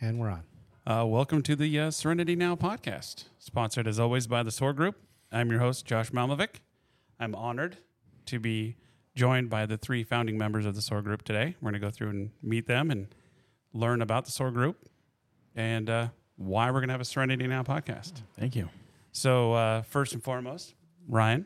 [0.00, 0.44] And we're on.
[0.86, 4.96] Uh, welcome to the uh, Tsorenity Now podcast, sponsored as always by the SOAR Group.
[5.30, 6.60] I'm your host, Josh Malmovic.
[7.18, 7.76] I'm honored
[8.24, 8.76] to be
[9.14, 11.54] joined by the three founding members of the SOAR Group today.
[11.60, 13.14] We're going to go through and meet them and
[13.74, 14.88] learn about the SOAR Group
[15.54, 18.22] and uh, why we're going to have a Tsorenity Now podcast.
[18.38, 18.70] Thank you.
[19.12, 20.74] So, uh, first and foremost,
[21.08, 21.44] Ryan,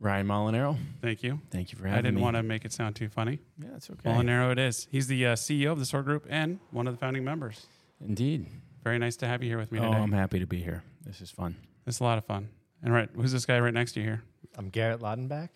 [0.00, 0.78] Ryan Molinaro.
[1.02, 1.40] thank you.
[1.50, 1.98] Thank you for having me.
[1.98, 2.22] I didn't me.
[2.22, 3.38] want to make it sound too funny.
[3.62, 4.08] Yeah, it's okay.
[4.10, 4.88] Molinaro it is.
[4.90, 7.66] He's the uh, CEO of the SOAR Group and one of the founding members.
[8.06, 8.46] Indeed.
[8.82, 9.96] Very nice to have you here with me Oh, today.
[9.98, 10.82] I'm happy to be here.
[11.04, 11.54] This is fun.
[11.86, 12.48] It's a lot of fun.
[12.82, 14.22] And right, who's this guy right next to you here?
[14.56, 15.50] I'm Garrett Laudenbach.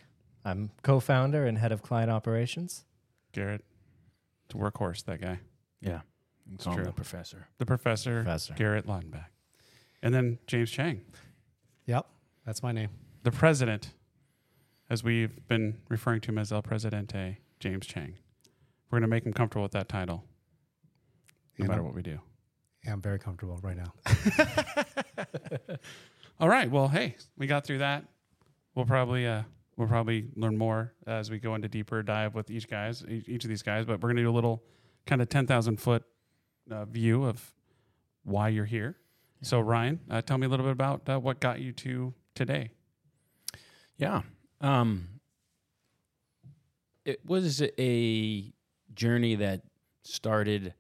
[0.45, 2.85] I'm co-founder and head of client operations.
[3.33, 3.65] Garrett.
[4.45, 5.41] It's a workhorse, that guy.
[5.81, 6.01] Yeah.
[6.55, 6.85] It's true.
[6.85, 7.49] the professor.
[7.57, 8.53] The professor, Professor.
[8.53, 9.25] Garrett Laudenbach.
[10.03, 11.01] And then James Chang,
[11.87, 12.07] Yep,
[12.45, 12.91] that's my name.
[13.23, 13.93] the president,
[14.91, 18.15] as we've been referring to him as El Presidente, James Chang.
[18.91, 20.25] We're going to make him comfortable with that title,
[21.59, 22.19] no And matter I'm- what we do.
[22.85, 23.95] Yeah, I'm very comfortable right now.
[26.41, 26.71] All right.
[26.71, 28.05] Well, hey, we got through that.
[28.75, 29.43] We'll probably uh,
[29.77, 33.45] we'll probably learn more as we go into deeper dive with each guys, each each
[33.45, 33.87] of these guys.
[33.87, 34.63] But we're gonna do a little
[35.07, 36.03] kind of ten thousand foot
[36.71, 37.55] uh, view of
[38.25, 38.97] why you're here.
[39.43, 42.71] So Ryan, uh, tell me a little bit about uh, what got you to today.
[43.97, 44.23] Yeah.
[44.65, 45.09] Um,
[47.05, 48.51] it was a
[48.95, 49.61] journey that
[50.05, 50.73] started,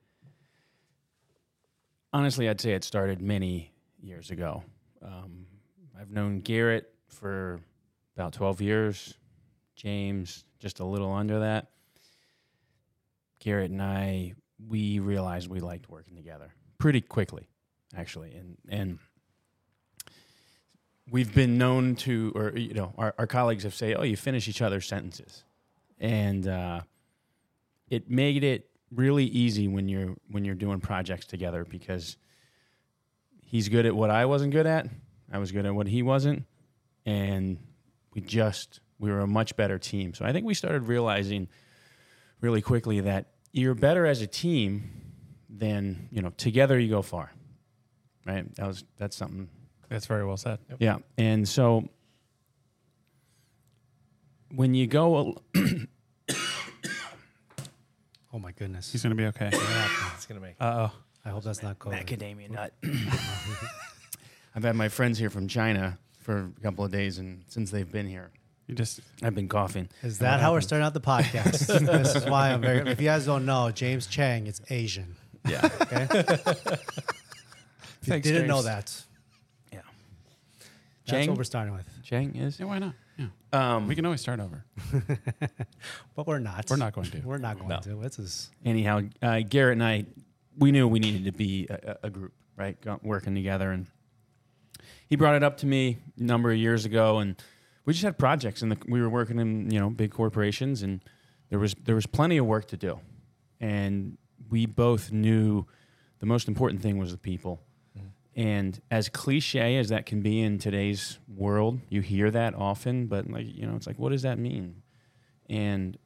[2.10, 4.64] honestly, I'd say it started many years ago.
[5.02, 5.44] Um,
[6.00, 7.60] I've known Garrett for
[8.16, 9.18] about 12 years,
[9.76, 11.66] James just a little under that.
[13.38, 14.32] Garrett and I,
[14.66, 17.50] we realized we liked working together pretty quickly,
[17.94, 18.32] actually.
[18.32, 18.98] And, and,
[21.10, 24.48] we've been known to, or you know, our, our colleagues have said, "Oh, you finish
[24.48, 25.44] each other's sentences,"
[25.98, 26.80] and uh,
[27.88, 32.16] it made it really easy when you're when you're doing projects together because
[33.42, 34.88] he's good at what I wasn't good at,
[35.32, 36.44] I was good at what he wasn't,
[37.04, 37.58] and
[38.12, 40.14] we just we were a much better team.
[40.14, 41.48] So I think we started realizing
[42.40, 44.90] really quickly that you're better as a team
[45.48, 47.32] than you know together you go far.
[48.26, 48.54] Right?
[48.56, 49.48] That was that's something
[49.94, 50.58] That's very well said.
[50.78, 50.98] yeah.
[51.16, 51.88] And so
[54.54, 55.36] when you go,
[58.32, 58.90] Oh my goodness.
[58.90, 59.50] He's gonna be okay.
[60.14, 60.92] It's gonna make Uh oh.
[61.24, 62.04] I hope that's not COVID.
[62.04, 62.72] macadamia nut.
[64.56, 67.90] I've had my friends here from China for a couple of days, and since they've
[67.90, 68.30] been here,
[68.66, 69.88] You just I've been coughing.
[70.02, 71.66] Is that how we're starting out the podcast?
[72.02, 72.80] this is why I'm very.
[72.90, 75.16] If you guys don't know, James Chang is Asian.
[75.48, 75.68] Yeah.
[75.82, 76.56] Okay, if
[78.02, 78.92] you Thanks, didn't know that.
[81.06, 81.12] Yeah.
[81.12, 81.28] That's Chang?
[81.30, 81.86] what we're starting with.
[82.02, 82.58] Chang is.
[82.58, 82.66] yeah.
[82.66, 82.94] Why not?
[83.18, 83.26] Yeah.
[83.52, 84.64] Um, We can always start over.
[86.16, 86.68] But we're not.
[86.70, 87.20] We're not going to.
[87.20, 87.80] We're not going No.
[87.80, 87.96] to.
[87.96, 90.06] This is anyhow, uh, Garrett and I,
[90.58, 92.80] we knew we needed to be a, a a group, right?
[92.80, 93.70] Go- Working together.
[93.70, 93.86] And
[95.08, 97.36] he brought it up to me a number of years ago, and
[97.84, 101.00] we just had projects, and the, we were working in you know big corporations, and
[101.50, 103.00] there was there was plenty of work to do,
[103.60, 104.16] and
[104.48, 105.66] we both knew
[106.20, 107.60] the most important thing was the people.
[108.36, 113.30] And as cliche as that can be in today's world, you hear that often, but
[113.30, 114.82] like you know, it's like, what does that mean?
[115.48, 115.96] And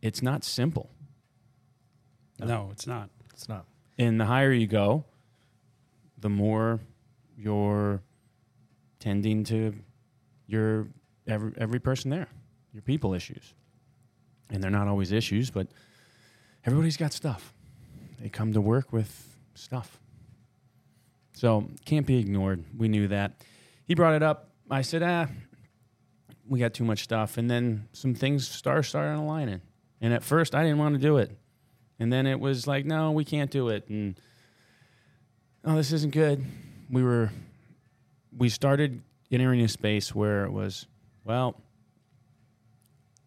[0.00, 0.90] it's not simple.
[2.40, 3.10] No, it's not.
[3.34, 3.66] it's not.
[3.98, 5.04] And the higher you go,
[6.18, 6.80] the more
[7.36, 8.02] you're
[9.00, 9.74] tending to
[10.46, 10.88] your
[11.26, 12.28] every every person there,
[12.72, 13.54] your people issues.
[14.50, 15.66] And they're not always issues, but
[16.64, 17.52] everybody's got stuff.
[18.20, 20.00] They come to work with stuff.
[21.38, 22.64] So can't be ignored.
[22.76, 23.44] We knew that.
[23.84, 24.50] He brought it up.
[24.68, 25.28] I said, ah,
[26.48, 27.38] we got too much stuff.
[27.38, 29.60] And then some things start started aligning.
[30.00, 31.30] And at first I didn't want to do it.
[32.00, 33.88] And then it was like, no, we can't do it.
[33.88, 34.18] And
[35.64, 36.44] oh, this isn't good.
[36.90, 37.30] We were,
[38.36, 39.00] we started
[39.30, 40.86] entering a space where it was,
[41.22, 41.54] well,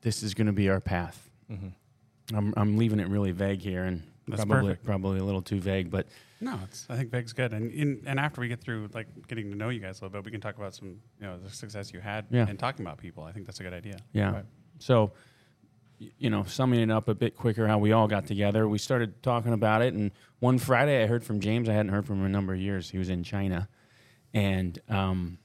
[0.01, 1.29] this is going to be our path.
[1.49, 2.35] Mm-hmm.
[2.35, 4.85] I'm, I'm leaving it really vague here and That's probably, perfect.
[4.85, 6.07] probably a little too vague, but
[6.43, 6.87] No, it's.
[6.89, 9.69] I think Veg's good, and in, and after we get through like getting to know
[9.69, 10.89] you guys a little bit, we can talk about some
[11.19, 12.49] you know the success you had Yeah.
[12.49, 13.23] in talking about people.
[13.23, 13.97] I think that's a good idea.
[14.11, 14.31] Yeah.
[14.33, 14.45] Right.
[14.79, 15.11] So,
[16.17, 19.21] you know, summing it up a bit quicker, how we all got together, we started
[19.21, 19.93] talking about it.
[19.93, 20.09] And
[20.39, 21.69] one Friday, I heard from James.
[21.69, 22.89] I hadn't heard from him in a number of years.
[22.89, 23.69] He was in China,
[24.33, 25.37] and um,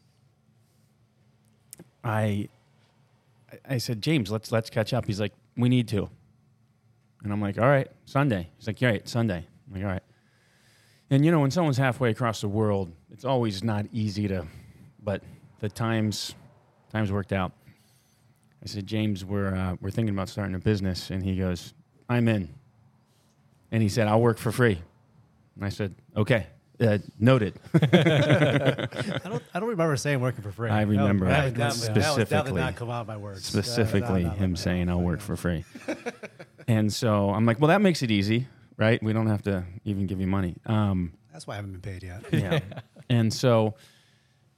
[2.02, 2.48] I,
[3.68, 5.06] I- said, James, let's let's catch up.
[5.06, 6.08] He's like, we need to.
[7.22, 8.48] And I'm like, all right, Sunday.
[8.56, 9.46] He's like, yeah, right, Sunday.
[9.68, 10.02] I'm like, all right.
[11.10, 14.46] And you know, when someone's halfway across the world, it's always not easy to,
[15.02, 15.22] but
[15.60, 16.34] the times
[16.92, 17.52] times worked out.
[18.62, 21.74] I said, James, we're uh, we're thinking about starting a business, and he goes,
[22.08, 22.48] I'm in.
[23.70, 24.80] And he said, I'll work for free.
[25.56, 26.46] And I said, okay,
[26.80, 27.54] uh, noted.
[27.74, 27.78] I
[29.24, 29.42] don't.
[29.54, 30.70] I don't remember saying working for free.
[30.70, 32.60] I remember that, that definitely- that was specifically.
[32.60, 33.44] not come out my words.
[33.44, 34.88] Specifically, Not- not him saying.
[34.90, 35.64] I'll work for free.
[36.66, 39.02] and so I'm like, well, that makes it easy, right?
[39.02, 40.56] We don't have to even give you money.
[40.66, 42.24] Um, That's why I haven't been paid yet.
[42.32, 42.60] yeah.
[43.08, 43.74] and so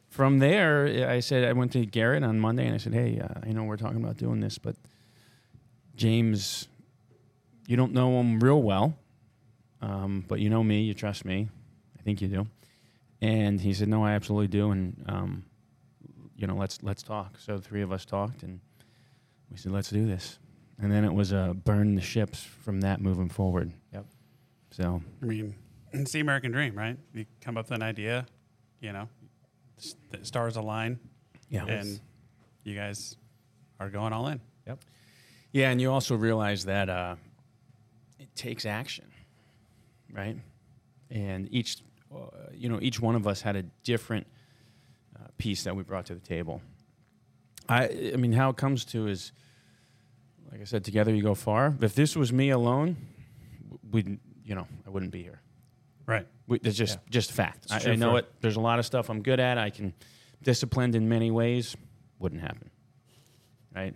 [0.08, 3.40] from there, I said, I went to Garrett on Monday and I said, hey, uh,
[3.42, 4.76] I know we're talking about doing this, but
[5.96, 6.68] James,
[7.66, 8.96] you don't know him real well,
[9.82, 11.48] um, but you know me, you trust me.
[11.98, 12.46] I think you do.
[13.20, 14.70] And he said, no, I absolutely do.
[14.70, 15.44] And, um,
[16.36, 17.38] you know, let's, let's talk.
[17.38, 18.60] So the three of us talked and
[19.50, 20.38] we said, let's do this.
[20.80, 23.72] And then it was uh, burn the ships from that moving forward.
[23.92, 24.06] Yep.
[24.70, 25.54] So I mean,
[25.92, 26.96] it's the American dream, right?
[27.14, 28.26] You come up with an idea,
[28.80, 29.08] you know,
[29.78, 30.98] s- the stars align,
[31.50, 31.98] yeah, and
[32.62, 33.16] you guys
[33.80, 34.40] are going all in.
[34.66, 34.78] Yep.
[35.52, 37.16] Yeah, and you also realize that uh,
[38.20, 39.06] it takes action,
[40.12, 40.36] right?
[41.10, 41.78] And each,
[42.14, 42.18] uh,
[42.54, 44.26] you know, each one of us had a different
[45.18, 46.60] uh, piece that we brought to the table.
[47.68, 49.32] I, I mean, how it comes to is,
[50.50, 51.74] like I said, together you go far.
[51.80, 52.96] If this was me alone,
[53.90, 55.40] we, you know, I wouldn't be here.
[56.06, 56.26] Right.
[56.46, 57.10] We, it's just Yeah.
[57.10, 57.66] just fact.
[57.70, 58.30] I, I know it.
[58.40, 59.58] There's a lot of stuff I'm good at.
[59.58, 59.92] I can
[60.42, 61.76] disciplined in many ways.
[62.18, 62.70] Wouldn't happen,
[63.74, 63.94] right?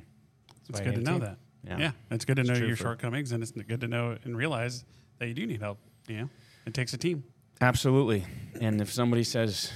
[0.69, 1.39] It's good to know that.
[1.65, 1.79] Yeah.
[1.79, 1.91] yeah.
[2.11, 4.85] it's good to It's know your shortcomings, and it's good to know and realize
[5.19, 5.79] that you do need help.
[6.09, 6.29] You know,
[6.67, 7.25] it takes a team.
[7.61, 8.25] Absolutely.
[8.61, 9.73] And if somebody says,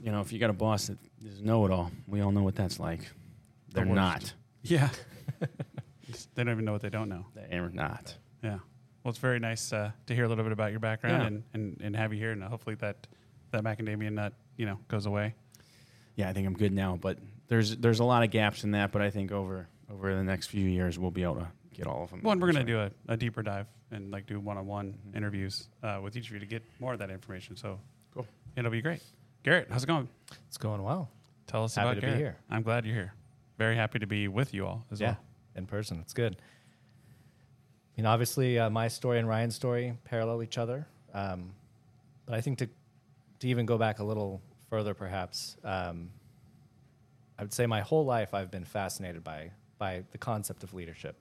[0.00, 2.42] you know, if you got a boss that is know it all, we all know
[2.42, 3.00] what that's like.
[3.72, 3.94] They're worst.
[3.96, 4.34] not.
[4.62, 4.90] Yeah.
[6.34, 7.26] they don't even know what they don't know.
[7.34, 8.14] They're not.
[8.42, 8.58] Yeah.
[9.04, 11.26] Well, it's very nice uh, to hear a little bit about your background Yeah.
[11.26, 13.06] and, and, and have you here, and hopefully that
[13.50, 15.34] that macadamia nut you know goes away.
[16.16, 17.18] Yeah, I think I'm good now, but
[17.48, 18.92] there's there's a lot of gaps in that.
[18.92, 22.04] But I think over over the next few years, we'll be able to get all
[22.04, 22.20] of them.
[22.22, 26.00] Well, and we're gonna do a, a deeper dive and like do one-on-one interviews uh,
[26.02, 27.56] with each of you to get more of that information.
[27.56, 27.78] So
[28.14, 28.26] Cool.
[28.56, 29.02] It'll be great.
[29.42, 30.08] Garrett, how's it going?
[30.48, 31.10] It's going well.
[31.46, 32.18] Tell us Happy about to be Garrett.
[32.20, 32.36] here.
[32.50, 33.12] I'm glad you're here.
[33.58, 35.18] Very happy to be with you all as yeah, well.
[35.56, 35.98] In person.
[36.00, 36.36] It's good.
[36.36, 40.86] I mean, obviously, uh, my story and Ryan's story parallel each other.
[41.12, 41.52] Um,
[42.26, 42.68] but I think to
[43.40, 44.40] to even go back a little
[44.70, 46.10] further, perhaps, um,
[47.38, 51.16] I would say my whole life I've been fascinated by by the concept of leadership,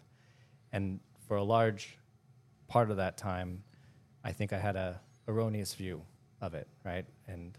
[0.72, 1.98] and for a large
[2.68, 3.64] part of that time,
[4.24, 6.02] I think I had a erroneous view
[6.42, 6.68] of it.
[6.86, 7.58] Right, and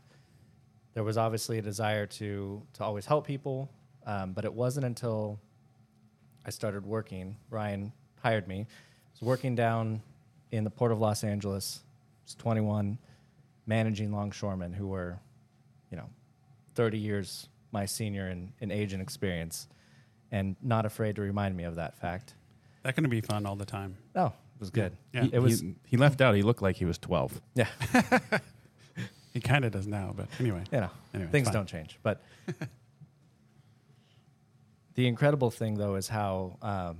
[0.95, 3.69] there was obviously a desire to to always help people,
[4.07, 5.39] um, but it wasn't until
[6.47, 7.37] I started working.
[7.51, 7.93] Ryan
[8.23, 8.61] hired me.
[8.61, 8.67] I
[9.13, 10.03] was working down
[10.51, 11.81] in the port of Los Angeles.
[11.85, 12.99] I was 21,
[13.67, 15.19] managing longshoremen who were,
[15.91, 16.09] you know,
[16.75, 19.67] 30 years my senior in, in age and experience,
[20.31, 22.35] and not afraid to remind me of that fact.
[22.83, 23.97] That to be fun all the time.
[24.15, 24.93] Oh, it was good.
[25.15, 25.23] Yeah.
[25.23, 26.35] He, It was- he, he left out.
[26.35, 27.41] He looked like he was 12.
[27.55, 27.69] Yeah,
[29.33, 30.63] He kind of does now, but anyway.
[30.71, 31.55] you know, Anyway, things fine.
[31.55, 31.99] don't change.
[32.03, 32.21] But
[34.95, 36.99] the incredible thing, though, is how um,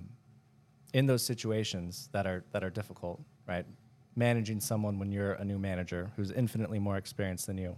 [0.95, 3.67] in those situations that are that are difficult, right?
[4.17, 7.77] Managing someone when you're a new manager who's infinitely more experienced than you,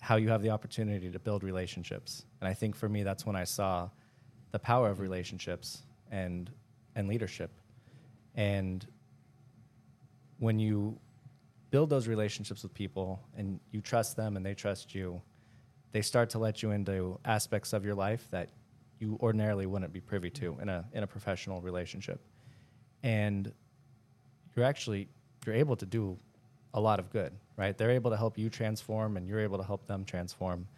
[0.00, 2.24] how you have the opportunity to build relationships.
[2.40, 3.88] And I think for me, that's when I saw
[4.50, 6.50] the power of relationships and
[6.94, 7.50] and leadership.
[8.34, 8.86] And
[10.38, 10.98] when you
[11.70, 15.20] build those relationships with people and you trust them and they trust you,
[15.92, 18.50] they start to let you into aspects of your life that
[19.02, 22.20] you ordinarily wouldn't be privy to in a in a professional relationship.
[23.02, 23.52] And
[24.54, 25.08] you're actually
[25.44, 26.16] you're able to do
[26.74, 27.76] a lot of good, right?
[27.76, 30.68] They're able to help you transform and you're able to help them transform.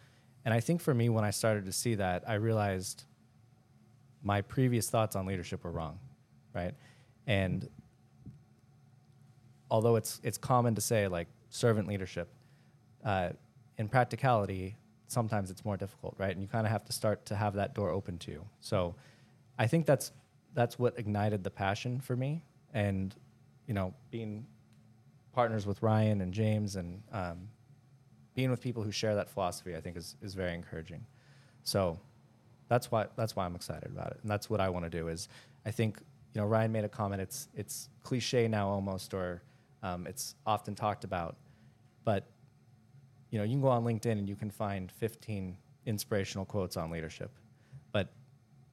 [0.43, 3.05] And I think for me when I started to see that, I realized
[4.23, 5.99] my previous thoughts on leadership were wrong,
[6.53, 6.73] right?
[7.27, 7.69] And
[9.69, 12.27] although it's it's common to say like servant leadership,
[13.03, 13.29] uh,
[13.77, 14.75] in practicality,
[15.15, 16.31] sometimes it's more difficult, right?
[16.31, 18.45] And you kind of have to start to have that door open to you.
[18.59, 18.95] So,
[19.57, 20.11] I think that's
[20.53, 22.43] that's what ignited the passion for me,
[22.73, 23.15] and
[23.67, 24.45] you know, being
[25.33, 27.47] partners with Ryan and James, and um,
[28.35, 31.05] being with people who share that philosophy, I think is is very encouraging.
[31.63, 31.97] So,
[32.67, 35.07] that's why that's why I'm excited about it, and that's what I want to do.
[35.07, 35.29] Is
[35.65, 35.99] I think
[36.33, 37.21] you know Ryan made a comment.
[37.21, 39.41] It's it's cliche now almost, or
[39.81, 41.37] um, it's often talked about,
[42.03, 42.27] but
[43.29, 46.89] you know you can go on LinkedIn and you can find 15 inspirational quotes on
[46.89, 47.31] leadership,
[47.91, 48.09] but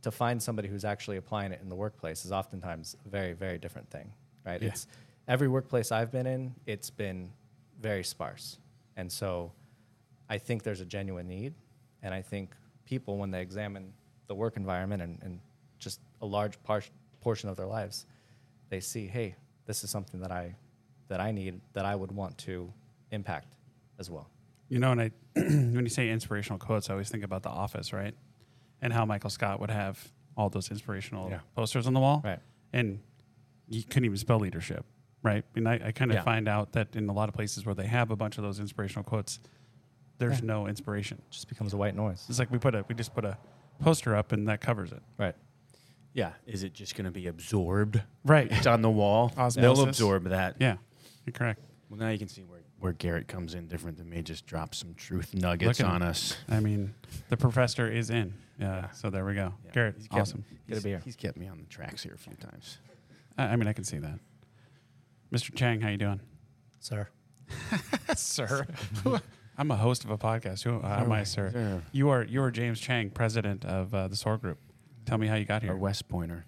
[0.02, 3.58] to find somebody who's actually applying it in the workplace is oftentimes a very very
[3.58, 4.12] different thing,
[4.44, 4.62] right?
[4.62, 4.68] Yeah.
[4.68, 4.86] It's
[5.28, 7.30] every workplace I've been in, it's been
[7.80, 8.58] very sparse,
[8.96, 9.52] and so
[10.28, 11.54] I think there's a genuine need,
[12.02, 12.54] and I think
[12.84, 13.92] people when they examine
[14.26, 15.40] the work environment and, and
[15.78, 16.82] just a large par-
[17.20, 18.06] portion of their lives,
[18.70, 19.34] they see, hey,
[19.66, 20.54] this is something that I
[21.08, 22.72] that I need that I would want to
[23.10, 23.48] impact
[23.98, 24.30] as well.
[24.72, 27.92] You know, and I when you say inspirational quotes, I always think about The Office,
[27.92, 28.14] right?
[28.80, 29.98] And how Michael Scott would have
[30.34, 31.40] all those inspirational Yeah.
[31.54, 32.38] posters on the wall, Right.
[32.72, 32.98] and
[33.68, 34.86] you couldn't even spell leadership,
[35.22, 35.44] right?
[35.56, 36.22] And I, I kind of Yeah.
[36.22, 38.60] find out that in a lot of places where they have a bunch of those
[38.60, 39.40] inspirational quotes,
[40.16, 40.46] there's Yeah.
[40.46, 41.18] no inspiration.
[41.18, 42.24] It Just becomes a white noise.
[42.30, 43.36] It's like we put a we just put a
[43.78, 45.02] poster up and that covers it.
[45.18, 45.34] Right.
[46.14, 46.32] Yeah.
[46.46, 48.00] Is it just going to be absorbed?
[48.24, 48.50] Right.
[48.50, 49.28] It's on the wall.
[49.54, 50.56] They'll absorb that.
[50.60, 50.78] Yeah.
[51.26, 51.60] You're correct.
[51.90, 54.22] Well, now you can see where, where Garrett comes in different than me.
[54.22, 56.08] Just drops some truth nuggets Look on him.
[56.08, 56.36] us.
[56.48, 56.94] I mean,
[57.28, 58.34] the professor is in.
[58.58, 58.76] Yeah.
[58.82, 58.90] Yeah.
[58.90, 59.54] So there we go.
[59.64, 59.70] Yeah.
[59.72, 60.44] Garrett, He's kept- awesome.
[60.68, 61.00] Get a He's- beer.
[61.04, 62.78] He's kept me on the tracks here a few times.
[63.38, 64.18] I, I mean, I can see that.
[65.32, 65.54] Mr.
[65.54, 66.20] Chang, how you doing?
[66.80, 67.08] Sir.
[68.16, 68.66] sir.
[69.58, 70.64] I'm a host of a podcast.
[70.64, 71.50] Who uh, am I, sir?
[71.52, 71.82] Sir.
[71.92, 74.58] You are you are James Chang, president of uh, the SOAR Group.
[75.06, 75.76] Tell me how you got Our here.
[75.76, 76.44] West Pointer.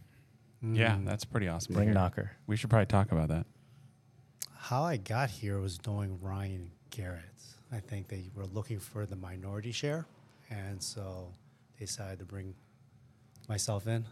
[0.62, 1.04] Yeah, Mm.
[1.04, 1.74] that's pretty awesome.
[1.74, 1.94] to Ring hear.
[1.94, 2.30] knocker.
[2.46, 3.44] We should probably talk about that.
[4.68, 7.20] How I got here was knowing Ryan Garrett.
[7.70, 10.06] I think they were looking for the minority share,
[10.48, 11.34] and so
[11.78, 12.54] they decided to bring
[13.46, 14.06] myself in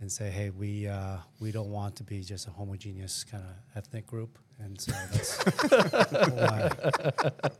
[0.00, 3.76] and say, "Hey, we uh, we don't want to be just a homogeneous kind of
[3.76, 5.44] ethnic group," and so that's
[6.32, 6.70] why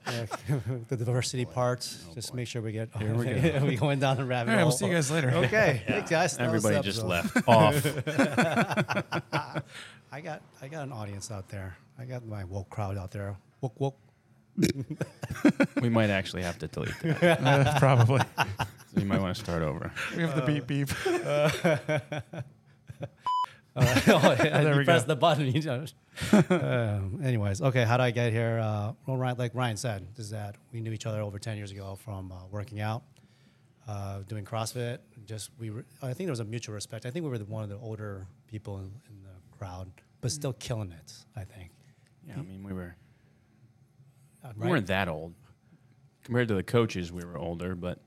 [0.06, 0.26] Yeah,
[0.88, 1.80] the diversity part.
[2.14, 3.58] just make sure we get Here we go.
[3.66, 4.70] we going down the rabbit All right, hole.
[4.70, 5.30] we'll see you guys later.
[5.30, 6.36] Okay, thanks, guys.
[6.36, 7.34] That was the Everybody just episode.
[7.44, 7.84] left off.
[10.12, 11.76] I got I got an audience out there.
[11.98, 13.36] I got my woke crowd out there.
[13.60, 13.98] Woke woke.
[15.82, 17.40] we might actually have to delete that.
[17.42, 18.20] Uh, probably.
[18.38, 19.92] So you might want to start over.
[20.16, 20.88] We have the beep beep.
[21.06, 21.50] Uh,
[24.06, 25.08] There you we press go.
[25.08, 25.46] the button.
[25.52, 25.84] You know.
[26.50, 27.84] um, anyways, okay.
[27.84, 28.58] How did I get here?
[28.62, 31.70] Uh, well, Ryan, like Ryan said, is that we knew each other over ten years
[31.72, 33.02] ago from uh, working out,
[33.86, 34.98] uh, doing CrossFit.
[35.26, 37.04] Just we, were, I think there was a mutual respect.
[37.04, 39.90] I think we were the, one of the older people in, in the crowd,
[40.22, 41.12] but still killing it.
[41.36, 41.70] I think.
[42.26, 42.96] Yeah, I mean, we were
[44.42, 44.70] Uh, we right?
[44.70, 45.34] weren't that old
[46.24, 47.12] compared to the coaches.
[47.12, 47.98] We were older, but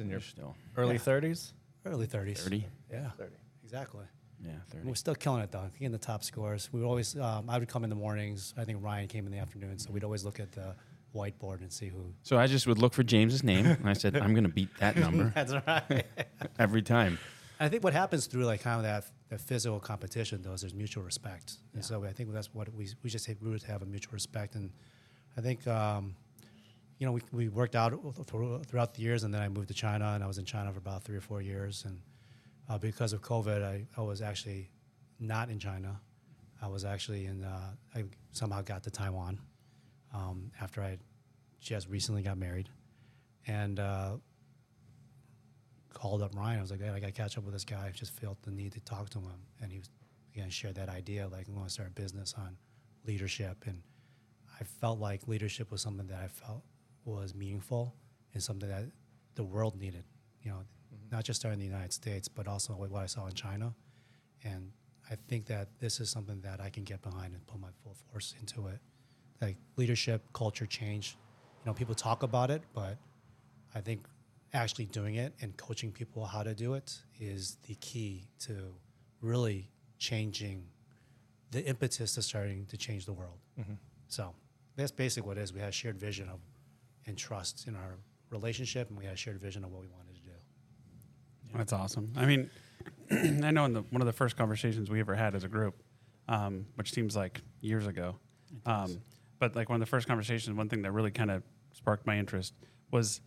[0.00, 1.00] in your still early Yeah.
[1.00, 1.52] 30s?
[1.84, 2.40] early thirties.
[2.42, 2.64] thirty.
[2.90, 3.34] Yeah, 30.
[3.64, 4.04] exactly.
[4.44, 4.52] Yeah,
[4.84, 5.68] We're still killing it though.
[5.78, 6.68] Getting the top scores.
[6.72, 7.16] We would always.
[7.16, 8.54] Um, I would come in the mornings.
[8.56, 9.78] I think Ryan came in the afternoon.
[9.78, 10.74] So we'd always look at the
[11.14, 12.12] whiteboard and see who.
[12.22, 14.68] So I just would look for James's name, and I said, "I'm going to beat
[14.78, 16.06] that number That's right.
[16.58, 17.18] every time."
[17.60, 20.74] I think what happens through like kind of that, that physical competition though is there's
[20.74, 23.86] mutual respect, and so I think that's what we we just we would have a
[23.86, 24.70] mutual respect, and
[25.36, 26.14] I think um,
[26.98, 27.92] you know we, we worked out
[28.66, 30.78] throughout the years, and then I moved to China, and I was in China for
[30.78, 32.00] about three or four years, and
[32.68, 34.70] uh, because of COVID, I, I was actually
[35.18, 36.00] not in China.
[36.60, 37.44] I was actually in.
[37.44, 39.38] Uh, I somehow got to Taiwan
[40.12, 40.98] um, after I
[41.60, 42.68] just recently got married,
[43.46, 43.78] and.
[43.78, 44.16] Uh,
[45.98, 46.58] called up Ryan.
[46.58, 47.86] I was like, hey, I got to catch up with this guy.
[47.86, 49.40] I just felt the need to talk to him.
[49.60, 49.90] And he was,
[50.32, 52.56] again, shared that idea, like, we want to start a business on
[53.04, 53.64] leadership.
[53.66, 53.82] And
[54.60, 56.62] I felt like leadership was something that I felt
[57.04, 57.94] was meaningful
[58.34, 58.84] and something that
[59.34, 60.04] the world needed,
[60.42, 60.60] you know,
[61.10, 63.74] not just starting in the United States, but also what I saw in China.
[64.44, 64.70] And
[65.10, 67.96] I think that this is something that I can get behind and put my full
[68.10, 68.80] force into it.
[69.40, 71.16] Like leadership, culture change.
[71.64, 72.98] You know, people talk about it, but
[73.74, 74.06] I think
[74.52, 78.74] actually doing it and coaching people how to do it is the key to
[79.20, 80.64] really changing
[81.50, 83.38] the impetus to starting to change the world.
[83.58, 83.74] Mm-hmm.
[84.08, 84.34] So
[84.76, 85.52] that's basically what it is.
[85.52, 86.40] We had a shared vision of
[87.06, 87.96] and trust in our
[88.30, 90.07] relationship, and we had a shared vision of what we wanted.
[91.54, 92.12] That's awesome.
[92.16, 92.50] I mean,
[93.10, 95.82] I know in the, one of the first conversations we ever had as a group,
[96.28, 98.16] um, which seems like years ago,
[98.66, 99.00] um,
[99.38, 102.18] but like one of the first conversations, one thing that really kind of sparked my
[102.18, 102.54] interest
[102.90, 103.20] was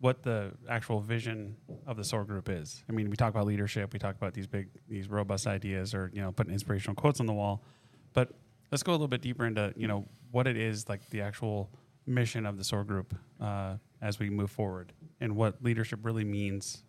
[0.00, 2.82] what the actual vision of the SOAR group is.
[2.88, 6.10] I mean, we talk about leadership, we talk about these big, these robust ideas, or
[6.12, 7.62] you know, putting inspirational quotes on the wall,
[8.12, 8.30] but
[8.72, 11.70] let's go a little bit deeper into you know what it is like the actual
[12.06, 16.82] mission of the SOAR group uh, as we move forward, and what leadership really means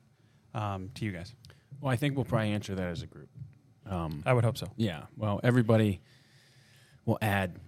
[0.53, 1.33] um, to you guys.
[1.81, 3.29] Well, I think we'll probably answer that as a group.
[3.85, 4.67] Um, I would hope so.
[4.77, 5.03] yeah.
[5.17, 5.99] Well, everybody
[7.05, 7.59] will add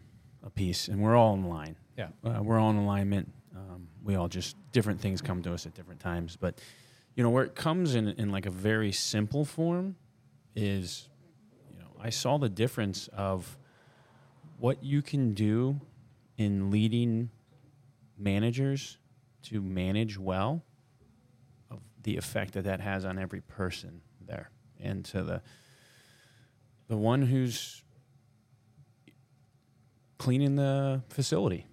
[0.43, 1.75] a piece, and we're all in line.
[1.97, 2.07] Yeah.
[2.23, 3.31] Uh, we're all in alignment.
[3.55, 6.59] Um, we all just different things come to us at different times, but
[7.15, 9.95] you know where it comes in in like a very simple form
[10.55, 11.09] is,
[11.71, 13.57] you know, I saw the difference of
[14.59, 15.79] what you can do
[16.37, 17.29] in leading
[18.17, 18.97] managers
[19.43, 20.63] to manage well,
[22.05, 25.41] the effect that that has on every person there, and to the
[26.87, 27.83] the one who's
[30.19, 31.65] cleaning the facility.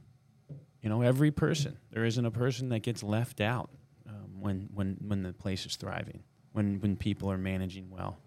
[0.81, 1.77] You know, every person.
[1.91, 3.69] There isn't a person that gets left out
[4.09, 6.23] um, when when when the place is thriving,
[6.53, 8.19] when when people are managing well.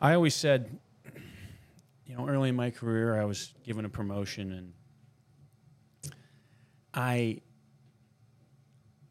[0.00, 0.78] I always said,
[2.06, 4.72] you know, early in my career, I was given a promotion, and
[6.94, 7.40] I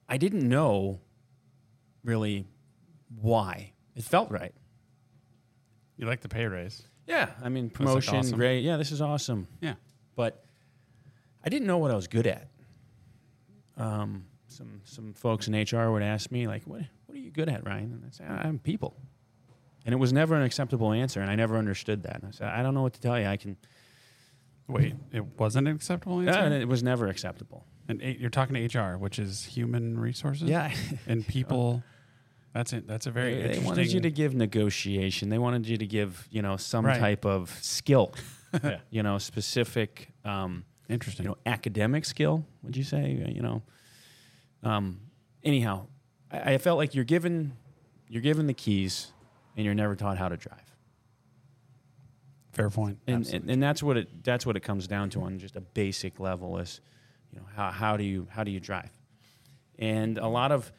[0.07, 1.01] I didn't know
[2.09, 2.47] really
[3.21, 4.53] why it felt right.
[5.97, 6.83] You like the pay raise?
[7.07, 8.37] Yeah, I mean, promotion, awesome.
[8.37, 8.63] great.
[8.63, 9.47] Yeah, this is awesome.
[9.61, 9.75] Yeah.
[10.15, 10.43] but
[11.43, 12.47] I didn't know what I was good at.
[13.77, 17.49] Um, some some folks in HR would ask me like, "What what are you good
[17.49, 18.95] at, Ryan?" And I'd say, "I'm people,"
[19.85, 22.15] and it was never an acceptable answer, and I never understood that.
[22.17, 23.25] And I said, "I don't know what to tell you.
[23.27, 23.57] I can."
[24.67, 26.31] Wait, it wasn't an acceptable answer.
[26.39, 27.65] Yeah, and it was never acceptable.
[27.87, 30.47] and you're talking to HR, which is human resources.
[30.49, 30.71] Yeah,
[31.07, 31.83] and people.
[32.53, 32.87] That's it.
[32.87, 35.29] That's a very they, they wanted you to give negotiation.
[35.29, 36.99] They wanted you to give you know some Right.
[36.99, 38.13] type of skill.
[38.63, 38.79] Yeah.
[38.89, 40.09] You know, specific.
[40.25, 41.25] Um, interesting.
[41.25, 42.43] you know, academic skill.
[42.63, 43.23] Would you say?
[43.23, 43.61] Uh, You know,
[44.63, 45.01] um,
[45.43, 45.85] anyhow,
[46.31, 47.53] I, I felt like you're given
[48.07, 49.11] you're given the keys,
[49.55, 50.65] and you're never taught how to drive.
[52.53, 52.97] Fair point.
[53.07, 55.61] And, and and that's what it that's what it comes down to on just a
[55.61, 56.81] basic level is,
[57.31, 58.89] you know, how how do you how do you drive?
[59.77, 60.71] And a lot of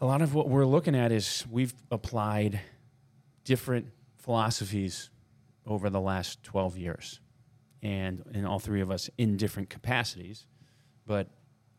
[0.00, 2.60] a lot of what we're looking at is we've applied
[3.44, 3.86] different
[4.18, 5.10] philosophies
[5.66, 7.20] over the last 12 years
[7.82, 10.46] and in all three of us in different capacities.
[11.06, 11.28] But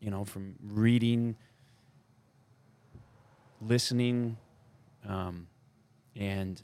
[0.00, 1.36] you know from reading
[3.60, 4.36] listening
[5.08, 5.48] um,
[6.14, 6.62] and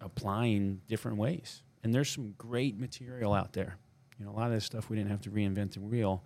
[0.00, 1.62] applying different ways.
[1.84, 3.76] And there's some great material out there.
[4.18, 6.22] You know a lot of this stuff we didn't have to reinvent the wheel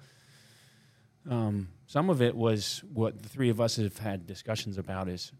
[1.28, 5.32] um, some of it was what the three of us have had discussions about is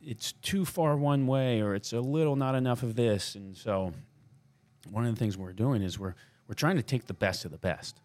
[0.00, 3.92] it's too far one way or it's a little not enough of this and so
[4.90, 6.14] one of the things we're doing is we're
[6.48, 8.00] we're trying to take the best of the best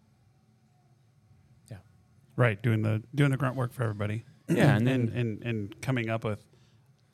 [1.70, 1.78] yeah
[2.36, 4.24] right, doing the doing the grunt work for everybody.
[4.48, 6.44] Yeah, and and then- and, and coming up with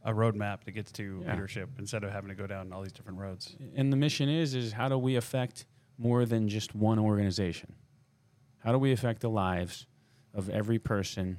[0.04, 1.32] a roadmap that gets to Yeah.
[1.32, 3.56] leadership instead of having to go down all these different roads.
[3.74, 5.64] and the mission is is how do we affect
[5.96, 7.72] more than just one organization
[8.62, 9.86] how do we affect the lives
[10.34, 11.38] of every person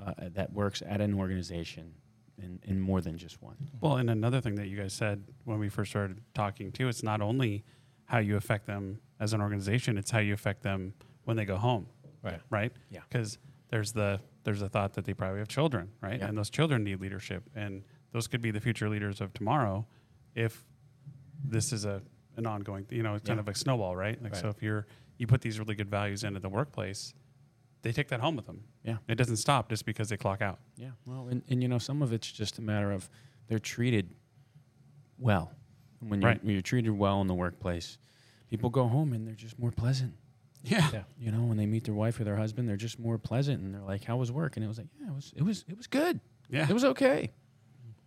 [0.00, 1.94] uh, that works at an organization
[2.38, 5.58] in, in more than just one Well, and another thing that you guys said when
[5.58, 7.64] we first started talking too, it's not only
[8.04, 10.92] how you affect them as an organization, it's how you affect them
[11.24, 11.86] when they go home,
[12.22, 12.40] Right.
[12.50, 12.72] right?
[12.90, 13.00] Yeah.
[13.08, 13.38] Because
[13.70, 16.20] there's the there's the thought that they probably have children, right?
[16.20, 16.28] Yeah.
[16.28, 17.82] And those children need leadership, and
[18.12, 19.86] those could be the future leaders of tomorrow,
[20.36, 20.64] if
[21.44, 22.00] this is a
[22.36, 23.40] an ongoing, you know, it's kind Yeah.
[23.40, 24.22] of like snowball, right?
[24.22, 24.42] Like Right.
[24.42, 24.86] so, if you're
[25.18, 27.14] you put these really good values into the workplace,
[27.82, 28.62] they take that home with them.
[28.84, 28.96] Yeah.
[29.08, 30.58] It doesn't stop just because they clock out.
[30.76, 33.08] yeah well and, and you know some of it's just a matter of
[33.48, 34.10] they're treated
[35.18, 35.52] well
[36.00, 36.44] when you're, Right.
[36.44, 37.98] when you're treated well in the workplace
[38.50, 40.14] people go home and they're just more pleasant
[40.62, 40.88] Yeah.
[40.92, 41.02] Yeah.
[41.18, 43.74] you know when they meet their wife or their husband they're just more pleasant and
[43.74, 45.76] they're like how was work and it was like yeah it was it was it
[45.76, 46.66] was good Yeah.
[46.68, 47.32] it was okay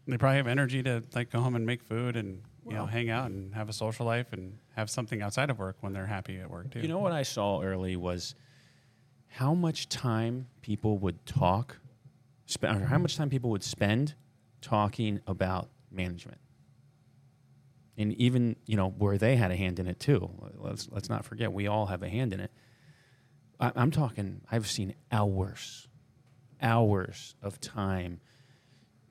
[0.08, 3.10] They probably have energy to like go home and make food and you know hang
[3.10, 6.39] out and have a social life and have something outside of work when they're happy
[6.39, 6.80] at work too.
[6.80, 8.36] You know what I saw early was
[9.28, 11.78] how much time people would talk,
[12.45, 14.15] spe- or how much time people would spend
[14.62, 16.39] talking about management,
[17.98, 20.30] and even you know where they had a hand in it too.
[20.58, 22.52] Let's let's not forget we all have a hand in it.
[23.60, 24.41] I, I'm talking.
[24.52, 25.88] I've seen hours,
[26.62, 28.22] hours of time,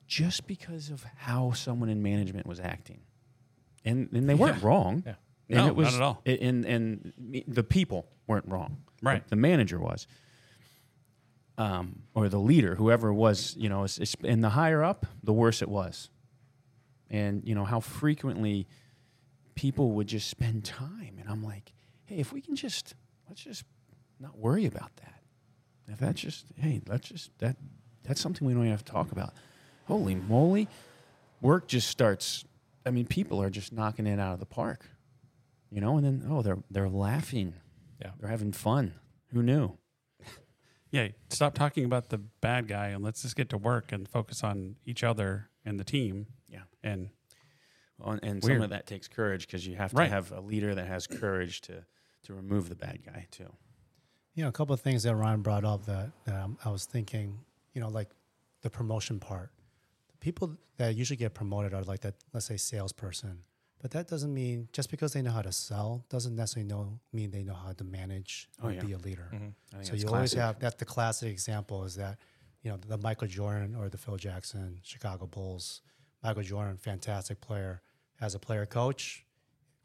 [0.07, 3.01] just because of how someone in management was acting,
[3.85, 4.67] and and they weren't Yeah.
[4.67, 5.03] wrong.
[5.05, 5.15] Yeah.
[5.49, 6.21] And No, it was, not at all.
[6.25, 8.77] it- and and the people weren't wrong.
[9.01, 9.27] Right.
[9.27, 10.05] The manager was.
[11.57, 15.33] Um, or the leader, whoever was, you know, it's, it's, and the higher up, the
[15.33, 16.09] worse it was.
[17.09, 18.65] And you know how frequently
[19.55, 21.73] people would just spend time, and I'm like,
[22.05, 22.93] hey, if we can just
[23.27, 23.65] let's just
[24.19, 25.15] not worry about that.
[25.87, 27.57] If that's just hey, let's just that
[28.03, 29.33] that's something we don't even have to talk about.
[29.87, 30.67] Holy moly,
[31.41, 32.45] work just starts.
[32.85, 34.85] I mean, people are just knocking it out of the park,
[35.71, 35.97] you know.
[35.97, 37.53] And then oh, they're they're laughing,
[38.01, 38.11] Yeah.
[38.19, 38.93] they're having fun.
[39.33, 39.77] Who knew?
[40.91, 44.43] Yeah, stop talking about the bad guy and let's just get to work and focus
[44.43, 46.25] on each other and the team.
[46.47, 46.63] Yeah.
[46.81, 47.09] And
[47.99, 50.09] Well, and and some of that takes courage because you have to Right.
[50.09, 51.85] have a leader that has courage to
[52.23, 53.53] to remove the bad guy too.
[54.33, 56.85] You know, a couple of things that Ryan brought up that, that um, I was
[56.85, 57.39] thinking,
[57.75, 58.09] you know, like
[58.61, 59.51] the promotion part.
[60.19, 63.39] People that usually get promoted are like that, let's say, salesperson.
[63.81, 67.31] But that doesn't mean just because they know how to sell doesn't necessarily know mean
[67.31, 68.81] they know how to manage Oh, or yeah.
[68.81, 69.27] be a leader.
[69.31, 69.53] Think
[69.85, 72.17] So you always have that's the classic example is that
[72.61, 75.81] you know the Michael Jordan or the Phil Jackson Chicago Bulls.
[76.21, 77.81] Michael Jordan, fantastic player,
[78.19, 79.25] as a player coach,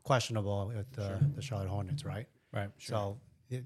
[0.02, 2.26] questionable with the, the Charlotte Hornets, right?
[2.52, 2.70] Right.
[2.78, 2.96] Sure.
[2.96, 3.20] So
[3.50, 3.64] it,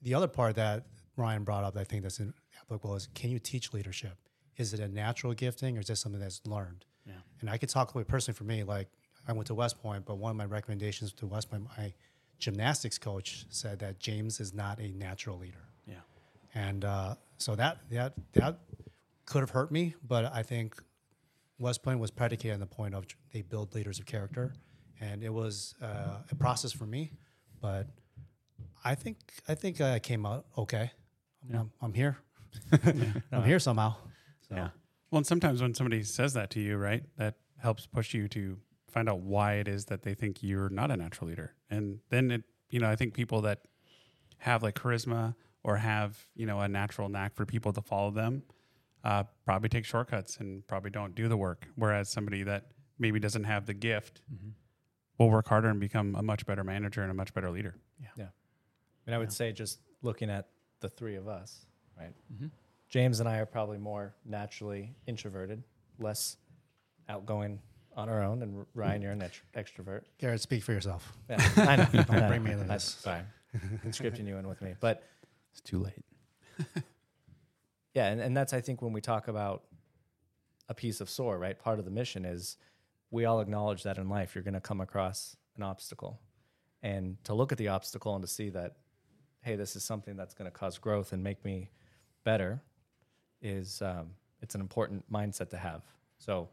[0.00, 0.86] the other part that
[1.16, 2.18] Ryan brought up, I think that's
[2.62, 4.16] applicable is can you teach leadership?
[4.60, 6.84] Is it a natural gifting or is this something that's learned?
[7.06, 7.14] Yeah.
[7.40, 8.88] And I could talk with personally for me, like
[9.26, 11.94] I went to West Point, but one of my recommendations to West Point, my
[12.38, 15.94] gymnastics coach said that James is not a natural leader, Yeah.
[16.54, 18.58] and uh, so that that that
[19.24, 19.94] could have hurt me.
[20.06, 20.76] But I think
[21.58, 24.52] West Point was predicated on the point of they build leaders of character,
[25.00, 27.12] and it was uh, a process for me.
[27.62, 27.86] But
[28.84, 29.16] I think
[29.48, 30.90] I think I came out okay.
[31.50, 32.18] I'm, I'm, I'm here.
[33.32, 33.94] I'm here somehow.
[34.50, 34.56] So.
[34.56, 34.68] Yeah.
[35.10, 38.58] Well, and sometimes when somebody says that to you, right, that helps push you to
[38.88, 41.54] find out why it is that they think you're not a natural leader.
[41.70, 43.62] And then it, you know, I think people that
[44.38, 48.42] have like charisma or have, you know, a natural knack for people to follow them
[49.04, 51.66] uh, probably take shortcuts and probably don't do the work.
[51.76, 52.66] Whereas somebody that
[52.98, 54.22] maybe doesn't have the gift
[55.18, 57.76] will work harder and become a much better manager and a much better leader.
[58.00, 58.08] Yeah.
[58.16, 58.26] Yeah.
[59.06, 59.34] And I would Yeah.
[59.34, 60.48] say just looking at
[60.80, 61.66] the three of us,
[61.98, 62.14] right?
[62.32, 62.46] Mm-hmm.
[62.90, 65.62] James and I are probably more naturally introverted,
[65.98, 66.36] less
[67.08, 67.60] outgoing
[67.96, 70.02] on our own, and Ryan, you're an ext- extrovert.
[70.18, 71.12] Garrett, speak for yourself.
[71.28, 71.86] Yeah, I know.
[71.92, 72.28] Don't I know.
[72.28, 73.02] bring me into That's this.
[73.02, 73.22] Sorry,
[73.82, 75.02] conscripting you in with me, but
[75.52, 76.04] It's too late.
[77.94, 79.64] yeah, and, and that's I think when we talk about
[80.68, 81.58] a piece of SOAR, right?
[81.58, 82.56] Part of the mission is
[83.10, 86.20] we all acknowledge that in life you're going to come across an obstacle,
[86.82, 88.76] and to look at the obstacle and to see that,
[89.42, 91.70] hey, this is something that's going to cause growth and make me
[92.24, 92.62] better,
[93.42, 94.10] is um,
[94.42, 95.82] it's an important mindset to have.
[96.18, 96.48] So,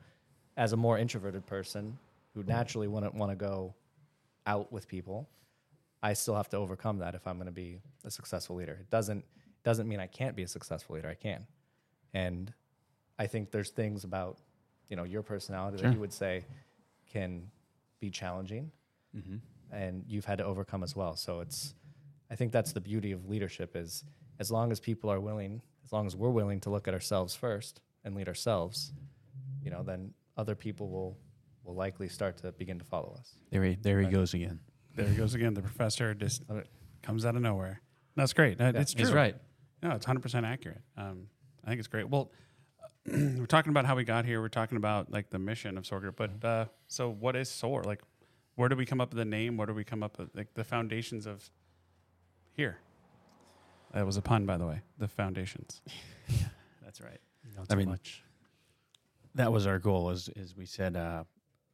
[0.56, 1.98] as a more introverted person
[2.34, 3.74] who naturally wouldn't want to go
[4.46, 5.28] out with people,
[6.02, 8.78] I still have to overcome that if I'm going to be a successful leader.
[8.82, 9.24] It doesn't
[9.64, 11.10] doesn't mean I can't be a successful leader.
[11.10, 11.46] I can,
[12.14, 12.54] and
[13.20, 14.38] I think there's things about
[14.90, 15.88] you know your personality Sure.
[15.90, 16.46] that you would say
[17.12, 17.50] can
[18.00, 18.72] be challenging,
[19.16, 19.38] Mm-hmm.
[19.72, 21.16] and you've had to overcome as well.
[21.16, 21.74] So it's
[22.30, 24.04] I think that's the beauty of leadership is
[24.40, 27.34] as long as people are willing, as long as we're willing to look at ourselves
[27.34, 28.92] first and lead ourselves,
[29.64, 31.18] you know, then other people will
[31.64, 33.38] will likely start to begin to follow us.
[33.52, 34.60] There he, there he goes again.
[34.96, 35.54] There he goes again.
[35.54, 36.44] The professor just
[37.02, 37.82] comes out of nowhere.
[38.16, 38.60] That's great.
[38.60, 39.06] Uh, Yeah, it's true.
[39.06, 39.36] He's right.
[39.84, 40.82] No, it's 100% accurate.
[40.98, 41.28] Um,
[41.64, 42.10] I think it's great.
[42.10, 42.32] Well,
[43.06, 44.40] we're talking about how we got here.
[44.42, 46.16] We're talking about like the mission of SOAR Group.
[46.16, 47.84] But uh, so what is SOAR?
[47.84, 48.02] Like,
[48.56, 49.58] where do we come up with the name?
[49.58, 51.50] Where do we come up with like the foundations of
[52.54, 52.78] here?
[53.98, 54.82] That was a pun, by the way.
[55.00, 55.82] The foundations.
[56.84, 57.20] That's right.
[57.56, 58.24] Not I so mean, much.
[59.34, 60.12] That was our goal.
[60.12, 61.24] Is is we said, uh,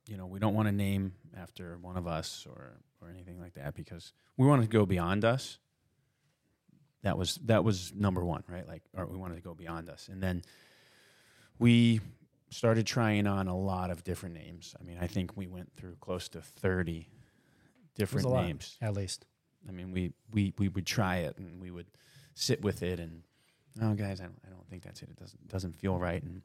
[0.08, 3.56] you know, we don't want to name after one of us or or anything like
[3.56, 5.58] that because we wanted to go beyond us.
[7.02, 8.66] That was that was number one, right?
[8.66, 10.44] Like, or we wanted to go beyond us, and then
[11.60, 12.00] we
[12.52, 14.76] started trying on a lot of different names.
[14.80, 17.10] I mean, I think we went through close to thirty
[17.96, 18.46] different a lot.
[18.46, 18.78] names.
[18.82, 19.26] At least.
[19.68, 21.88] I mean, we, we, we would try it and we would
[22.36, 23.24] sit with it and,
[23.82, 25.10] oh, guys, I don't, I don't think that's it.
[25.10, 26.22] It doesn't, doesn't feel right.
[26.22, 26.42] And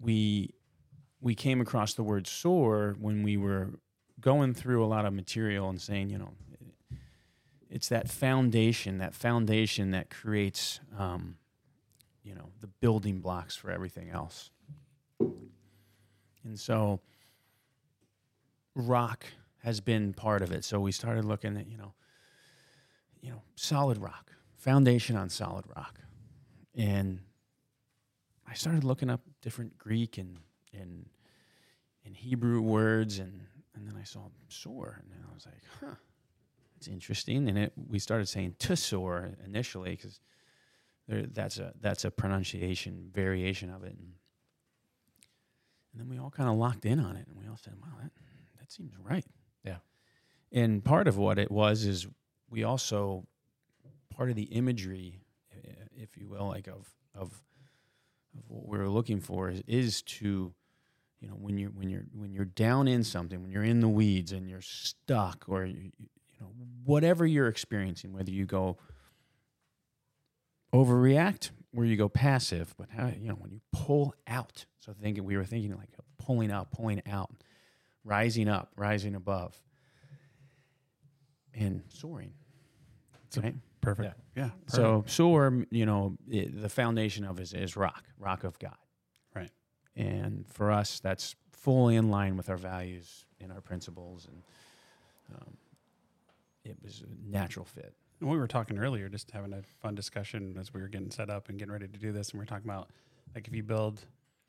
[0.00, 0.54] we,
[1.20, 3.70] we came across the word sore when we were
[4.20, 6.30] going through a lot of material and saying, you know,
[7.70, 11.36] it's that foundation, that foundation that creates, um,
[12.22, 14.50] you know, the building blocks for everything else.
[15.18, 17.00] And so,
[18.74, 19.24] rock
[19.62, 20.64] has been part of it.
[20.64, 21.94] So we started looking at, you know,
[23.20, 25.98] you know, solid rock, foundation on solid rock.
[26.76, 27.18] And
[28.46, 30.38] I started looking up different Greek and
[30.72, 31.06] and
[32.04, 33.40] and Hebrew words and
[33.74, 35.96] and then I saw soar and I was like, huh,
[36.74, 37.48] that's interesting.
[37.48, 40.20] And it we started saying to soar initially because
[41.08, 43.96] that's a that's a pronunciation variation of it.
[43.98, 44.12] And,
[45.92, 47.92] and then we all kind of locked in on it and we all said, wow,
[48.00, 48.12] that,
[48.60, 49.26] that seems right.
[49.64, 49.78] Yeah.
[50.52, 52.06] And part of what it was is
[52.48, 53.26] we also
[54.16, 55.20] part of the imagery,
[55.96, 57.42] if you will, like of of
[58.34, 60.52] of what we're looking for is, is to,
[61.20, 63.88] you know, when you're when you're when you're down in something, when you're in the
[63.88, 66.52] weeds and you're stuck, or you, you know
[66.84, 68.78] whatever you're experiencing, whether you go
[70.72, 74.64] overreact where you go passive, but how you know when you pull out.
[74.80, 77.30] So thinking we were thinking like pulling out, pulling out,
[78.04, 79.60] rising up, rising above,
[81.54, 82.32] and soaring.
[83.30, 83.54] So- right.
[83.82, 84.14] Perfect.
[84.36, 84.50] Yeah.
[84.68, 88.76] So soar, m- you know, i the foundation of is is rock, rock of God.
[89.34, 89.50] Right.
[89.96, 94.42] And for us, that's fully in line with our values and our principles, and
[95.34, 95.56] um,
[96.64, 97.92] it was a natural fit.
[98.20, 101.28] And we were talking earlier, just having a fun discussion as we were getting set
[101.28, 102.30] up and getting ready to do this.
[102.30, 102.88] And we are talking about
[103.34, 104.00] like if you build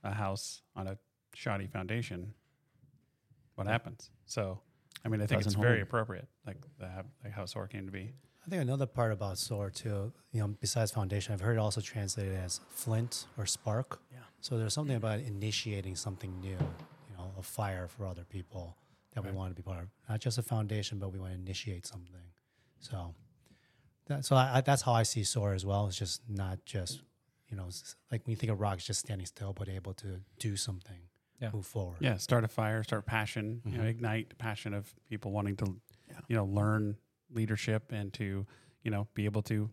[0.04, 0.98] a house on a
[1.34, 2.34] shoddy foundation,
[3.56, 4.12] what happens?
[4.28, 4.60] So,
[5.04, 5.88] I mean, I think it's Doesn't very hold.
[5.88, 6.88] appropriate, like the
[7.24, 8.13] like how SOAR came to be.
[8.46, 11.80] I think another part about SOAR too, you know, besides foundation, I've heard it also
[11.82, 14.02] translated as flint or spark.
[14.12, 14.18] Yeah.
[14.42, 16.50] So there's something about initiating something new,
[17.10, 18.76] you know, a fire for other people
[19.14, 19.32] that Right.
[19.32, 19.90] we want to be part of.
[20.10, 22.20] Not just a foundation, but we want to initiate something.
[22.80, 23.16] So,
[24.08, 25.88] that, so I, I, that's how I see SOAR as well.
[25.88, 27.02] It's just not just,
[27.48, 27.70] you know,
[28.12, 31.00] like when you think of rocks, just standing still, but able to do something,
[31.40, 31.52] Yeah.
[31.54, 31.98] move forward.
[32.02, 33.88] Yeah, start a fire, start passion, you know, Mhm.
[33.90, 35.80] ignite passion of people wanting to,
[36.10, 36.20] Yeah.
[36.28, 36.98] you know, learn
[37.34, 38.46] leadership and to,
[38.84, 39.69] you know, be able to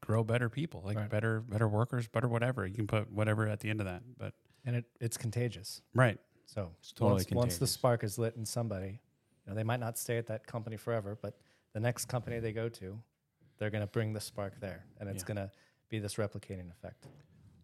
[0.00, 1.08] grow better people, like Right.
[1.10, 2.66] better, better workers, better whatever.
[2.66, 5.82] You can put whatever at the end of that, but And it, it's contagious.
[5.94, 9.00] right, So It's totally once, once the spark is lit in somebody,
[9.44, 11.38] you know, they might not stay at that company forever, but
[11.72, 12.98] the next company they go to,
[13.58, 15.34] they're going to bring the spark there, and it's Yeah.
[15.34, 15.50] going to
[15.88, 17.06] be this replicating effect.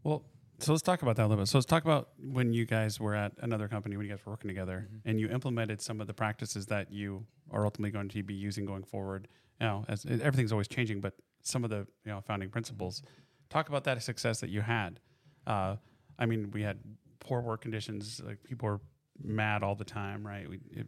[0.05, 0.25] Well,
[0.59, 1.49] so let's talk about that a little bit.
[1.49, 4.33] So let's talk about when you guys were at another company, when you guys were
[4.33, 5.01] working together, Mhm.
[5.05, 8.65] and you implemented some of the practices that you are ultimately going to be using
[8.65, 9.29] going forward.
[9.61, 13.03] You know, as everything's always changing, but some of the you know founding principles.
[13.51, 15.01] Talk about that success that you had.
[15.47, 15.77] Uh,
[16.19, 16.79] I mean, we had
[17.21, 18.21] poor work conditions.
[18.25, 18.81] Like people were
[19.23, 20.49] mad all the time, right?
[20.49, 20.87] We, it,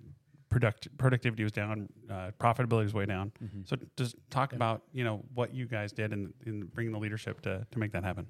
[0.50, 3.30] product productivity was down, uh, profitability was way down.
[3.42, 3.66] Mhm.
[3.68, 4.56] So just talk Yeah.
[4.56, 7.92] about you know what you guys did in, in bringing the leadership to to make
[7.92, 8.26] that happen.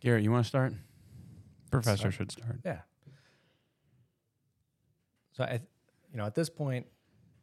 [0.00, 0.72] Garrett, you want to start?
[1.70, 2.14] Professor Start.
[2.14, 2.60] should start.
[2.64, 2.80] Yeah.
[5.32, 5.62] So I, th-
[6.12, 6.86] you know, at this point,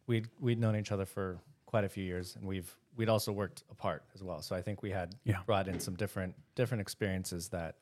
[0.07, 3.63] we'd we'd known each other for quite a few years, and we've we'd also worked
[3.69, 4.41] apart as well.
[4.41, 5.39] So I think we had Yeah.
[5.45, 7.75] brought in some different different experiences that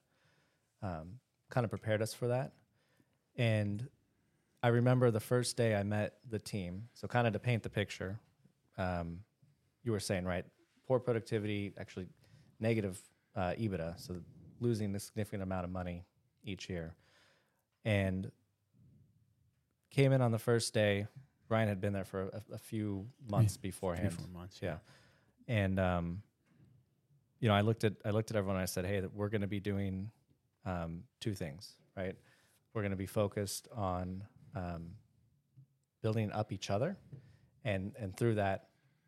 [0.82, 2.54] um, kind of prepared us for that.
[3.38, 3.88] And
[4.64, 6.88] I remember the first day I met the team.
[6.94, 8.20] So kind of to paint the picture,
[8.78, 9.20] um,
[9.84, 10.46] you were saying right,
[10.88, 12.08] poor productivity, actually
[12.60, 13.00] negative
[13.36, 14.16] uh, EBITDA, so
[14.62, 16.06] losing a significant amount of money
[16.46, 16.96] each year.
[17.84, 18.32] And
[19.90, 21.08] came in on the first day.
[21.50, 24.14] Ryan had been there for a, a few months Three, beforehand.
[24.14, 24.60] four months.
[24.62, 24.78] Yeah.
[25.48, 26.22] And um,
[27.40, 29.30] you know, I looked at I looked at everyone and I said, "Hey, that we're
[29.30, 30.12] going to be doing
[30.66, 32.16] um, two things, right?
[32.74, 34.24] We're going to be focused on
[34.56, 34.92] um,
[36.02, 36.98] building up each other,
[37.66, 38.68] and and through that,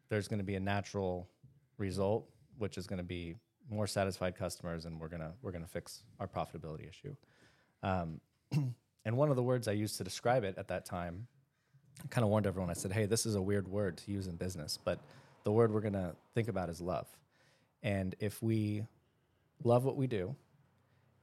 [0.09, 1.29] there's going to be a natural
[1.77, 3.35] result, which is going to be
[3.69, 7.15] more satisfied customers, and we're gonna we're gonna fix our profitability issue."
[7.81, 8.21] Um,
[9.05, 11.27] and one of the words I used to describe it at that time,
[12.03, 12.69] I kind of warned everyone.
[12.69, 14.99] I said, "Hey, this is a weird word to use in business, but
[15.43, 17.07] the word we're going to think about is love.
[17.81, 18.83] And if we
[19.63, 20.35] love what we do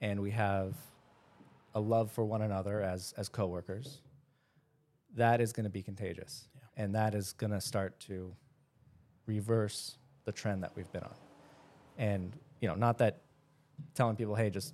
[0.01, 0.75] and we have
[1.75, 4.01] a love for one another as, as coworkers,
[5.17, 6.49] that is going to be contagious.
[6.55, 6.85] Yeah.
[6.85, 8.35] And that is going to start to
[9.27, 11.15] reverse the trend that we've been on.
[12.01, 13.21] And, you know, not that
[13.95, 14.73] telling people, hey, just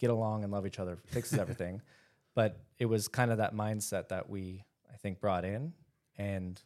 [0.00, 1.80] get along and love each other fixes everything,
[2.34, 5.72] but it was kind of that mindset that we, I think, brought in.
[6.18, 6.60] And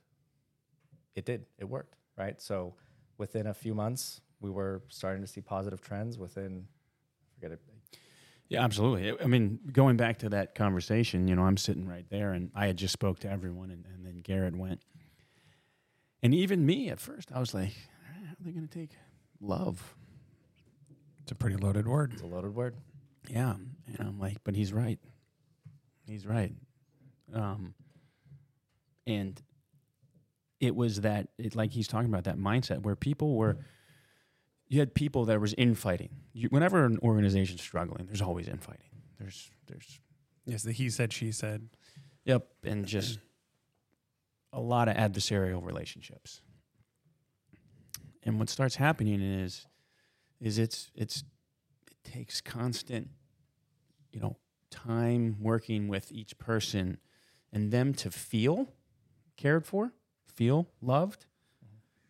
[1.14, 1.44] it did.
[1.58, 2.40] It worked, right?
[2.40, 2.74] So
[3.18, 6.18] within a few months, we were starting to see positive trends.
[6.18, 6.66] Within,
[7.34, 7.60] forget it.
[8.48, 9.10] Yeah, absolutely.
[9.10, 12.50] I- I mean, going back to that conversation, you know, I'm sitting right there, and
[12.54, 14.80] I had just spoke to everyone, and, and then Garrett went,
[16.22, 18.90] and even me at first, I was like, "Eh, how are they going to take
[19.40, 19.94] love?
[21.22, 22.12] It's a pretty loaded word.
[22.12, 22.76] It's a loaded word.
[23.28, 23.54] Yeah,
[23.86, 24.98] and I'm like, but he's right.
[26.06, 26.52] He's right.
[27.32, 27.74] Um,
[29.06, 29.40] and
[30.60, 33.58] it was that, it, like he's talking about that mindset where people were.
[34.68, 36.10] You had people that was infighting.
[36.32, 38.90] You, whenever an organization's struggling, there's always infighting.
[39.18, 40.00] There's there's
[40.46, 41.68] Yes, the he said, she said.
[42.24, 43.18] Yep, and just
[44.52, 46.40] a lot of adversarial relationships.
[48.24, 49.66] And what starts happening is
[50.40, 51.24] is it's it's
[51.90, 53.10] it takes constant
[54.12, 54.36] you know
[54.70, 56.98] time working with each person
[57.52, 58.68] and them to feel
[59.36, 59.92] cared for,
[60.26, 61.26] feel loved.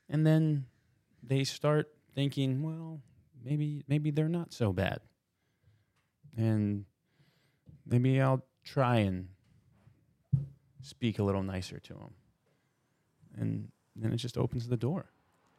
[0.09, 0.67] And then
[1.23, 3.01] they start thinking, well,
[3.45, 5.01] maybe maybe they're not so bad.
[6.37, 6.85] And
[7.87, 9.29] maybe I'll try and
[10.83, 12.15] speak a little nicer to them.
[13.37, 15.07] And then it just opens the door.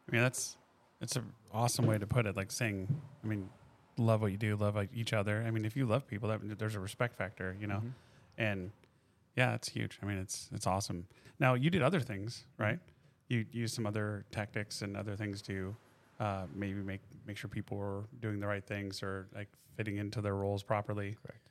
[0.08, 0.58] I mean, that's
[1.00, 2.36] that's an awesome way to put it.
[2.36, 2.88] Like saying,
[3.24, 3.50] I mean,
[3.98, 5.44] love what you do, love like each other.
[5.46, 7.78] I mean, if you love people, that there's a respect factor, you know.
[7.78, 7.90] Mm-hmm.
[8.38, 8.72] And
[9.36, 10.00] yeah, it's huge.
[10.02, 11.08] I mean, it's it's awesome.
[11.40, 12.80] Now you did other things, right?
[13.28, 15.76] You used some other tactics and other things to
[16.20, 20.22] uh, maybe make make sure people were doing the right things or like fitting into
[20.22, 21.18] their roles properly.
[21.26, 21.42] Correct.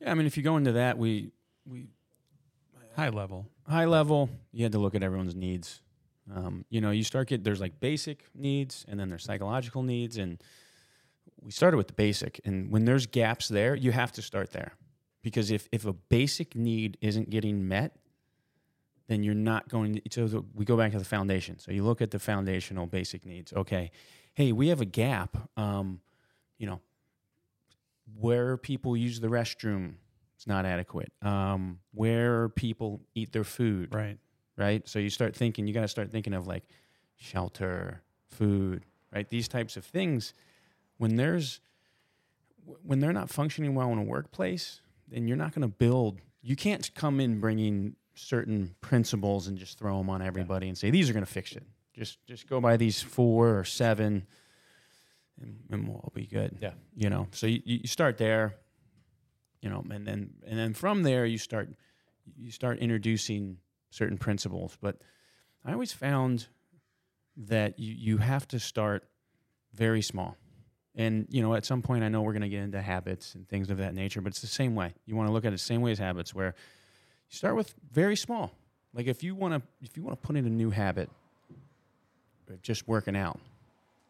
[0.00, 1.32] Yeah, I mean, if you go into that, we
[1.66, 1.86] we
[2.96, 3.48] High level.
[3.68, 5.80] high level, you had to look at everyone's needs.
[6.32, 10.16] Um, you know, you start get there's like basic needs, and then there's psychological needs,
[10.16, 10.42] and
[11.40, 12.40] we started with the basic.
[12.44, 14.72] And when there's gaps there, you have to start there,
[15.22, 17.96] because if if a basic need isn't getting met,
[19.08, 20.00] then you're not going.
[20.10, 21.58] To, so we go back to the foundation.
[21.58, 23.52] So you look at the foundational basic needs.
[23.52, 23.90] Okay,
[24.34, 25.36] hey, we have a gap.
[25.58, 26.00] Um,
[26.56, 26.80] you know,
[28.18, 29.96] where people use the restroom
[30.44, 31.10] it's not adequate.
[31.22, 34.18] Um, where people eat their food, Right.
[34.56, 34.86] Right?
[34.88, 36.64] So you start thinking, you got to start thinking of like
[37.16, 39.28] shelter, food, right?
[39.28, 40.34] These types of things.
[40.98, 41.60] When there's
[42.82, 46.20] when they're not functioning well in a workplace, then you're not going to build.
[46.42, 50.90] You can't come in bringing certain principles and just throw them on everybody and say
[50.90, 51.64] these are going to fix it.
[51.94, 54.26] Just just go by these four or seven,
[55.40, 56.56] and, and we'll be good.
[56.60, 56.72] Yeah.
[56.96, 57.28] you know.
[57.32, 58.56] So you, you start there,
[59.60, 61.70] you know, and then and then from there you start
[62.36, 63.58] you start introducing
[63.94, 64.76] certain principles.
[64.80, 64.96] But
[65.64, 66.48] I always found
[67.36, 69.04] that you you have to start
[69.72, 70.36] very small.
[70.96, 73.48] And you know, at some point, I know we're going to get into habits and
[73.48, 74.94] things of that nature, but it's the same way.
[75.06, 76.54] You want to look at it the same way as habits, where
[77.30, 78.52] you start with very small.
[78.92, 81.10] Like if you want to, if you want to put in a new habit,
[82.62, 83.40] just working out.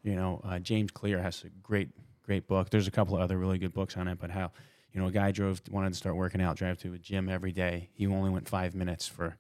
[0.03, 1.89] You know, uh, James Clear has a great,
[2.25, 2.69] great book.
[2.69, 4.53] There's a couple of other really good books on it, but how,
[4.93, 7.53] you know, a guy drove wanted to start working out, drive to a gym every
[7.53, 7.89] day.
[7.95, 9.39] He only went five minutes for,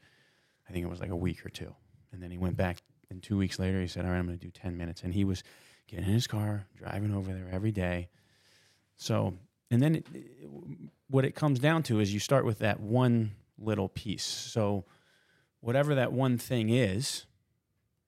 [0.68, 1.74] I think it was like a week or two,
[2.12, 2.82] and then he went back.
[3.10, 5.12] And two weeks later, he said, "All right, I'm going to do ten minutes," and
[5.14, 5.42] he was
[5.86, 8.08] getting in his car, driving over there every day.
[8.96, 9.34] So,
[9.70, 10.48] and then it, it-
[11.08, 14.24] what it comes down to is you start with that one little piece.
[14.24, 14.84] So,
[15.60, 17.26] whatever that one thing is,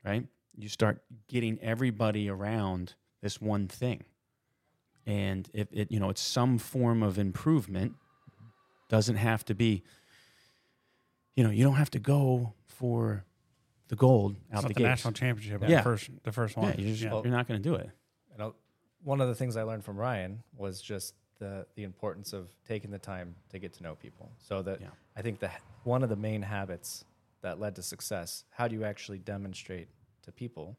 [0.05, 0.27] right?
[0.57, 4.05] You start getting everybody around this one thing.
[5.07, 7.95] And if it, you know, it's some form of improvement,
[8.89, 9.85] doesn't have to be,
[11.37, 13.25] you know, you don't have to go for
[13.89, 14.85] the gold It's out not the the gates.
[14.89, 15.63] national championship.
[15.69, 15.77] Yeah.
[15.77, 16.71] The first, the first one.
[16.71, 17.11] Yeah, you're, just, Yeah.
[17.23, 17.89] you're not going to do it.
[18.33, 18.55] You know,
[19.05, 22.91] one of the things I learned from Ryan was just the the importance of taking
[22.91, 24.33] the time to get to know people.
[24.39, 24.89] So that Yeah.
[25.15, 25.51] I think the
[25.85, 27.05] one of the main habits
[27.43, 29.89] that led to success, how do you actually demonstrate
[30.23, 30.77] to people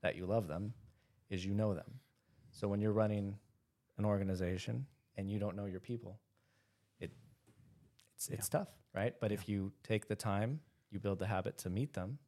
[0.00, 0.72] that you love them,
[1.30, 2.00] is you know them.
[2.50, 3.38] So when you're running
[3.98, 6.27] an organization and you don't know your people, it
[8.18, 9.14] it's it's tough, right?
[9.20, 12.18] But if you take the time, you build the habit to meet them,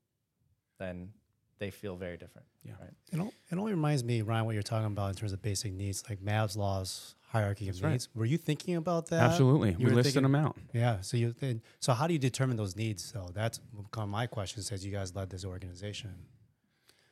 [0.79, 1.11] then
[1.59, 2.47] they feel very different.
[2.63, 2.73] Yeah.
[2.81, 2.91] Right.
[3.13, 5.73] It, al- it only reminds me, Ryan, what you're talking about in terms of basic
[5.73, 7.91] needs, like Maslow's hierarchy of That's right.
[7.93, 8.09] needs.
[8.15, 9.23] Were you thinking about that?
[9.23, 9.71] Absolutely.
[9.73, 10.57] You We were listed thinking- them out.
[10.73, 11.01] Yeah.
[11.03, 13.05] So you then, so how do you determine those needs?
[13.05, 14.63] So that's kind of my question.
[14.63, 16.15] Since you guys led this organization,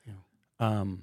[0.07, 1.03] you know, Um,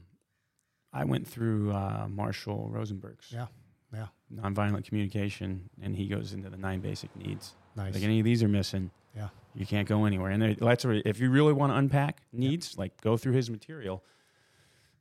[0.94, 3.48] I went through uh, Marshall Rosenberg's yeah,
[3.94, 7.54] yeah, nonviolent communication, and he goes into the nine basic needs.
[7.76, 7.94] Nice.
[7.94, 10.32] Like any of these are missing, yeah, you can't go anywhere.
[10.32, 13.50] And there- that's where, if you really want to unpack needs, like go through his
[13.50, 14.04] material,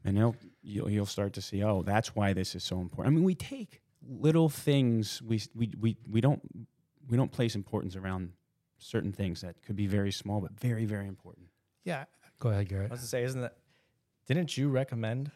[0.05, 3.13] and he'll you'll, you'll start to see, oh, that's why this is so important.
[3.13, 6.41] I mean, we take little things, we we we we don't
[7.09, 8.33] we don't place importance around
[8.79, 11.47] certain things that could be very small but very very important.
[11.85, 12.05] yeah.
[12.41, 12.91] Go ahead, I Garrett.
[12.91, 13.57] was to say, isn't that?
[14.27, 15.31] Didn't you recommend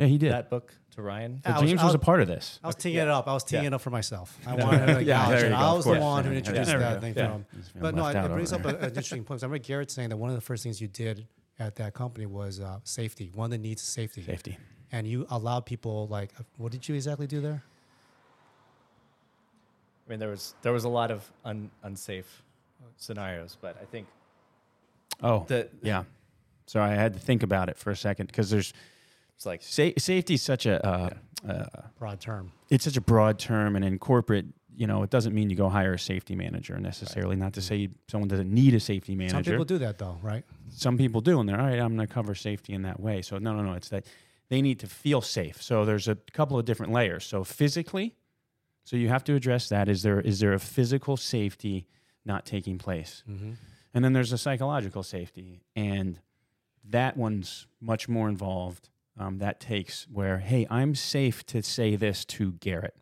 [0.00, 0.32] Yeah, he did.
[0.32, 1.40] that book to Ryan?
[1.44, 2.58] I was- James I was, was- a part of this.
[2.64, 3.02] I was teeing yeah.
[3.02, 3.28] it up.
[3.28, 3.68] I was teeing Yeah.
[3.68, 4.36] it up for myself.
[4.46, 4.64] I Yeah.
[4.64, 5.50] wanted to Yeah, acknowledge there it.
[5.50, 5.56] you go.
[5.56, 6.02] I Of was the course.
[6.02, 6.36] one who Yeah.
[6.38, 7.00] introduced There we that go.
[7.00, 7.26] thing Yeah.
[7.32, 7.46] from.
[7.54, 9.28] He's feeling But no, left it, out it over brings up a- an interesting point.
[9.38, 11.92] 'cause I remember Garrett saying that one of the first things you did at that
[11.94, 13.30] company was uh, safety.
[13.34, 14.22] One of the needs safety.
[14.22, 14.58] safety.
[14.90, 17.62] And you allowed people like, uh, what did you exactly do there?
[20.06, 22.42] I mean, there was there was a lot of un, unsafe
[22.96, 24.08] scenarios, but I think
[25.22, 26.04] Oh, that yeah.
[26.66, 28.72] So I had to think about it for a second because there's
[29.40, 31.08] it's like sa- safety is such a uh,
[31.48, 31.64] uh,
[31.98, 32.52] Broad term.
[32.68, 34.44] it's such a broad term, and in corporate,
[34.76, 37.36] you know, it doesn't mean you go hire a safety manager necessarily.
[37.36, 39.36] Not to say someone doesn't need a safety manager.
[39.36, 40.44] Some people do that though, right?
[40.68, 41.78] Some people do, and they're all right.
[41.78, 43.22] I'm going to cover safety in that way.
[43.22, 43.72] So no, no, no.
[43.72, 44.04] It's that
[44.50, 45.62] they need to feel safe.
[45.62, 47.24] So there's a couple of different layers.
[47.24, 48.16] So physically,
[48.84, 49.88] so you have to address that.
[49.88, 51.86] Is there is there a physical safety
[52.26, 53.24] not taking place?
[53.26, 53.52] Mm-hmm.
[53.94, 56.20] And then there's a psychological safety, and
[56.90, 58.90] that one's much more involved.
[59.20, 62.96] Um, that takes where, hey, I'm safe to say this to Garrett.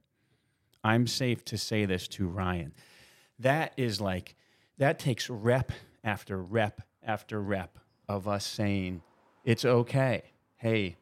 [0.83, 2.75] I'm safe to say this to Ryan.
[3.39, 4.35] That is like,
[4.79, 5.71] that takes rep
[6.03, 7.79] after rep after rep
[8.09, 9.03] of us saying,
[9.45, 10.25] it's okay.
[10.57, 10.97] Hey,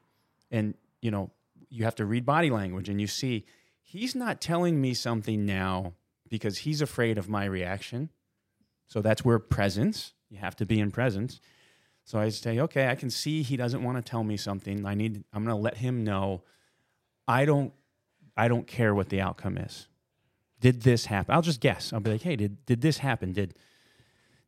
[0.51, 1.31] and you know,
[1.71, 3.47] you have to read body language and you see,
[3.83, 5.95] he's not telling me something now
[6.29, 8.11] because he's afraid of my reaction.
[8.87, 11.41] So that's where presence, you have to be in presence.
[12.07, 14.87] So I say, okay, I can see he doesn't want to tell me something.
[14.87, 16.43] I need I'm going to let him know
[17.27, 17.73] I don't
[18.37, 19.89] I don't care what the outcome is.
[20.61, 21.35] Did this happen?
[21.35, 21.93] I'll just guess.
[21.93, 23.33] I'll be like, "Hey, did did this happen?
[23.33, 23.55] Did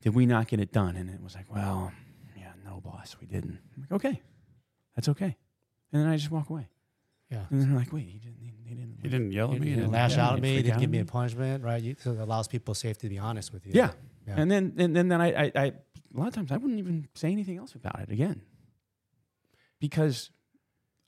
[0.00, 1.92] did we not get it done?" And it was like, "Well,
[2.36, 4.22] yeah, no boss, we didn't." I'm like, "Okay.
[4.94, 5.36] That's okay."
[5.92, 6.68] And then I just walk away.
[7.30, 7.44] Yeah.
[7.50, 9.66] And then they're like, "Wait, he didn't he, he didn't He didn't yell at me.
[9.66, 10.56] He Didn't didn't lash out at me.
[10.56, 11.82] He Didn't give me a punishment, right?
[11.82, 13.72] You, so it allows people safety to be honest with you.
[13.74, 13.90] Yeah.
[14.26, 14.34] Yeah.
[14.36, 15.72] And then and, and then I, I, I
[16.14, 18.42] a lot of times I wouldn't even say anything else about it again.
[19.80, 20.30] Because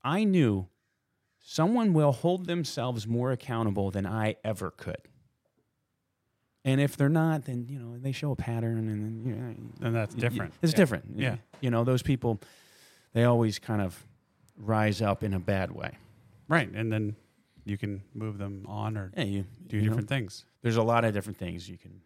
[0.05, 0.69] I knew
[1.43, 5.09] someone will hold themselves more accountable than I ever could.
[6.65, 9.87] And if they're not, then you know they show a pattern, and then you know,
[9.87, 10.53] And that's different.
[10.61, 10.77] It's Yeah.
[10.77, 11.05] different.
[11.17, 11.37] Yeah.
[11.63, 12.39] You know, those people,
[13.15, 14.07] they always kind of
[14.59, 15.97] rise up in a bad way.
[16.49, 16.71] Right.
[16.71, 17.17] And then
[17.65, 20.45] you can move them on or Yeah, you do you know, different things.
[20.61, 22.03] there's a lot of different things you can,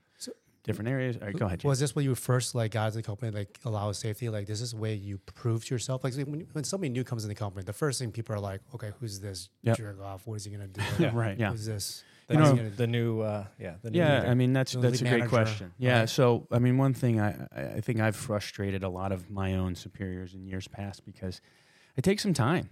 [0.65, 1.17] different areas.
[1.21, 1.61] All right, go ahead.
[1.61, 1.69] Jay.
[1.69, 4.29] Was this when you first like got into the company, like allow safety?
[4.29, 6.03] Like this is the way you prove to yourself.
[6.03, 8.61] Like when, when somebody new comes in the company, the first thing people are like,
[8.75, 9.77] okay, who's this Yep.
[9.77, 10.27] jerk off?
[10.27, 10.81] What is he gonna do?
[10.99, 11.11] Yeah.
[11.15, 11.39] Right.
[11.39, 11.51] Yeah.
[11.53, 12.03] Who's this?
[12.27, 14.29] The, You know- gonna the new, uh, yeah, the new yeah, leader.
[14.31, 15.73] I mean that's The that's a lead great question.
[15.79, 16.09] Yeah, right.
[16.09, 19.55] so I mean one thing I I I think I've frustrated a lot of my
[19.55, 21.41] own superiors in years past because
[21.99, 22.71] I take some time.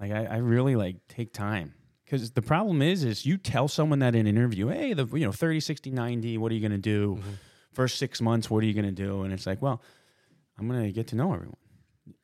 [0.00, 1.74] Like I, I really like take time
[2.12, 5.24] because the problem is is you tell someone that in an interview, hey, the you
[5.24, 7.16] know 30, 60, 90, what are you going to do?
[7.16, 7.38] Mhm.
[7.72, 9.22] First six months, what are you going to do?
[9.22, 9.80] And it's like, well,
[10.58, 11.56] I'm going to get to know everyone.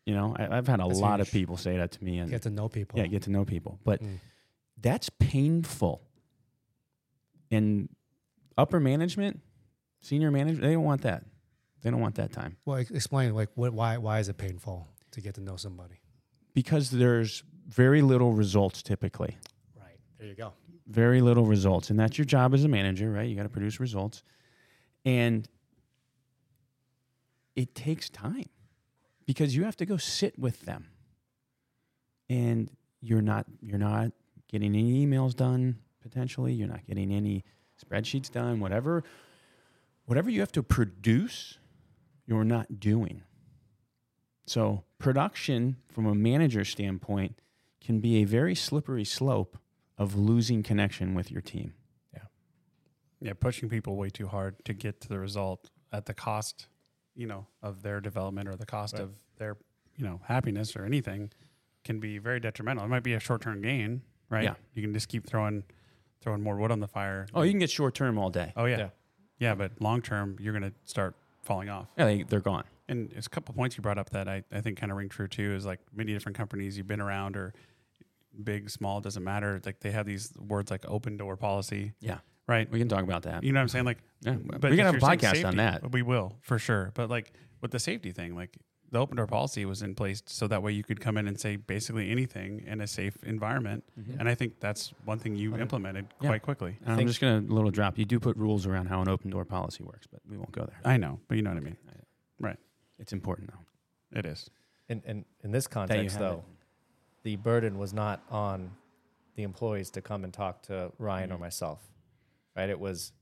[0.05, 2.30] You know, I, I've had a That's lot of people say that to me, and
[2.30, 2.99] Get to know people.
[2.99, 4.18] yeah, get to know people, but Mm.
[4.78, 6.03] that's painful.
[7.51, 7.89] And
[8.59, 9.41] upper management,
[10.03, 11.24] senior management, they don't want that.
[11.80, 15.20] They don't want that time Well, explain like what, why why is it painful to
[15.22, 16.01] get to know somebody?
[16.53, 19.39] because there's very little results typically.
[20.18, 20.52] There, you go.
[20.86, 23.28] Very little results, and that's your job as a manager, right?
[23.28, 24.22] You got to produce results,
[25.04, 25.48] and
[27.54, 28.48] it takes time
[29.26, 30.86] because you have to go sit with them,
[32.28, 34.12] and you're not you're not
[34.48, 36.52] getting any emails done potentially.
[36.52, 37.44] You're not getting any
[37.80, 38.58] spreadsheets done.
[38.58, 39.04] Whatever
[40.06, 41.58] whatever you have to produce,
[42.26, 43.22] you're not doing.
[44.46, 47.38] So production, from a manager standpoint,
[47.80, 49.58] can be a very slippery slope
[49.99, 51.74] of losing connection with your team.
[52.14, 52.20] Yeah,
[53.20, 56.68] Yeah, pushing people way too hard to get to the result at the cost,
[57.14, 59.03] you know, of their development or the cost Right.
[59.03, 59.57] of their,
[59.96, 61.30] you know, happiness or anything
[61.84, 62.84] can be very detrimental.
[62.84, 64.44] It might be a short term gain, right?
[64.44, 64.55] Yeah.
[64.74, 65.64] You can just keep throwing
[66.20, 67.26] throwing more wood on the fire.
[67.32, 68.53] Oh, you can get short term all day.
[68.57, 68.78] Oh yeah.
[68.78, 68.88] Yeah.
[69.40, 71.88] Yeah, but long term you're gonna start falling off.
[71.96, 72.64] Yeah, they, they're gone.
[72.88, 75.09] And it's a couple points you brought up that I, I think kind of ring
[75.09, 77.53] true too is like many different companies you've been around or
[78.43, 79.61] big, small, doesn't matter.
[79.64, 82.70] Like they have these words like open door policy, Yeah, right?
[82.70, 83.43] we can talk about that.
[83.45, 83.84] You know what I'm saying?
[83.84, 85.91] Like, Yeah, but we can have a you're saying podcast on that.
[85.93, 86.93] We will for sure.
[86.95, 88.57] But like with the safety thing, like
[88.91, 91.39] the open door policy was in place so that way you could come in and
[91.39, 93.84] say basically anything in a safe environment.
[94.01, 94.18] Mhm.
[94.18, 95.61] And I think that's one thing you Okay.
[95.61, 96.28] implemented Yeah.
[96.30, 96.78] quite quickly.
[96.86, 97.99] And I'm just going to little drop.
[97.99, 100.64] You do put rules around how an open door policy works, but we won't go
[100.64, 100.80] there.
[100.86, 101.76] I know, but you know what I mean.
[102.41, 102.57] Right.
[102.99, 104.18] It's important though.
[104.18, 104.49] It is.
[104.89, 106.45] in, in, in this context, have though,
[107.28, 108.70] the burden was not on
[109.36, 111.40] the employees to come and talk to Ryan or Mhm.
[111.40, 111.80] myself,
[112.56, 112.70] right?
[112.70, 113.12] It was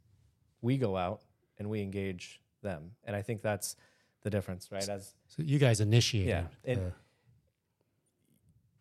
[0.62, 1.22] we go out
[1.58, 3.74] and we engage them, and I think that's
[4.22, 4.88] the difference, right?
[4.88, 6.28] As So you guys initiated.
[6.28, 6.94] Yeah, and- the-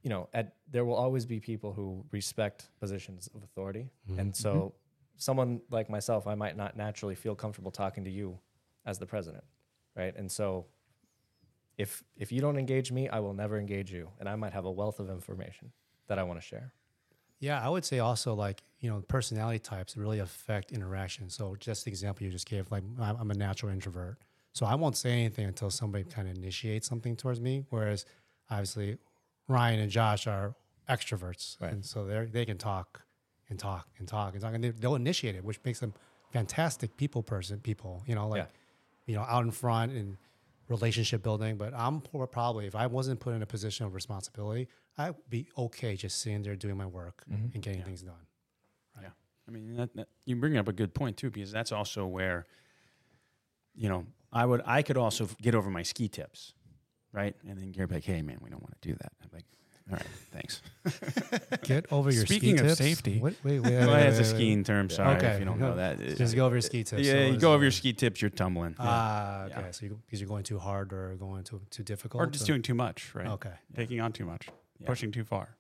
[0.04, 4.20] you know, at there will always be people who respect positions of authority, Mhm.
[4.20, 4.76] and so
[5.18, 8.40] someone like myself, I might not naturally feel comfortable talking to you
[8.86, 9.44] as the president,
[9.96, 10.16] right?
[10.16, 10.68] And so.
[11.78, 14.66] If, if you don't engage me, I will never engage you, and I might have
[14.66, 15.72] a wealth of information
[16.08, 16.74] that I want to share.
[17.40, 21.30] Yeah, I would say also like you know personality types really affect interaction.
[21.30, 24.18] So just the example you just gave, like I'm I'm a natural introvert,
[24.54, 27.66] so I won't say anything until somebody kind of initiates something towards me.
[27.70, 28.06] Whereas
[28.50, 28.98] obviously
[29.50, 30.56] Ryan and Josh are
[30.90, 31.74] extroverts, Right.
[31.74, 33.02] and so they they can talk
[33.50, 35.94] and talk and talk and talk, and they, they'll initiate it, which makes them
[36.32, 38.02] fantastic people person people.
[38.08, 38.48] You know, like Yeah.
[39.08, 40.18] you know out in front and
[40.68, 41.58] relationship building.
[41.58, 45.96] But I'm probably if I wasn't put in a position of responsibility, I'd be okay
[45.96, 47.54] just sitting there doing my work Mhm.
[47.54, 47.86] and getting Yeah.
[47.86, 48.26] things done.
[49.02, 49.10] Yeah.
[49.48, 52.48] I mean, that, that, you bring up a good point too, because that's also where,
[53.76, 56.54] you know, I would, I could also get over my ski tips,
[57.12, 57.36] right?
[57.48, 59.46] And then Gary'd like, "Hey, man, we don't want to do that." I'm like,
[59.92, 60.62] "All right, thanks."
[61.64, 62.78] Get over your Speaking ski of tips.
[62.78, 63.72] safety- Wait, wait, wait.
[63.72, 64.36] well, wait, that's a wait, wait.
[64.36, 64.90] skiing term.
[64.90, 65.28] Sorry Okay.
[65.28, 66.00] if you don't know that.
[66.18, 67.02] Just go over your ski tips.
[67.04, 68.22] Yeah, So you it's, go over uh, your ski tips.
[68.22, 68.72] You're tumbling.
[68.80, 68.86] Yeah.
[68.88, 69.60] Ah, Yeah.
[69.60, 69.72] okay.
[69.72, 72.62] So you, because you're going too hard or going too too difficult, Or just doing
[72.62, 73.28] too much, right?
[73.28, 73.54] Okay.
[73.76, 74.48] Taking on too much,
[74.80, 74.88] Yeah.
[74.88, 75.56] pushing too far.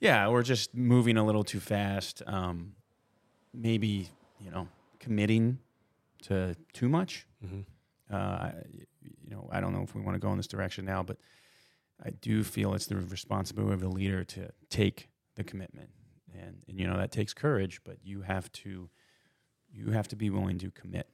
[0.00, 2.22] Yeah, or just moving a little too fast.
[2.26, 2.74] Um,
[3.54, 4.08] maybe
[4.40, 4.66] you know,
[4.98, 5.58] committing
[6.22, 7.26] to too much.
[7.44, 7.60] Mm-hmm.
[8.12, 8.54] uh, I-
[9.24, 11.16] you know, I don't know if we want to go in this direction now, but
[12.04, 15.90] I do feel it's the responsibility of the leader to take the commitment,
[16.34, 18.88] and, and you know that takes courage, but you have to,
[19.70, 21.08] you have to be willing to commit,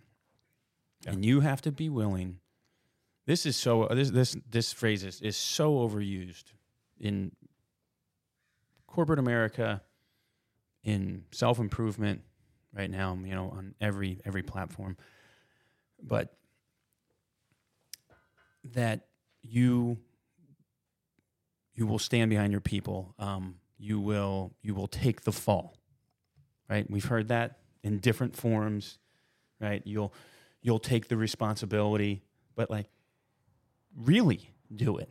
[1.04, 1.12] Yeah.
[1.12, 2.38] and you have to be willing.
[3.26, 6.52] This is so this this this phrase is, is so overused
[6.98, 7.32] in
[8.86, 9.82] corporate America,
[10.82, 12.22] in self improvement
[12.72, 13.18] right now.
[13.22, 14.96] You know, on every every platform,
[16.02, 16.34] but
[18.64, 19.06] that
[19.42, 19.98] you
[21.78, 23.14] you will stand behind your people.
[23.20, 25.76] Um, you will you will take the fall.
[26.68, 26.90] Right?
[26.90, 28.98] We've heard that in different forms,
[29.60, 29.80] right?
[29.84, 30.12] You'll
[30.60, 32.22] you'll take the responsibility,
[32.56, 32.88] but like
[33.96, 35.08] really do it.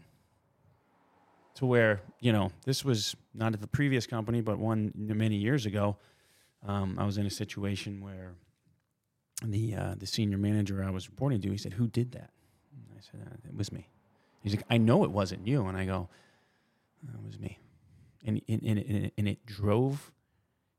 [1.55, 5.65] To where you know this was not at the previous company, but one many years
[5.65, 5.95] ago.
[6.67, 8.33] Um, I was in a situation where
[9.41, 12.31] the uh, the senior manager I was reporting to, he said, "Who did that?"
[12.73, 13.87] And I said, uh, "It was me."
[14.41, 16.09] He's like, "I know it wasn't you," and I go,
[17.13, 17.59] "It was me,"
[18.25, 20.11] and and, and, it, and it drove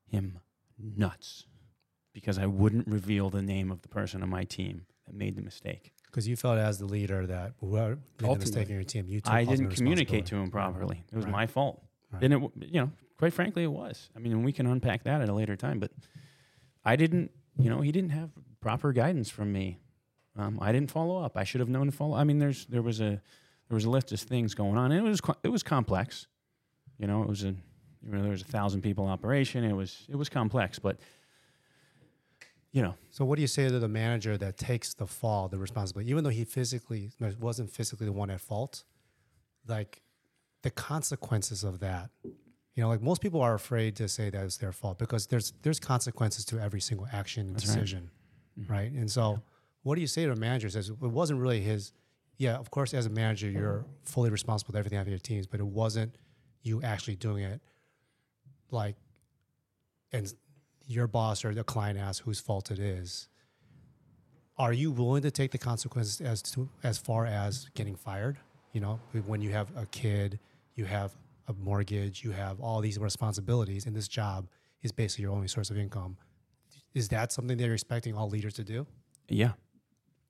[0.07, 0.39] him
[0.79, 1.47] nuts
[2.13, 5.43] because I wouldn't reveal the name of the person on my team that made the
[5.43, 5.93] mistake.
[6.07, 9.21] Because you felt as the leader that whoever made the mistake in your team, you
[9.21, 11.05] took I didn't communicate to him properly.
[11.13, 11.33] It was Right.
[11.33, 12.23] my fault, Right.
[12.25, 12.41] and it
[12.73, 14.11] you know, quite frankly, it was.
[14.17, 15.93] I mean, and we can unpack that at a later time, but
[16.85, 17.31] I didn't.
[17.59, 19.81] You know, he didn't have proper guidance from me.
[20.37, 21.37] Um, I didn't follow up.
[21.37, 22.15] I should have known to follow.
[22.17, 23.21] I mean, there's there was a
[23.69, 24.93] there was a list of things going on.
[24.93, 26.27] And it was it was complex.
[26.99, 27.55] You know, it was a
[28.03, 29.65] you know, there was a thousand people operation.
[29.65, 30.99] It was it was complex, but
[32.71, 35.59] you know, So what do you say to the manager that takes the fall, the
[35.59, 37.11] responsibility, even though he physically
[37.41, 38.85] wasn't physically the one at fault?
[39.67, 40.03] Like
[40.63, 42.11] the consequences of that.
[42.25, 45.53] You know, like most people are afraid to say that it's their fault because there's
[45.63, 47.75] there's consequences to every single action That's right.
[47.75, 48.11] decision,
[48.59, 48.73] mm-hmm.
[48.73, 48.93] right.
[48.93, 49.43] And so,
[49.83, 50.69] what do you say to a manager?
[50.69, 51.93] Says it wasn't really his.
[52.39, 55.47] Yeah, of course, as a manager, you're fully responsible for everything out of your teams,
[55.47, 56.15] but it wasn't
[56.63, 57.61] you actually doing it.
[58.71, 58.97] Like,
[60.13, 60.33] and
[60.87, 63.29] your boss or the client asks whose fault it is,
[64.57, 68.39] are you willing to take the consequences as to as far as getting fired?
[68.73, 70.39] You know, when you have a kid,
[70.75, 71.17] you have
[71.49, 74.49] a mortgage, you have all these responsibilities, and this job
[74.83, 76.17] is basically your only source of income.
[76.95, 78.87] Is that something they're expecting all leaders to do?
[79.29, 79.53] Yeah,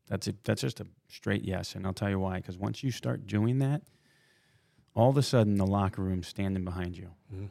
[0.09, 0.43] that's it.
[0.45, 2.37] That's just a straight yes, and I'll tell you why.
[2.37, 3.83] Because once you start doing that,
[4.95, 7.11] all of a sudden the locker room's standing behind you.
[7.33, 7.49] Mhm.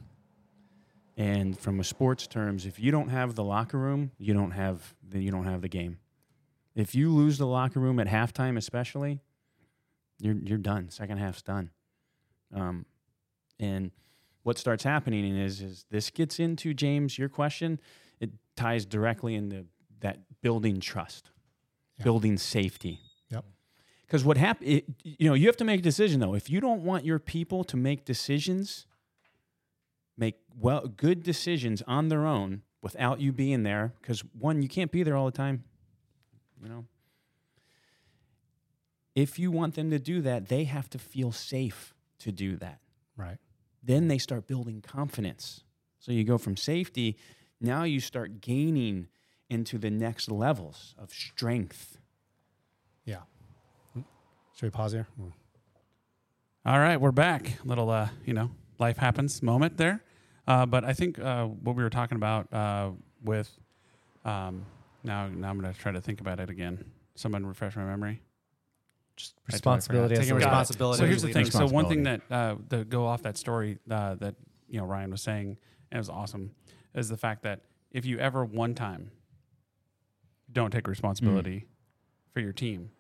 [1.15, 4.95] And from a sports terms, if you don't have the locker room, you don't have
[5.01, 5.99] then you don't have the game.
[6.75, 9.21] If you lose the locker room at halftime, especially,
[10.19, 10.89] you're you're done.
[10.89, 11.71] Second half's done.
[12.53, 12.85] Um,
[13.59, 13.91] and
[14.43, 17.79] what starts happening is is this gets into James your question.
[18.19, 19.65] It ties directly into
[20.01, 21.31] that building trust,
[21.97, 22.03] Yeah.
[22.03, 22.99] building safety.
[23.29, 23.45] Yep.
[24.05, 24.67] Because what happen,
[25.03, 26.33] you know, you have to make a decision though.
[26.35, 28.85] If you don't want your people to make decisions,
[30.17, 34.91] make well good decisions on their own without you being there, because one, you can't
[34.91, 35.63] be there all the time.
[36.61, 36.85] You know.
[39.15, 42.79] If you want them to do that, they have to feel safe to do that
[43.15, 43.37] Right.
[43.83, 45.63] then they start building confidence.
[45.99, 47.17] So you go from safety,
[47.59, 49.07] now you start gaining
[49.49, 51.97] into the next levels of strength.
[53.05, 53.21] Yeah.
[53.93, 54.01] Hmm.
[54.55, 55.07] Should we pause here?
[55.15, 55.29] Hmm.
[56.65, 57.53] All right, we're back.
[57.63, 60.03] Little, uh, you know, life happens moment there.
[60.47, 62.91] Uh, but I think uh, what we were talking about uh,
[63.23, 63.49] with
[64.25, 64.65] um,
[65.03, 66.83] now, now I'm going to try to think about it again.
[67.15, 68.21] Someone refresh my memory.
[69.15, 70.15] Just Responsibility.
[70.15, 70.99] Taking responsibility.
[70.99, 71.45] So here's the thing.
[71.49, 74.35] So one thing that uh, to go off that story uh, that
[74.69, 75.57] you know Ryan was saying,
[75.91, 76.51] and it was awesome,
[76.93, 79.09] is the fact that if you ever one time
[80.51, 81.65] don't take responsibility
[82.33, 82.91] for your team,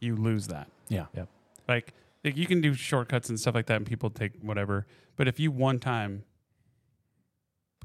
[0.00, 0.68] you lose that.
[0.88, 1.06] Yeah.
[1.14, 1.28] Yep.
[1.68, 1.94] Like,
[2.24, 4.86] like you can do shortcuts and stuff like that, and people take whatever.
[5.16, 6.24] But if you one time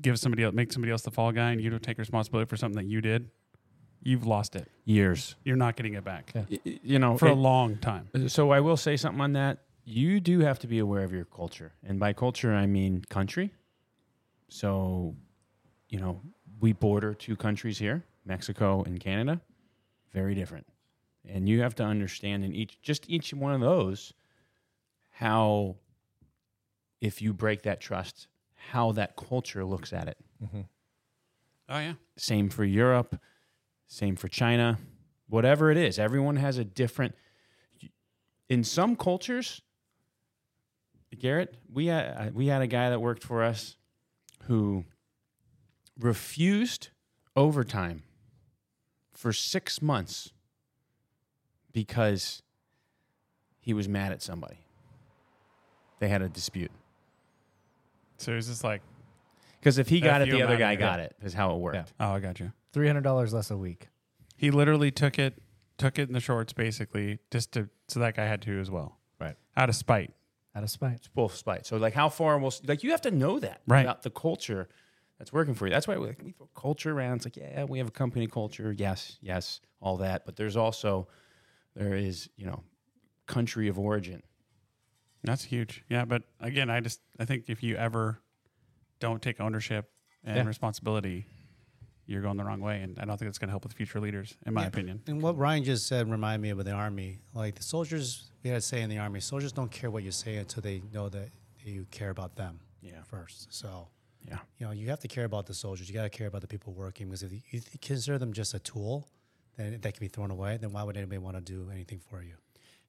[0.02, 2.58] give somebody else, make somebody else the fall guy, and you don't take responsibility for
[2.58, 3.30] something that you did,
[4.02, 4.70] you've lost it.
[4.86, 5.36] Years.
[5.44, 6.44] You're not getting it back Yeah.
[6.50, 8.10] Y- y- You know, for a long time.
[8.14, 9.60] Uh, so I will say something on that.
[9.84, 11.74] You do have to be aware of your culture.
[11.84, 13.54] And by culture, I mean country.
[14.50, 15.16] So,
[15.90, 16.22] you know,
[16.60, 19.42] we border two countries here, Mexico and Canada.
[20.12, 20.68] Very different.
[21.28, 24.14] And you have to understand in each just each one of those
[25.12, 25.78] how
[27.02, 28.28] if you break that trust,
[28.72, 30.18] how that culture looks at it.
[30.44, 30.66] Mhm.
[31.70, 31.94] Oh yeah.
[32.18, 33.20] Same for Europe,
[33.88, 34.78] same for China,
[35.28, 35.98] whatever it is.
[36.00, 37.16] Everyone has a different.
[38.48, 39.62] In some cultures,
[41.18, 43.78] Garrett, we had we had a guy that worked for us
[44.44, 44.86] who
[45.98, 46.90] refused
[47.36, 48.04] overtime
[49.16, 50.32] for six months
[51.72, 52.42] because
[53.60, 54.60] he was mad at somebody.
[56.00, 56.72] They had a dispute.
[58.18, 58.82] So it's just like,
[59.60, 60.80] Because if he got F it, you, the other I'm guy out.
[60.80, 61.16] got it.
[61.24, 61.76] Is how it worked.
[61.76, 62.08] Yeah.
[62.08, 62.52] oh, I got you.
[62.74, 63.90] Three hundred dollars less a week.
[64.38, 65.42] He literally took it,
[65.78, 68.98] took it in the shorts, basically, just to so that guy had to as well,
[69.20, 69.36] Right.
[69.56, 70.12] out of spite.
[70.56, 70.94] Out of spite.
[70.96, 71.66] It's both spite.
[71.66, 73.82] So like how far will like you have to know that Right.
[73.82, 74.70] about the culture
[75.18, 75.72] that's working for you.
[75.72, 77.18] That's why we, like, we throw culture around.
[77.18, 78.74] It's like yeah, we have a company culture.
[78.78, 80.26] Yes, yes, all that.
[80.26, 81.08] But there's also
[81.76, 82.64] there is you know
[83.28, 84.22] country of origin.
[85.24, 85.84] That's huge.
[85.90, 88.20] Yeah, but again, I just I think if you ever
[89.00, 89.90] don't take ownership
[90.24, 90.44] and Yeah.
[90.44, 91.26] responsibility,
[92.06, 92.82] you're going the wrong way.
[92.82, 94.68] And I don't think it's going to help with future leaders, in my Yeah.
[94.68, 95.02] opinion.
[95.08, 97.20] And what Ryan just said reminded me of the army.
[97.34, 100.12] Like the soldiers, we had to say in the army, soldiers don't care what you
[100.12, 101.30] say until they know that
[101.64, 103.02] you care about them Yeah.
[103.04, 103.52] first.
[103.52, 103.88] So,
[104.28, 104.38] Yeah.
[104.58, 105.88] you know, you have to care about the soldiers.
[105.90, 108.60] You got to care about the people working because if you, consider them just a
[108.60, 109.08] tool,
[109.58, 110.58] then that can be thrown away.
[110.58, 112.36] Then why would anybody want to do anything for you?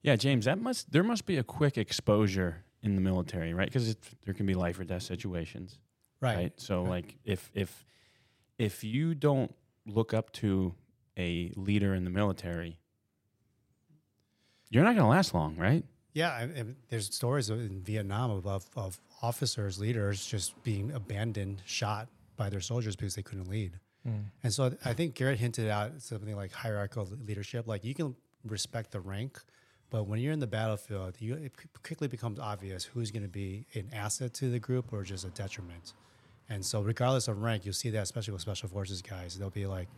[0.03, 3.69] Yeah, James, that must there must be a quick exposure in the military, right?
[3.69, 5.79] Because there can be life or death situations,
[6.21, 6.53] right?
[6.61, 6.89] So, Right.
[6.91, 7.85] like, if if
[8.59, 9.55] if you don't
[9.87, 10.75] look up to
[11.19, 12.79] a leader in the military,
[14.71, 15.85] you're not going to last long, right?
[16.13, 21.63] Yeah, I, I, there's stories in Vietnam of, of, of officers, leaders just being abandoned,
[21.67, 23.79] shot by their soldiers because they couldn't lead.
[24.05, 24.13] Hmm.
[24.43, 27.67] And so I think Garrett hinted out something like hierarchical leadership.
[27.67, 28.15] Like you can
[28.45, 29.41] respect the rank,
[29.91, 31.53] but when you're in the battlefield, you, it
[31.83, 35.31] quickly becomes obvious who's going to be an asset to the group or just a
[35.31, 35.95] detriment.
[36.49, 39.37] And so, regardless of rank, you'll see that, especially with special forces guys.
[39.37, 39.89] They'll be like,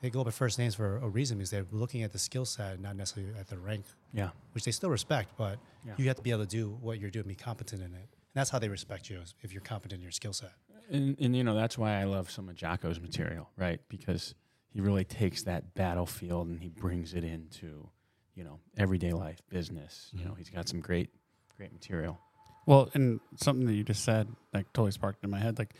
[0.00, 2.80] they go by first names for a reason because they're looking at the skill set,
[2.80, 4.30] not necessarily at the rank Yeah.
[4.52, 5.94] which they still respect, but Yeah.
[5.96, 8.08] you have to be able to do what you're doing, be competent in it.
[8.34, 10.52] And that's how they respect you, if you're competent in your skill set.
[10.90, 13.80] And, and you know that's why I love some of Jocko's material, right?
[13.88, 14.34] Because
[14.70, 17.88] he really takes that battlefield and he brings it into,
[18.34, 20.10] you know, everyday life, business.
[20.12, 20.38] You know, mm-hmm.
[20.38, 21.10] he's got some great,
[21.56, 22.18] great material.
[22.66, 25.58] Well, and something that you just said, like totally sparked in my head.
[25.58, 25.74] Like,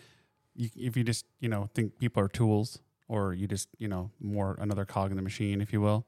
[0.54, 4.10] you, if you just you know think people are tools, or you just you know
[4.20, 6.06] more another cog in the machine, if you will.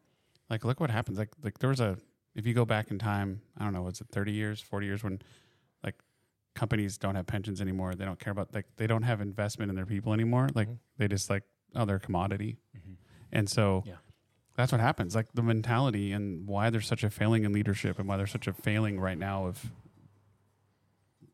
[0.48, 1.18] Like, look what happens.
[1.18, 1.98] Like, like there was a
[2.34, 5.04] if you go back in time, I don't know, was it thirty years, forty years
[5.04, 5.22] when like
[6.60, 7.94] companies don't have pensions anymore.
[7.94, 10.48] They don't care about like they don't have investment in their people anymore.
[10.54, 10.78] Like Mhm.
[10.98, 11.44] they just like
[11.74, 12.58] oh they're a commodity,
[13.32, 13.96] and so Yeah.
[14.56, 15.14] that's what happens.
[15.14, 18.46] Like the mentality and why there's such a failing in leadership and why there's such
[18.46, 19.72] a failing right now of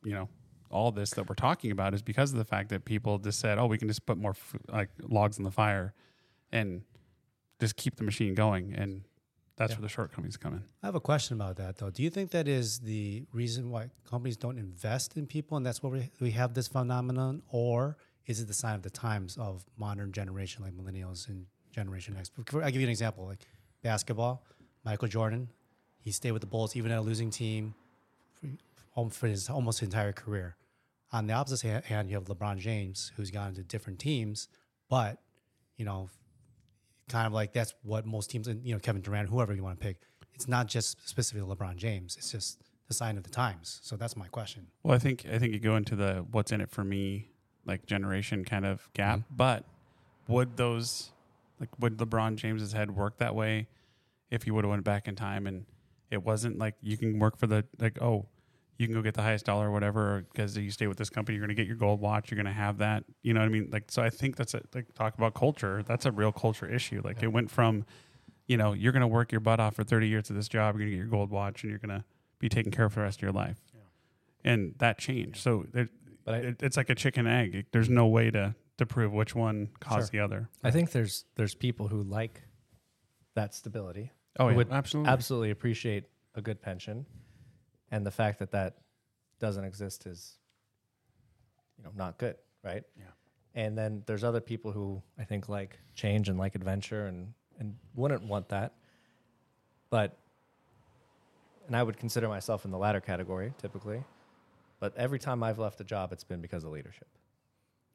[0.04, 0.28] you know
[0.70, 3.58] all this that we're talking about is because of the fact that people just said,
[3.58, 5.94] "Oh, we can just put more f- like logs in the fire
[6.52, 6.82] and
[7.60, 9.02] just keep the machine going," and
[9.56, 9.76] that's Yeah.
[9.78, 10.62] where the shortcomings come in.
[10.82, 11.90] I have a question about that, though.
[11.90, 15.82] Do you think that is the reason why companies don't invest in people, and that's
[15.82, 17.96] why we, we have this phenomenon, or
[18.26, 22.30] is it the sign of the times of modern generation, like millennials and Generation X?
[22.54, 23.46] I'll give you an example, like
[23.82, 24.44] basketball.
[24.84, 25.48] Michael Jordan,
[25.98, 27.74] he stayed with the Bulls even at a losing team
[29.10, 30.56] for, his almost his entire career.
[31.12, 34.48] On the opposite hand, you have LeBron James, who's gone to different teams,
[34.88, 35.18] but
[35.76, 36.08] you know,
[37.08, 39.78] kind of like that's what most teams, and you know, Kevin Durant, whoever you want
[39.80, 39.98] to pick,
[40.34, 42.16] it's not just specifically LeBron James.
[42.16, 43.80] It's just the sign of the times.
[43.82, 44.68] So that's my question.
[44.82, 47.30] Well, I think I think you go into the what's in it for me
[47.64, 49.20] like generation kind of gap.
[49.20, 49.36] Mm-hmm.
[49.36, 49.64] But
[50.28, 51.10] would those
[51.60, 53.68] like would LeBron James's head work that way
[54.30, 55.66] if he would have went back in time and
[56.10, 58.26] it wasn't like you can work for the like oh
[58.78, 61.36] you can go get the highest dollar or whatever because you stay with this company
[61.36, 63.46] you're going to get your gold watch you're going to have that you know what
[63.46, 66.32] I mean like so I think that's a like talk about culture that's a real
[66.32, 67.84] culture issue like it went from
[68.46, 70.74] you know you're going to work your butt off for 30 years at this job
[70.74, 72.04] you're going to get your gold watch and you're going to
[72.38, 73.58] be taken care of for the rest of your life
[74.44, 75.38] and that changed.
[75.38, 75.88] So it,
[76.24, 77.54] But I- it, it's like a chicken egg.
[77.54, 80.20] It- There's no way to to prove which one caused Sure.
[80.20, 80.48] the other.
[80.62, 82.42] I think there's there's people who like
[83.34, 84.12] that stability.
[84.38, 84.56] Oh, yeah.
[84.56, 85.10] would Absolutely.
[85.10, 86.04] absolutely appreciate
[86.34, 87.06] a good pension,
[87.90, 88.78] and the fact that that
[89.38, 90.38] doesn't exist is,
[91.78, 92.84] you know, not good, right?
[92.98, 93.04] Yeah.
[93.54, 97.76] And then there's other people who I think like change and like adventure and and
[97.94, 98.72] wouldn't want that,
[99.90, 100.16] but.
[101.66, 104.04] And I would consider myself in the latter category typically,
[104.78, 107.08] but every time I've left a job, it's been because of leadership.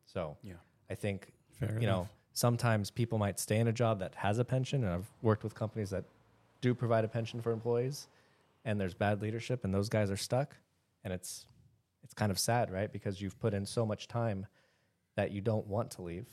[0.05, 0.55] So Yeah.
[0.89, 4.43] I think Fair you know, sometimes people might stay in a job that has a
[4.43, 6.03] pension, and I've worked with companies that
[6.59, 8.07] do provide a pension for employees,
[8.65, 10.55] and there's bad leadership, and those guys are stuck,
[11.03, 11.45] and it's
[12.03, 12.91] it's kind of sad, right?
[12.91, 14.47] Because you've put in so much time
[15.15, 16.25] that you don't want to leave,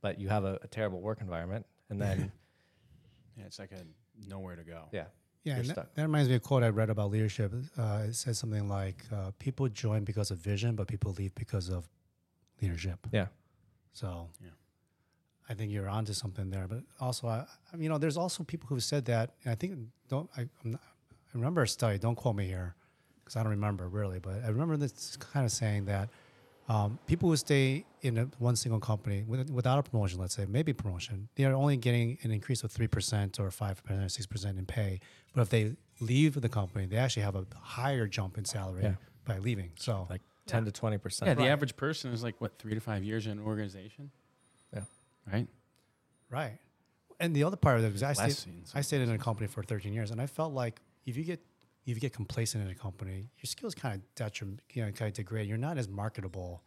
[0.00, 2.32] but you have a, a terrible work environment, and then
[3.36, 3.82] Yeah, it's like a
[4.28, 4.88] nowhere to go.
[4.92, 5.04] yeah,
[5.44, 7.52] Yeah, and that, that reminds me of a quote I read about leadership.
[7.76, 11.68] Uh, it says something like, uh, "People join because of vision, but people leave because
[11.68, 11.88] of
[12.60, 13.26] leadership." yeah,
[13.92, 14.50] So, Yeah.
[15.48, 16.66] I think you're onto something there.
[16.68, 19.78] But also, I, I- you know, there's also people who've said that, and I think
[20.08, 20.42] don't I?
[20.64, 20.80] I'm not,
[21.12, 21.98] I remember a study.
[21.98, 22.74] Don't quote me here,
[23.24, 24.18] because I don't remember really.
[24.18, 26.08] But I remember this kind of saying that
[26.68, 30.44] um, people who stay in a, one single company with, without a promotion, let's say
[30.46, 34.08] maybe promotion, they are only getting an increase of three percent or five percent or
[34.08, 35.00] six percent in pay.
[35.34, 38.94] But if they leave the company, they actually have a higher jump in salary Yeah.
[39.24, 39.70] by leaving.
[39.76, 41.28] So, like ten to twenty percent.
[41.28, 41.46] Yeah, percent.
[41.46, 44.10] the average person is like what three to five years in an organization.
[45.28, 45.34] Yeah.
[45.34, 45.48] Right.
[46.30, 46.58] Right.
[47.20, 49.48] And the other part of it was I stayed, in I stayed in a company
[49.48, 51.40] for 13 years, and I felt like if you get
[51.84, 55.08] if you get complacent in a company, your skills kind of detriment, you know, kind
[55.08, 55.48] of degrade.
[55.48, 56.62] You're not as marketable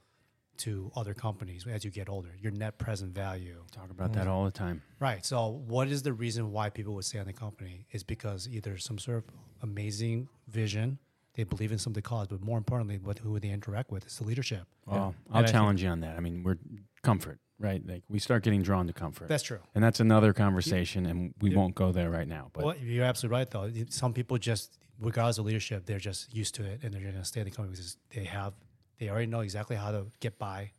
[0.57, 2.29] to other companies as you get older.
[2.39, 3.63] Your net present value.
[3.71, 4.31] Talk about that mm.
[4.31, 4.81] all the time.
[4.99, 5.25] Right.
[5.25, 7.85] So, what is the reason why people would stay in the company?
[7.91, 9.23] Is because either some sort of
[9.61, 10.97] amazing vision,
[11.35, 13.91] they believe in some of the cause, but more importantly, what who would they interact
[13.91, 14.63] with is the leadership.
[14.85, 16.17] Well, And I'll I think- challenge you on that.
[16.17, 16.57] I mean, we're
[17.03, 17.81] comfort, right?
[17.85, 19.27] Like we start getting drawn to comfort.
[19.29, 19.59] That's true.
[19.75, 21.57] and that's another conversation, and we Yeah.
[21.57, 22.49] won't go there right now.
[22.53, 23.71] But well, you're absolutely right, though.
[23.89, 27.23] Some people just, regardless of leadership, they're just used to it, and they're going to
[27.25, 28.53] stay in the company because they have,
[28.99, 30.71] they already know exactly how to get by,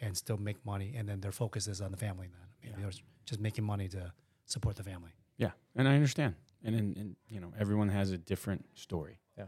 [0.00, 2.28] and still make money, and then their focus is on the family.
[2.28, 2.40] Then
[2.72, 2.90] maybe they're
[3.26, 4.12] just making money to
[4.46, 5.12] support the family.
[5.36, 6.34] yeah, and I understand.
[6.66, 9.18] And, and, and you know, everyone has a different story.
[9.36, 9.46] Yeah.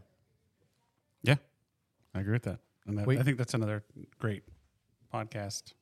[1.22, 1.36] Yeah,
[2.14, 2.60] I agree with that.
[2.86, 3.84] And that, We- I think that's another
[4.18, 4.42] great
[5.12, 5.72] podcast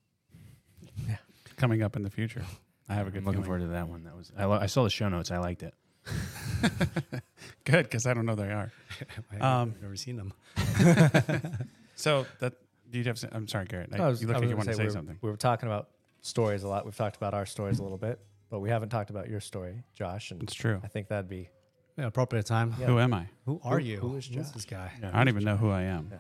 [1.09, 1.17] Yeah.
[1.57, 2.43] coming up in the future.
[2.89, 3.45] I have a I'm good looking feeling.
[3.45, 4.05] forward to that one.
[4.05, 5.31] That was I, lo- I saw the show notes.
[5.31, 5.75] I liked it.
[7.65, 8.71] Good, because I don't know they are.
[9.33, 10.33] I've Um, never seen them.
[11.97, 12.55] So that
[12.91, 13.19] do you have?
[13.19, 13.91] some- I'm sorry, Garrett.
[13.93, 14.91] I, I was- you look I like was you gonna want to say we were-
[14.93, 15.19] something.
[15.23, 15.91] We were talking about
[16.23, 16.85] stories a lot.
[16.85, 18.19] We've talked about our stories a little bit,
[18.51, 20.33] but we haven't talked about your story, Josh.
[20.33, 20.81] And It's true.
[20.83, 21.49] I think that'd be
[21.97, 22.75] Yeah, appropriate time.
[22.81, 22.87] Yeah.
[22.87, 23.29] Who am I?
[23.47, 23.99] Who are Who- you?
[23.99, 24.51] who is Who's Josh?
[24.55, 24.91] this guy?
[25.01, 25.11] Yeah.
[25.15, 26.09] I don't even know who I am.
[26.11, 26.19] Yeah.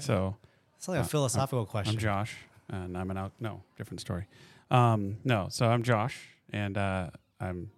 [0.00, 0.36] So
[0.76, 1.94] It's like a Uh, philosophical question.
[1.96, 2.36] I'm Josh,
[2.68, 3.32] and I'm an out.
[3.40, 4.26] No, different story.
[4.70, 7.10] Um, no, so I'm Josh, and uh,
[7.40, 7.70] I'm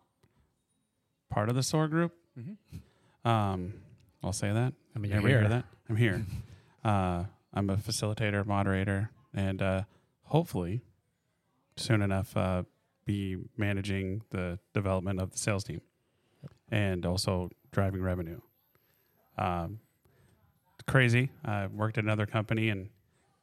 [1.31, 2.15] part of the SOAR group.
[2.39, 3.29] Mm-hmm.
[3.29, 3.75] Um,
[4.23, 4.73] I'll say that.
[4.95, 5.41] I mean, you're Everybody here.
[5.41, 5.65] hear that?
[5.89, 6.27] I'm here.
[6.85, 9.83] uh, I'm a facilitator, moderator, and uh,
[10.25, 10.83] hopefully
[11.77, 12.65] soon enough uh,
[13.05, 15.81] be managing the development of the sales team
[16.71, 18.41] and also driving revenue.
[19.37, 19.81] Um,
[20.87, 21.31] crazy.
[21.45, 22.89] I worked at another company and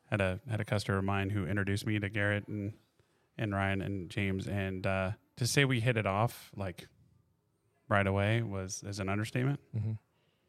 [0.10, 2.74] had a had a customer of mine who introduced me to Garrett and
[3.38, 6.88] and Ryan and James, and uh, to say we hit it off like
[7.90, 9.60] right away was is an understatement.
[9.76, 9.92] Mm-hmm.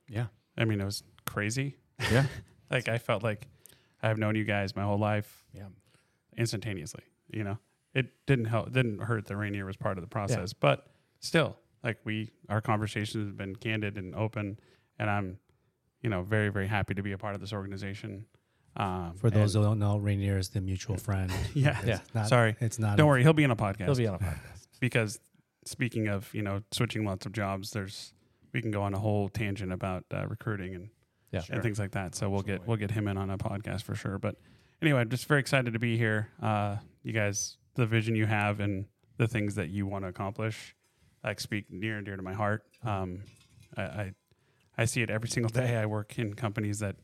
[0.09, 0.27] Yeah.
[0.57, 1.77] I mean, it was crazy.
[2.11, 2.27] Yeah.
[2.69, 3.47] Like I felt like
[4.03, 5.69] I have known you guys my whole life Yeah.
[6.37, 7.05] instantaneously.
[7.29, 7.59] You know,
[7.95, 8.73] it didn't help.
[8.73, 10.89] Didn't hurt that Rainier was part of the process, but
[11.21, 14.59] still, like we, our conversations have been candid and open,
[14.99, 15.39] and I'm,
[16.03, 18.27] you know, very very happy to be a part of this organization.
[18.77, 21.33] Um, For those and- who don't know, Rainier is the mutual friend.
[21.55, 22.01] yeah, Yeah.
[22.15, 22.57] Not, Sorry.
[22.61, 22.97] It's not.
[22.99, 23.85] don't a- worry, he'll be in a podcast.
[23.87, 24.69] He'll be on a podcast.
[24.81, 25.19] because
[25.65, 28.13] speaking of you know switching lots of jobs, there's
[28.53, 30.89] we can go on a whole tangent about uh, recruiting and
[31.33, 31.43] Yeah.
[31.51, 32.15] and things like that.
[32.15, 34.19] So we'll get we'll get him in on a podcast for sure.
[34.19, 34.37] But
[34.83, 36.29] anyway, I'm just very excited to be here.
[36.43, 40.75] Uh, you guys, the vision you have and the things that you want to accomplish,
[41.25, 42.63] like speak near and dear to my heart.
[42.85, 43.23] Um,
[43.77, 44.13] I, I
[44.79, 45.77] I see it every single day.
[45.77, 46.97] I work in companies that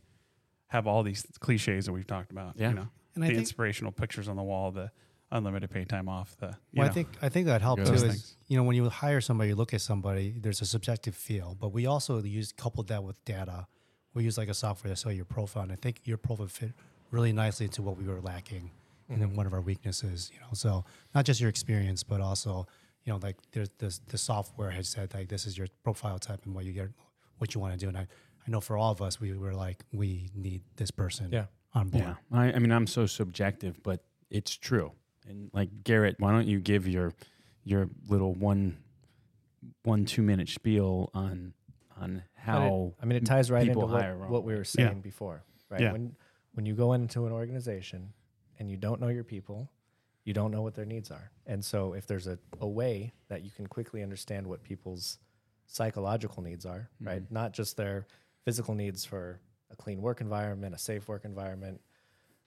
[0.72, 2.54] have all these cliches that we've talked about.
[2.56, 2.70] Yeah.
[2.70, 4.90] You know, And the I think, inspirational pictures on the wall, the
[5.30, 7.92] unlimited pay time off, the you well, I think I think that helped too.
[7.92, 8.36] Is things.
[8.48, 10.34] you know when you hire somebody, you look at somebody.
[10.38, 13.66] There's a subjective feel, but we also use coupled that with data.
[14.14, 16.72] We use like a software to sell your profile, and I think your profile fit
[17.10, 18.70] really nicely into what we were lacking,
[19.10, 19.36] and then mm-hmm.
[19.36, 20.30] one of our weaknesses.
[20.32, 22.66] You know, so not just your experience, but also
[23.04, 26.40] you know like there's this the software has said like this is your profile type
[26.46, 26.88] and what you get,
[27.36, 28.06] what you want to do, and I
[28.46, 31.46] I know for all of us, we were like we need this person Yeah.
[31.74, 32.04] on board.
[32.04, 32.14] Yeah.
[32.32, 34.92] I, I mean, I'm so subjective, but it's true.
[35.28, 37.12] And like Garrett, why don't you give your
[37.64, 38.78] your little one
[39.84, 41.54] one two minute spiel on
[42.00, 45.00] on But it- how I mean, it ties right into what, what we were saying
[45.00, 45.80] before, right?
[45.80, 45.92] Yeah.
[45.92, 46.16] When
[46.54, 48.12] when you go into an organization
[48.58, 49.70] and you don't know your people,
[50.24, 53.42] you don't know what their needs are, and so if there's a, a way that
[53.42, 55.18] you can quickly understand what people's
[55.66, 57.22] psychological needs are, right?
[57.22, 57.30] Mhm.
[57.30, 58.06] Not just their
[58.44, 59.40] physical needs for
[59.70, 61.80] a clean work environment, a safe work environment,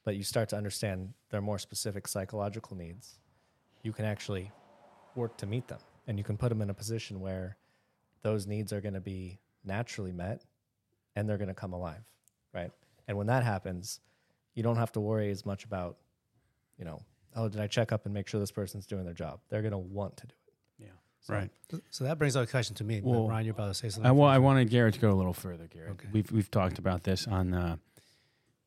[0.04, 3.20] but you start to understand their more specific psychological needs.
[3.84, 4.52] You can actually
[5.16, 7.58] work to meet them, and you can put them in a position where
[8.22, 10.44] those needs are going to be naturally met
[11.16, 12.04] and they're going to come alive,
[12.54, 12.72] right?
[13.08, 14.00] And when that happens,
[14.54, 15.98] you don't have to worry as much about,
[16.78, 17.02] you know,
[17.36, 19.40] oh, did I check up and make sure this person's doing their job?
[19.50, 20.45] They're going to want to do it.
[21.30, 21.36] Yeah.
[21.36, 21.84] So- right.
[21.90, 23.02] So that brings up a question to me.
[23.02, 24.08] but Well, Ryan, you're about to say something.
[24.08, 25.92] I, well, I wanted Garrett to go a little further, Garrett.
[25.92, 26.08] Okay.
[26.12, 27.78] We've we've talked about this on uh,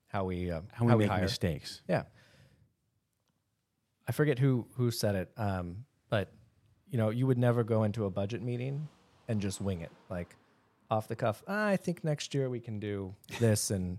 [0.08, 1.22] How we uh, how we make hire.
[1.22, 1.82] mistakes.
[1.88, 2.04] Yeah.
[4.06, 6.32] I forget who who said it, um, but
[6.90, 8.88] you know, you would never go into a budget meeting
[9.28, 10.34] and just wing it, like
[10.90, 11.42] off the cuff.
[11.46, 13.98] "Ah, I think next year we can do this, and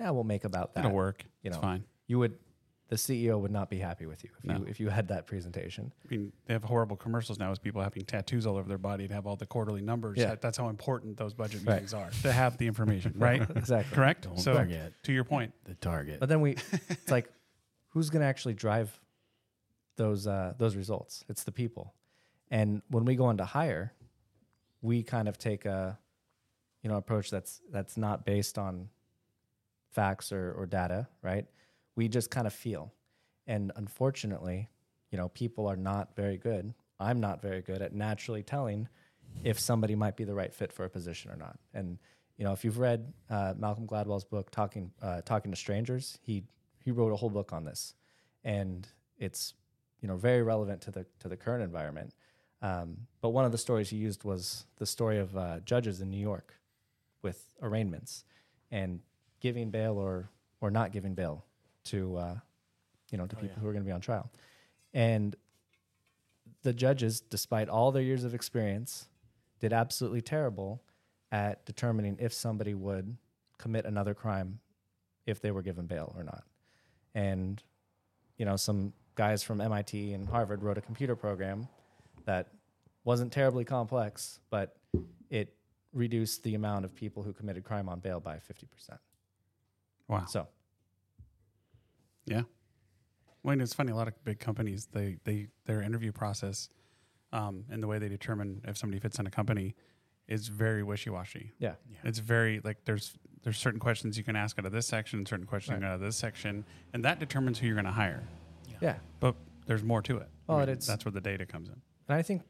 [0.00, 0.86] yeah, we'll make about that.
[0.86, 1.24] It'll work.
[1.42, 1.84] You it's know, fine.
[2.06, 2.38] You would,
[2.88, 4.58] the CEO would not be happy with you if No.
[4.58, 5.90] you if you had that presentation.
[6.04, 9.08] I mean, they have horrible commercials now with people having tattoos all over their body
[9.08, 10.18] to have all the quarterly numbers.
[10.18, 10.26] Yeah.
[10.30, 11.74] That- that's how important those budget Right.
[11.74, 13.40] meetings are to have the information, right?
[13.56, 13.94] exactly.
[13.94, 14.24] Correct.
[14.24, 16.20] Don't so, forget to your point, the target.
[16.20, 16.52] But then we,
[16.90, 17.30] it's like,
[17.88, 19.00] who's going to actually drive
[19.96, 21.24] those uh, those results?
[21.28, 21.94] It's the people.
[22.50, 23.94] And when we go on to hire,
[24.82, 25.98] we kind of take a,
[26.82, 28.90] you know, approach that's that's not based on
[29.90, 31.46] facts or, or data, right?
[31.96, 32.92] We just kind of feel.
[33.46, 34.68] And unfortunately,
[35.10, 36.74] you know, people are not very good.
[36.98, 38.88] I'm not very good at naturally telling
[39.42, 41.58] if somebody might be the right fit for a position or not.
[41.72, 41.98] And
[42.38, 46.44] you know, if you've read uh, Malcolm Gladwell's book, Talking uh, Talking to Strangers, he
[46.84, 47.94] he wrote a whole book on this,
[48.42, 48.86] and
[49.18, 49.54] it's
[50.00, 52.12] you know very relevant to the to the current environment.
[52.62, 56.10] Um, but one of the stories he used was the story of uh, judges in
[56.10, 56.54] New York
[57.22, 58.24] with arraignments
[58.70, 59.00] and
[59.40, 60.30] giving bail or
[60.60, 61.44] or not giving bail
[61.84, 62.34] to uh,
[63.10, 63.62] you know to Oh, people yeah.
[63.62, 64.30] who are going to be on trial,
[64.92, 65.34] and
[66.62, 69.08] the judges, despite all their years of experience,
[69.60, 70.82] did absolutely terrible
[71.30, 73.16] at determining if somebody would
[73.58, 74.58] commit another crime
[75.26, 76.44] if they were given bail or not.
[77.14, 77.62] And
[78.36, 81.68] you know, some guys from MIT and Harvard wrote a computer program
[82.24, 82.48] that
[83.04, 84.76] wasn't terribly complex, but
[85.30, 85.54] it
[85.92, 88.98] reduced the amount of people who committed crime on bail by 50%.
[90.08, 90.24] Wow.
[90.26, 90.48] So,
[92.26, 92.42] Yeah.
[93.42, 93.92] Well, and it's funny.
[93.92, 96.68] A lot of big companies, they they their interview process,
[97.32, 99.74] um, and the way they determine if somebody fits in a company,
[100.28, 101.52] is very wishy washy.
[101.58, 101.74] yeah.
[102.04, 105.44] It's very like there's there's certain questions you can ask out of this section, certain
[105.46, 105.88] questions Right.
[105.88, 106.64] out of this section,
[106.94, 108.26] and that determines who you're going to hire.
[108.80, 108.96] Yeah.
[109.20, 109.34] But
[109.66, 110.28] there's more to it.
[110.46, 111.80] Well, and it's- that's where the data comes in.
[112.08, 112.42] And I think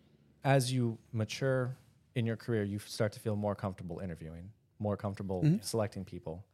[0.44, 1.76] as you mature
[2.14, 5.64] in your career, you start to feel more comfortable interviewing, more comfortable Mhm.
[5.64, 6.44] selecting people.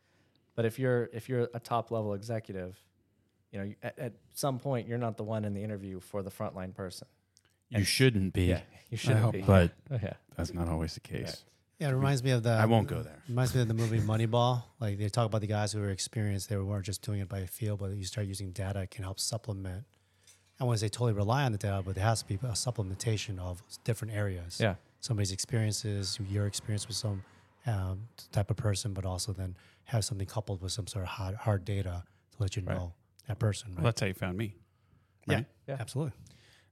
[0.55, 2.79] But if you're if you're a top level executive,
[3.53, 6.31] you know, at, at some point you're not the one in the interview for the
[6.31, 7.09] frontline person.
[7.69, 8.57] You And- shouldn't be,
[8.91, 9.43] you shouldn't hope be.
[9.43, 11.45] but Oh, yeah, that's not always the case.
[11.79, 12.51] Yeah, it reminds me of the.
[12.51, 13.23] I won't go there.
[13.27, 14.65] Reminds me of the movie Moneyball.
[14.81, 17.47] Like they talk about the guys who were experienced; they weren't just doing it by
[17.47, 19.85] feel, but you start using data it can help supplement.
[20.61, 23.39] I wouldn't say totally rely on the data, but there has to be a supplementation
[23.39, 24.59] of different areas.
[24.61, 27.23] yeah, Somebody's experiences, your experience with some
[27.67, 31.35] um, type of person, but also then have something coupled with some sort of hard,
[31.37, 32.77] hard data to let you Right.
[32.77, 32.93] know
[33.31, 33.71] that person.
[33.71, 33.85] Well, Right?
[33.85, 34.55] that's how you found me.
[35.27, 35.47] yeah, right?
[35.69, 35.77] Yeah.
[35.79, 36.13] absolutely.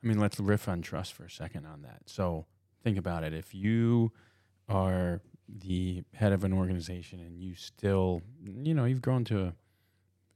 [0.02, 2.02] I mean, let's riff on trust for a second on that.
[2.06, 2.46] So
[2.82, 3.32] think about it.
[3.32, 4.12] If you
[4.68, 9.54] are the head of an organization and you still, you know, you've grown to a,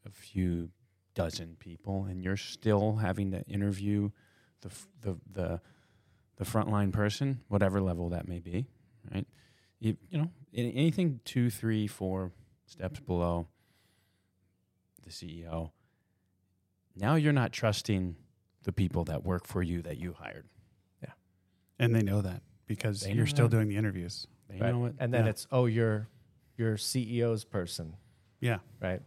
[0.07, 0.71] a few
[1.15, 4.11] dozen people and you're still having to interview
[4.63, 5.61] the, f- the, the,
[6.37, 8.67] the frontline person, whatever level that may be,
[9.13, 9.27] right?
[9.81, 12.33] You, you know, anything two, three, four
[12.67, 13.47] steps below
[15.05, 15.71] the CEO,
[16.97, 18.17] now you're not trusting
[18.65, 20.47] the people that work for you that you hired.
[21.03, 21.11] Yeah.
[21.79, 23.57] And they know that because They you're still that.
[23.57, 24.27] doing the interviews.
[24.49, 24.73] They right.
[24.73, 24.95] know it.
[24.99, 25.31] and then Yeah.
[25.31, 26.09] it's oh you're
[26.57, 27.97] your CEO's person,
[28.41, 28.59] Yeah.
[28.81, 29.03] right?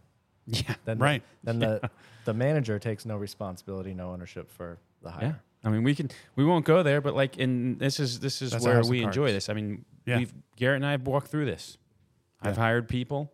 [0.46, 0.74] Yeah.
[0.84, 1.22] Then Right.
[1.44, 1.90] then the
[2.24, 5.22] the manager takes no responsibility, no ownership for the hire.
[5.24, 5.34] Yeah.
[5.64, 8.50] I mean, we can we won't go there, but like, in this is this is
[8.52, 9.32] That's a where house of we enjoy cards.
[9.34, 9.48] this.
[9.48, 10.18] I mean, Yeah.
[10.18, 11.78] we've Garrett and I have walked through this.
[12.40, 12.62] I've Yeah.
[12.64, 13.32] hired people,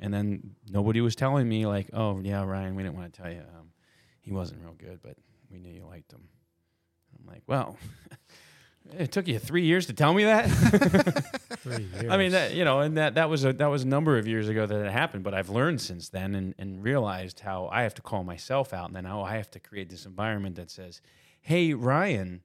[0.00, 3.30] and then nobody was telling me like, oh yeah, Ryan, we didn't want to tell
[3.30, 3.71] you, um,
[4.22, 5.16] he wasn't real good, but
[5.50, 6.28] we knew you liked him.
[7.20, 7.76] I'm like, well,
[8.98, 10.46] it took you three years to tell me that.
[11.62, 12.10] Three years.
[12.10, 14.26] I mean, that, you know, and that that was a that was a number of
[14.26, 15.22] years ago that it happened.
[15.22, 18.88] But I've learned since then and, and realized how I have to call myself out,
[18.88, 21.00] and then how I have to create this environment that says,
[21.40, 22.42] "Hey, Ryan,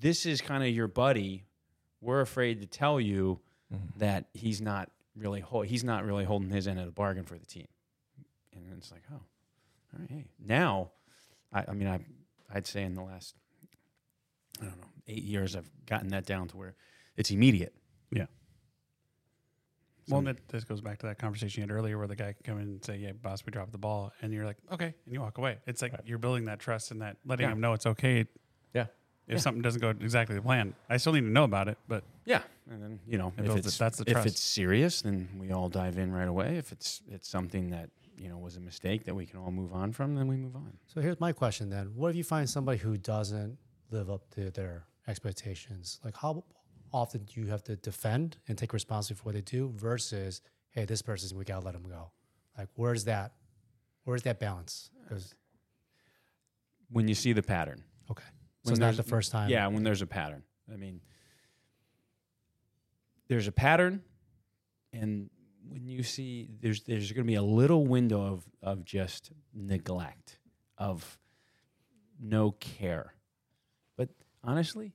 [0.00, 1.44] this is kind of your buddy.
[2.02, 3.40] We're afraid to tell you
[3.72, 3.96] Mhm.
[3.98, 7.38] that he's not really hol- he's not really holding his end of the bargain for
[7.38, 7.66] the team."
[8.52, 9.20] And it's like, oh,
[10.00, 10.08] right.
[10.10, 10.90] Hey, now,
[11.52, 12.00] I, I mean, I
[12.52, 13.34] I'd say in the last
[14.60, 16.74] I don't know eight years, I've gotten that down to where
[17.16, 17.74] it's immediate.
[18.10, 18.26] Yeah.
[20.08, 22.32] So- Well, that, this goes back to that conversation you had earlier where the guy
[22.32, 24.12] can come in and say, Yeah, boss, we dropped the ball.
[24.22, 24.94] And you're like, Okay.
[25.04, 25.58] And you walk away.
[25.66, 26.02] It's like Right.
[26.06, 27.52] you're building that trust and that letting Yeah.
[27.52, 28.26] him know it's okay.
[28.74, 28.82] Yeah.
[29.26, 29.36] If Yeah.
[29.38, 31.78] something doesn't go exactly the plan, I still need to know about it.
[31.88, 35.50] But yeah, and then you know if it's that's the if it's serious, then we
[35.50, 36.56] all dive in right away.
[36.58, 39.72] If it's it's something that you know was a mistake that we can all move
[39.72, 40.72] on from, then we move on.
[40.86, 41.92] So here's my question then.
[41.94, 43.58] What if you find somebody who doesn't
[43.90, 46.00] live up to their expectations?
[46.04, 46.44] Like how
[46.92, 50.40] often do you have to defend and take responsibility for what they do versus,
[50.70, 52.10] hey, this person, we gotta let them go.
[52.58, 53.32] Like where's that
[54.04, 54.90] where's that balance?
[56.90, 58.22] When you see the pattern, okay.
[58.62, 59.50] When So it's not the first time.
[59.50, 60.42] yeah, when there's a pattern.
[60.72, 61.00] I mean,
[63.28, 64.02] there's a pattern,
[64.92, 65.28] and
[65.68, 70.38] when you see there's there's going to be a little window of of just neglect,
[70.78, 71.18] of
[72.20, 73.14] no care.
[73.96, 74.10] But
[74.42, 74.94] honestly,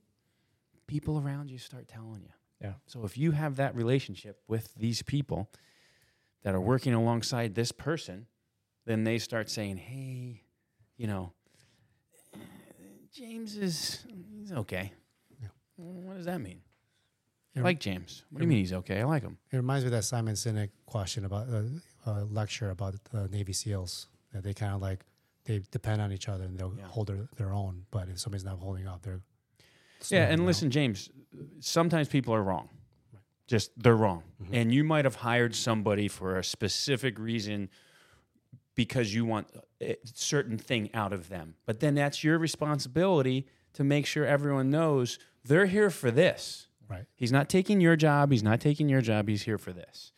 [0.86, 2.32] people around you start telling you.
[2.60, 2.74] Yeah.
[2.86, 5.50] So if you have that relationship with these people
[6.42, 8.26] that are working alongside this person,
[8.84, 10.42] then they start saying, "Hey,
[10.96, 11.32] you know,
[13.12, 14.92] James is he's okay."
[15.40, 15.48] Yeah.
[15.76, 16.62] What does that mean?
[17.56, 18.24] I like James.
[18.30, 19.00] What do you mean he's okay?
[19.00, 19.36] I like him.
[19.50, 21.62] It reminds me of that Simon Sinek question about uh,
[22.06, 25.04] uh, lecture about the Navy SEALs that they kind of like
[25.44, 26.86] they depend on each other and they'll Yeah.
[26.86, 27.84] hold their, their own.
[27.90, 29.20] But if somebody's not holding up, they're
[30.08, 31.10] Yeah, and listen, James,
[31.60, 32.68] sometimes people are wrong.
[33.48, 34.22] Just they're wrong.
[34.50, 37.68] And you might have hired somebody for a specific reason
[38.74, 39.48] because you want
[39.82, 41.54] a certain thing out of them.
[41.66, 46.68] But then that's your responsibility to make sure everyone knows they're here for this.
[46.92, 47.04] Right.
[47.16, 50.12] He's not taking your job, he's not taking your job, he's here for this.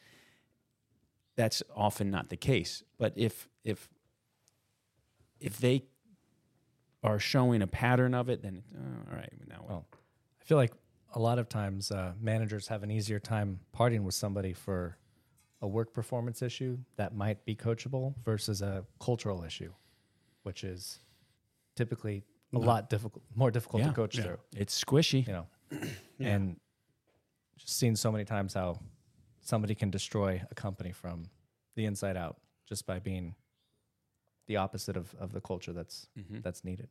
[1.36, 2.82] That's often not the case.
[2.98, 3.88] But if if
[5.40, 5.84] if they
[7.02, 9.86] are showing a pattern of it, then uh, all right, now Well,
[10.40, 10.72] I feel like
[11.14, 14.96] a lot of times uh, managers have an easier time parting with somebody for
[15.60, 19.72] a work performance issue that might be coachable versus a cultural issue,
[20.44, 21.00] which is
[21.76, 23.88] typically a lot difficult, more difficult Yeah.
[23.88, 24.24] to coach Yeah.
[24.24, 24.38] through.
[24.56, 25.26] it's squishy.
[25.26, 25.46] You know,
[26.20, 26.60] and
[27.56, 28.80] just seen so many times how
[29.40, 31.24] somebody can destroy a company from
[31.76, 32.36] the inside out
[32.68, 33.34] just by being
[34.46, 36.42] the opposite of, of the culture that's Mhm.
[36.42, 36.88] that's needed.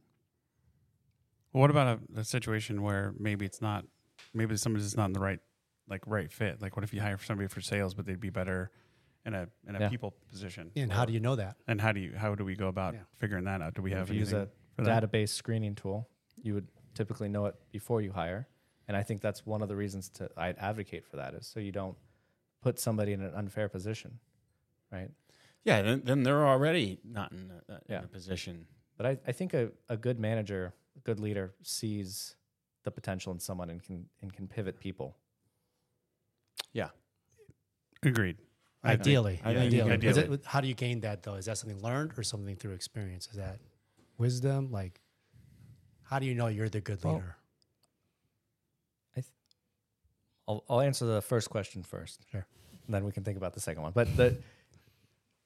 [1.51, 3.86] Well, what about a, a situation where maybe it's not,
[4.34, 5.39] maybe somebody's just not in the right,
[5.88, 6.61] like right fit?
[6.61, 8.72] Like, what if you hire somebody for sales, but they'd be better
[9.26, 9.89] in a in a Yeah.
[9.89, 10.72] people position?
[10.76, 11.57] And how do you know that?
[11.68, 13.01] And how do you how do we go about Yeah.
[13.18, 13.76] figuring that out?
[13.76, 15.03] Do we have if you use a for that?
[15.03, 16.09] database screening tool,
[16.41, 18.47] you would typically know it before you hire.
[18.88, 21.59] And I think that's one of the reasons to I'd advocate for that is so
[21.59, 21.95] you don't
[22.61, 24.19] put somebody in an unfair position,
[24.91, 25.09] right?
[25.63, 28.03] Yeah, then, then they're already not in a, in Yeah.
[28.03, 28.65] a position.
[28.97, 32.36] But I, I think a, a good manager, a good leader sees
[32.84, 35.15] the potential in someone and can and can pivot people.
[36.73, 36.89] Yeah.
[38.03, 38.38] Agreed.
[38.84, 39.97] I think- Ideally, I think you ideally.
[39.99, 41.36] can Is it, how do you gain that though?
[41.36, 43.27] Is that something learned or something through experience?
[43.31, 43.59] Is that
[44.17, 44.71] wisdom?
[44.71, 44.99] Like,
[46.03, 47.36] how do you know you're the good Well, leader?
[50.47, 52.25] I'll, I'll answer the first question first.
[52.31, 52.45] Sure.
[52.85, 53.91] And then we can think about the second one.
[53.93, 54.37] But the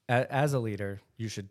[0.10, 1.50] a, as a leader, you should,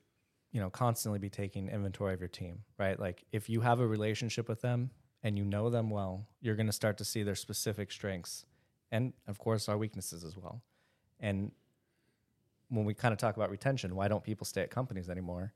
[0.52, 2.98] you know, constantly be taking inventory of your team, right?
[2.98, 4.90] Like if you have a relationship with them
[5.22, 8.46] and you know them well, you're going to start to see their specific strengths
[8.90, 10.62] and of course our weaknesses as well.
[11.20, 11.52] And
[12.68, 15.52] when we kind of talk about retention, why don't people stay at companies anymore?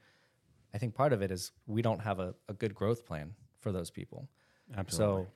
[0.73, 3.73] I think part of it is we don't have a, a good growth plan for
[3.73, 4.29] those people.
[4.77, 5.25] Absolutely.
[5.25, 5.31] So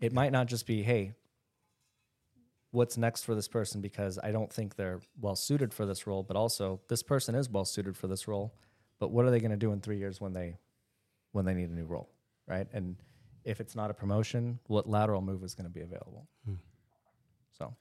[0.00, 1.12] it might not just be, hey,
[2.72, 6.22] what's next for this person because I don't think they're well suited for this role,
[6.22, 8.54] but also this person is well suited for this role.
[8.98, 10.56] But what are they going to do in three years when they
[11.32, 12.10] when they need a new role,
[12.46, 12.66] right?
[12.72, 12.96] And
[13.44, 16.28] if it's not a promotion, what lateral move is going to be available?
[16.44, 16.54] Hmm.
[17.56, 17.74] So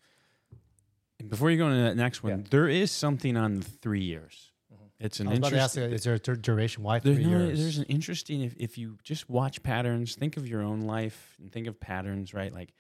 [1.19, 2.45] And before you go into that next one, Yeah.
[2.49, 4.51] there is something on the three years.
[4.99, 5.95] It's an I was about to ask, interesting.
[5.95, 6.83] is there a dur- duration?
[6.83, 7.59] Why three no, years?
[7.59, 11.49] There's an interesting if, if you just watch patterns, think of your own life and
[11.49, 12.53] think of patterns, right?
[12.53, 12.73] Like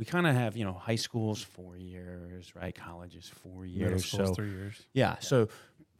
[0.00, 2.74] we kind of have, you know, high school's four years, right?
[2.74, 4.06] College is four years.
[4.06, 4.86] school's So three years.
[4.94, 5.48] yeah, so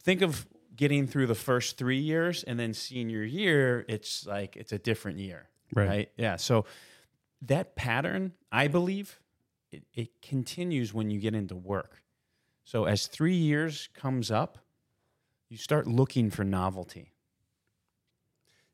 [0.01, 4.71] think of getting through the first three years and then senior year, it's like it's
[4.71, 5.49] a different year.
[5.75, 6.09] Right.
[6.17, 6.37] Yeah.
[6.37, 6.65] So
[7.43, 9.19] that pattern, I believe,
[9.71, 12.01] it, it continues when you get into work.
[12.63, 14.57] So as three years comes up,
[15.47, 17.13] you start looking for novelty.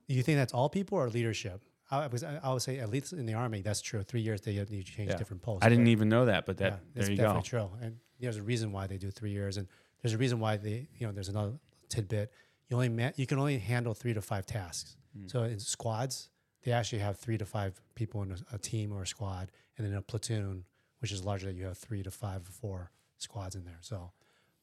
[0.07, 1.66] Do you think that's all people or leadership?
[1.89, 4.03] I, because I, I would say at least in the army, that's true.
[4.03, 5.15] Three years they you change Yeah.
[5.17, 5.65] different posts.
[5.65, 7.67] I didn't but- even know that, but that yeah, there that's you definitely go.
[7.69, 7.69] true.
[7.81, 9.67] And there's a reason why they do three years, and
[10.01, 11.53] there's a reason why they, you know, there's another
[11.89, 12.31] tidbit.
[12.69, 14.97] You only ma- you can only handle three to five tasks.
[15.17, 15.27] Hmm.
[15.27, 16.29] So in squads,
[16.63, 19.87] they actually have three to five people in a, a team or a squad, and
[19.87, 20.65] then a platoon,
[20.99, 23.77] which is larger, you have three to five or four squads in there.
[23.81, 24.11] So,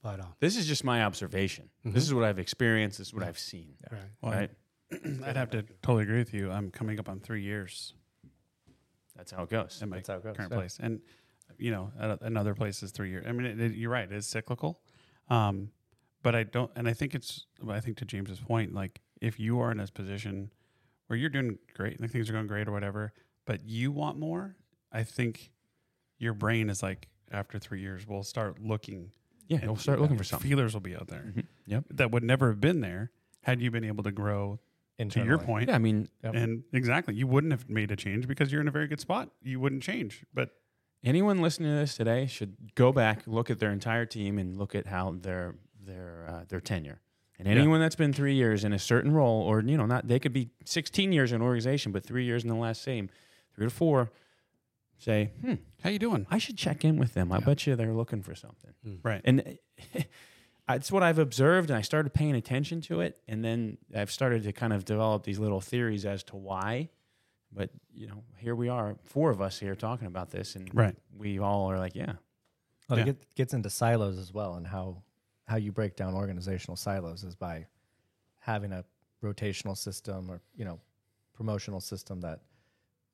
[0.03, 1.71] but um, This is just my observation.
[1.87, 1.95] Mm-hmm.
[1.95, 2.99] This is what I've experienced.
[2.99, 3.75] This is what I've seen.
[3.91, 4.01] right.
[4.21, 4.51] Well, Right?
[5.25, 6.51] I'd have to totally agree with you.
[6.51, 7.95] I'm coming up on three years
[9.17, 9.81] That's how it goes.
[9.83, 10.59] in my That's how it goes, current yeah.
[10.59, 11.01] place, and
[11.59, 13.25] you know, at another place is three years.
[13.29, 14.81] I mean, it, it- you're right; it's cyclical.
[15.29, 15.71] Um,
[16.23, 17.47] but I don't, and I think it's.
[17.69, 20.51] I think to James's point, like if you are in a position
[21.07, 23.13] where you're doing great, like things are going great or whatever,
[23.47, 24.57] but you want more,
[24.93, 25.51] I think
[26.19, 29.11] your brain is like after three years, we'll start looking.
[29.49, 30.49] Yeah, and you'll start looking for something.
[30.49, 31.45] Feelers will be out there Mhm.
[31.67, 31.85] Yep.
[31.91, 33.11] that would never have been there
[33.43, 34.59] had you been able to grow.
[34.99, 36.35] To your point, Yeah, I mean, Yep.
[36.37, 39.31] and exactly, you wouldn't have made a change because you're in a very good spot.
[39.43, 40.51] You wouldn't change, but
[41.03, 44.75] anyone listening to this today should go back, look at their entire team, and look
[44.75, 47.01] at how their their uh, their tenure.
[47.41, 47.55] And Yeah.
[47.57, 50.33] anyone that's been three years in a certain role, or you know, not they could
[50.33, 53.11] be 16 years in an organization, but three years in the last same,
[53.55, 54.13] three to four.
[54.97, 56.25] Say, hmm, how you doing?
[56.31, 57.33] I should check in with them.
[57.33, 57.45] I Yeah.
[57.45, 58.71] bet you they're looking for something.
[59.03, 59.21] Right.
[59.25, 59.59] And
[60.69, 64.43] it's what I've observed, and I started paying attention to it, and then I've started
[64.45, 66.91] to kind of develop these little theories as to why.
[67.53, 70.97] But you know, here we are, four of us here talking about this, and Right.
[71.17, 72.15] we all are like, yeah,
[72.89, 73.09] Well, Yeah.
[73.09, 75.03] it gets into silos as well, and how
[75.47, 77.67] how you break down organizational silos is by
[78.41, 78.83] having a
[79.23, 80.81] rotational system or you know
[81.35, 82.41] promotional system that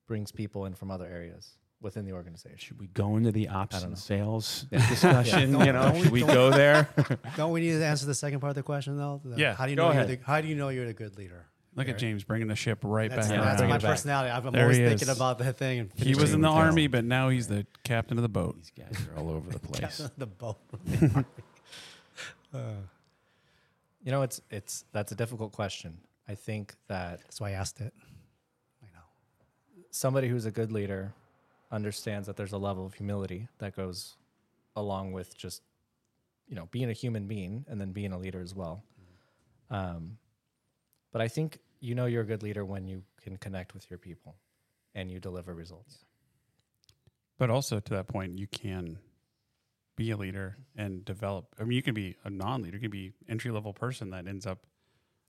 [0.06, 2.58] brings people in from other areas within the organization.
[2.58, 3.96] should we go into the ops don't and know.
[3.96, 5.52] sales discussion?
[5.52, 6.88] Don't- you know, should we go there?
[7.36, 9.20] Don't we need to answer the second part of the question though?
[9.24, 10.92] The- Yeah, How do you go know you're the, How do you know you're a
[10.92, 11.46] good leader?
[11.76, 13.82] Look at James bringing the ship right That's, back yeah, that's my back.
[13.82, 14.30] personality.
[14.30, 15.78] I'm There always he thinking about that thing.
[15.78, 18.56] And He was in the with army, but now he's the captain of the boat.
[18.56, 20.10] These guys are all over the place.
[20.18, 20.58] the boat.
[22.54, 22.58] uh,
[24.02, 25.98] You know, it's it's that's a difficult question.
[26.28, 27.92] I think that that's why I asked it.
[28.82, 29.04] I know.
[29.90, 31.12] somebody who's a good leader
[31.70, 34.16] understands that there's a level of humility that goes
[34.76, 35.62] along with just
[36.48, 38.82] you know being a human being and then being a leader as well
[39.70, 40.18] um,
[41.12, 43.98] but i think you know you're a good leader when you can connect with your
[43.98, 44.36] people
[44.94, 46.04] and you deliver results
[47.38, 48.98] But also to that point, you can
[49.96, 51.54] be a leader and develop.
[51.58, 52.76] I mean, you can be a non-leader.
[52.76, 54.66] You can be entry level person that ends up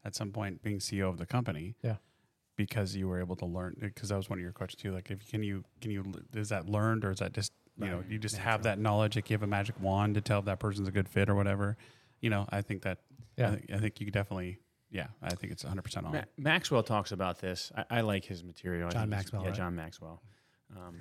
[0.03, 1.75] at some point being CEO of the company.
[1.81, 1.95] Yeah.
[2.65, 3.75] Because you were able to learn.
[3.79, 4.93] Because that was one of your questions too.
[4.93, 6.03] Like, if can you can you
[6.33, 9.15] is that learned or is that just you know you just have that knowledge?
[9.15, 11.35] Like you have a magic wand to tell if that person's a good fit or
[11.35, 11.77] whatever.
[12.19, 12.99] You know, I think that.
[13.37, 13.47] Yeah.
[13.47, 14.59] I think, I think you could definitely.
[14.91, 16.11] Yeah, I think it's 100 percent on.
[16.11, 17.71] Ma- Maxwell talks about this.
[17.75, 18.89] I, I like his material.
[18.89, 19.57] John Maxwell, Yeah, right?
[19.57, 20.21] John Maxwell.
[20.75, 20.97] Um,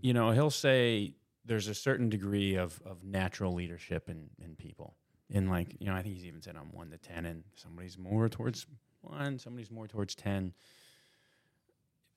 [0.00, 1.12] you know, he'll say
[1.44, 4.96] there's a certain degree of, of natural leadership in, in people.
[5.30, 7.98] In like, you know, I think he's even said on one to 10, and somebody's
[7.98, 8.66] more towards
[9.00, 10.52] one, somebody's more towards 10.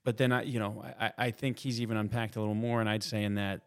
[0.03, 2.89] But then, I, you know, I, I- think he's even unpacked a little more, and
[2.89, 3.61] I'd say in that,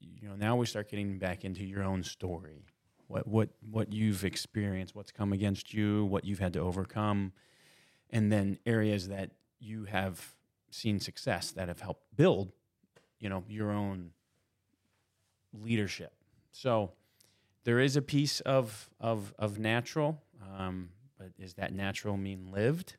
[0.00, 2.64] you know, now we start getting back into your own story.
[3.08, 7.32] What, what, what you've experienced, what's come against you, what you've had to overcome,
[8.10, 9.30] and then areas that
[9.60, 10.34] you have
[10.70, 12.52] seen success that have helped build,
[13.20, 14.10] you know, your own
[15.52, 16.12] leadership.
[16.50, 16.92] So
[17.64, 20.20] there is a piece of of of natural,
[20.56, 22.96] um, but is that natural mean lived?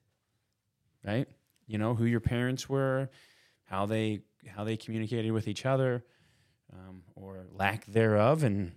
[1.05, 1.27] Right?
[1.67, 3.09] You know who your parents were,
[3.65, 6.05] how they how they communicated with each other,
[6.73, 8.71] um, or lack thereof, and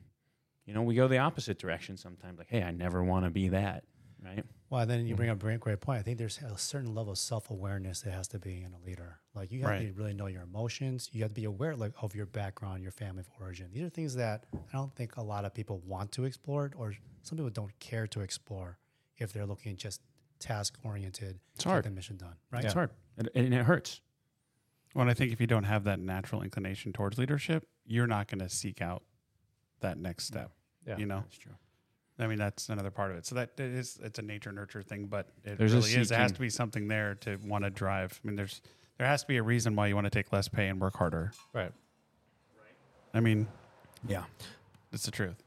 [0.67, 2.39] you know we go the opposite direction sometimes.
[2.39, 3.85] Like, hey, I never want to be that.
[4.23, 4.45] Right?
[4.69, 5.99] Well, then you bring up a great, point.
[5.99, 8.79] I think there's a certain level of self awareness that has to be in a
[8.87, 9.19] leader.
[9.35, 9.95] Like you have Right.
[9.95, 11.09] to really know your emotions.
[11.13, 13.71] You have to be aware like of your background, your family of origin.
[13.73, 16.95] These are things that I don't think a lot of people want to explore, or
[17.23, 18.79] some people don't care to explore
[19.17, 20.03] if they're looking just
[20.41, 21.39] task oriented.
[21.55, 21.85] It's hard.
[21.85, 22.65] Get the mission done, right?
[22.65, 24.01] It's hard, and, and it hurts.
[24.95, 28.27] Well, and I think if you don't have that natural inclination towards leadership, you're not
[28.27, 29.03] going to seek out
[29.81, 30.51] that next step.
[30.87, 30.97] Yeah.
[30.97, 31.53] You know, That's true.
[32.19, 33.25] I mean, that's another part of it.
[33.25, 36.09] So that it is, it's a nature nurture thing, but it There's really is.
[36.11, 38.21] There has to be something there to want to drive.
[38.23, 38.61] I mean, there's,
[38.99, 40.97] there has to be a reason why you want to take less pay and work
[40.97, 41.33] harder.
[41.55, 41.73] right
[43.15, 43.47] I mean,
[44.07, 44.25] Yeah.
[44.93, 45.43] it's the truth.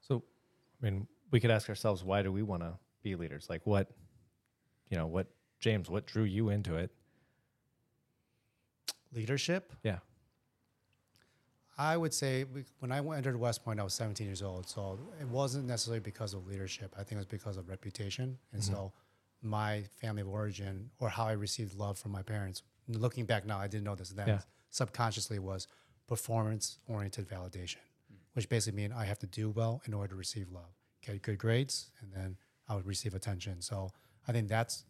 [0.00, 0.22] so
[0.82, 2.74] i mean we could ask ourselves why do we want to
[3.04, 3.92] be leaders like what
[4.88, 5.28] you know what
[5.60, 6.90] james what drew you into it
[9.12, 9.72] Leadership.
[9.84, 9.98] yeah
[11.76, 14.68] I would say we, when I entered West Point, I was 17 years old.
[14.68, 16.94] So it wasn't necessarily because of leadership.
[16.96, 18.38] I think it was because of reputation.
[18.52, 18.72] And mm-hmm.
[18.72, 18.92] so
[19.42, 23.58] my family of origin or how I received love from my parents, looking back now,
[23.58, 24.40] I didn't know this then, Yeah.
[24.70, 25.66] subconsciously was
[26.06, 27.78] performance oriented validation,
[28.12, 28.18] mm.
[28.34, 31.38] which basically means I have to do well in order to receive love, get good
[31.38, 32.36] grades, and then
[32.68, 33.60] I would receive attention.
[33.60, 33.90] So
[34.26, 34.84] I think that's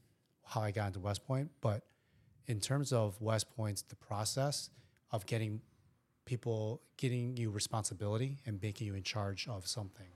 [0.45, 1.51] how I got into West Point.
[1.61, 1.83] But
[2.47, 4.71] in terms of West Point's the process
[5.11, 5.61] of getting
[6.27, 10.07] people getting you responsibility and making you in charge of something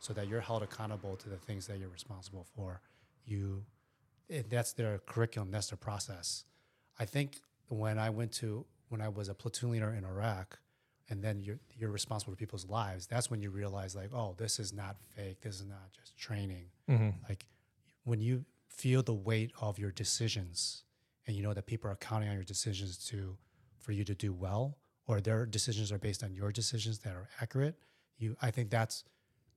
[0.00, 2.80] so that you're held accountable to the things that you're responsible for
[3.26, 3.62] you
[4.48, 6.44] that's their curriculum that's their process
[6.98, 10.58] i think when i went to when i was a platoon leader in iraq
[11.10, 14.58] and then you're, you're responsible for people's lives that's when you realize like oh this
[14.58, 16.66] is not fake this is not just training.
[16.90, 17.10] Mm-hmm.
[17.28, 17.46] Like
[18.04, 20.84] when you feel the weight of your decisions
[21.26, 23.36] and you know that people are counting on your decisions to
[23.78, 27.28] for you to do well or their decisions are based on your decisions that are
[27.40, 27.76] accurate
[28.18, 29.04] you i think that's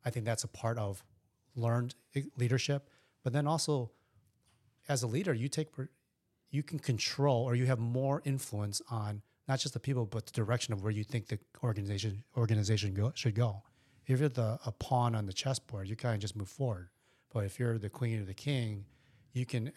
[0.06, 1.04] i think that's a part of
[1.56, 1.96] learned
[2.38, 2.90] leadership.
[3.24, 3.92] But then also
[4.88, 5.68] as a leader you take
[6.50, 9.22] you can control or you have more influence on
[9.52, 13.12] not just the people but the direction of where you think the organization organization go,
[13.16, 13.64] should go.
[14.08, 16.90] If you're the a pawn on the chessboard you kind of just move forward.
[17.34, 18.86] But if you're the queen or the king
[19.34, 19.72] you can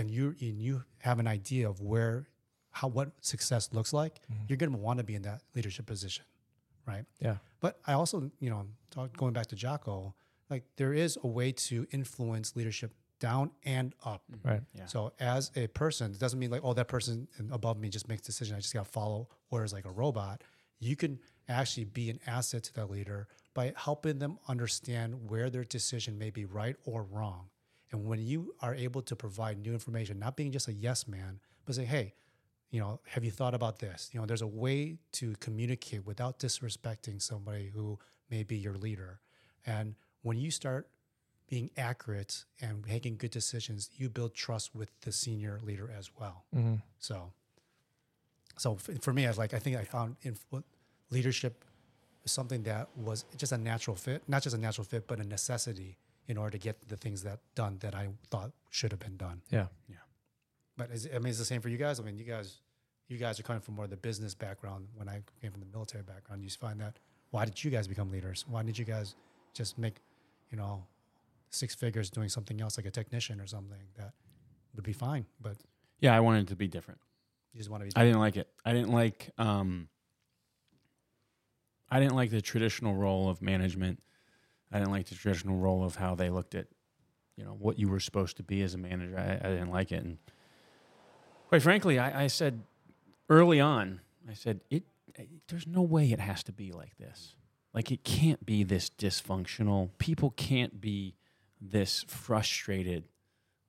[0.00, 2.28] and you and you have an idea of where
[2.70, 4.44] how what success looks like mm-hmm.
[4.48, 6.24] you're going to want to be in that leadership position
[6.86, 7.04] right?
[7.20, 7.36] Yeah.
[7.60, 8.66] But I also, you know,
[9.16, 10.14] going back to Jocko,
[10.50, 12.92] like there is a way to influence leadership
[13.24, 14.22] down and up.
[14.30, 14.48] Mm-hmm.
[14.48, 14.60] Right.
[14.74, 14.84] Yeah.
[14.84, 18.20] So as a person, it doesn't mean like, oh, that person above me just makes
[18.20, 18.54] decisions.
[18.58, 20.44] I just got to follow orders like a robot.
[20.78, 21.18] You can
[21.48, 26.28] actually be an asset to that leader by helping them understand where their decision may
[26.28, 27.46] be right or wrong.
[27.92, 31.40] And when you are able to provide new information, not being just a yes man,
[31.64, 32.12] but say, hey,
[32.70, 34.10] you know, have you thought about this?
[34.12, 37.98] You know, there's a way to communicate without disrespecting somebody who
[38.28, 39.20] may be your leader.
[39.64, 40.88] And when you start
[41.48, 46.44] being accurate and making good decisions, you build trust with the senior leader as well.
[46.54, 46.76] Mm-hmm.
[46.98, 47.32] So,
[48.56, 50.36] so for me, I was like, I think I found in
[51.10, 51.64] leadership
[52.24, 55.98] something that was just a natural fit, not just a natural fit, but a necessity
[56.26, 59.42] in order to get the things that done that I thought should have been done.
[59.50, 59.96] Yeah, yeah.
[60.76, 62.00] But is, I mean, it's the same for you guys.
[62.00, 62.60] I mean, you guys,
[63.08, 64.88] you guys are coming from more of the business background.
[64.94, 66.96] When I came from the military background, you find that
[67.30, 68.44] why did you guys become leaders?
[68.48, 69.14] Why did you guys
[69.52, 69.96] just make,
[70.50, 70.84] you know,
[71.54, 74.12] six figures doing something else like a technician or something that
[74.74, 75.56] would be fine, but
[76.00, 77.00] Yeah, I wanted it to be different.
[77.52, 77.92] you just want to be.
[77.96, 78.48] I didn't like it.
[78.64, 79.88] I didn't like um
[81.90, 84.02] I didn't like the traditional role of management.
[84.72, 86.66] I didn't like the traditional role of how they looked at,
[87.36, 89.16] you know, what you were supposed to be as a manager.
[89.16, 90.02] I, I didn't like it.
[90.02, 90.18] And
[91.48, 92.62] quite frankly, I, I said
[93.28, 97.36] early on, I said, it, it there's no way it has to be like this.
[97.72, 99.90] Like it can't be this dysfunctional.
[99.98, 101.14] People can't be
[101.70, 103.04] this frustrated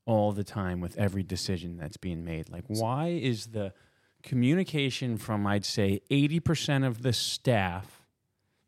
[0.05, 2.49] all the time with every decision that's being made.
[2.49, 3.73] Like, why is the
[4.21, 8.03] communication from, I'd say, 80% of the staff,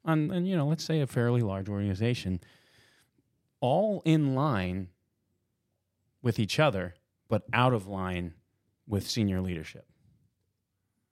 [0.06, 2.40] on, and, you know, let's say a fairly large organization,
[3.60, 4.90] all in line
[6.22, 6.95] with each other,
[7.28, 8.34] but out of line
[8.88, 9.86] with senior leadership?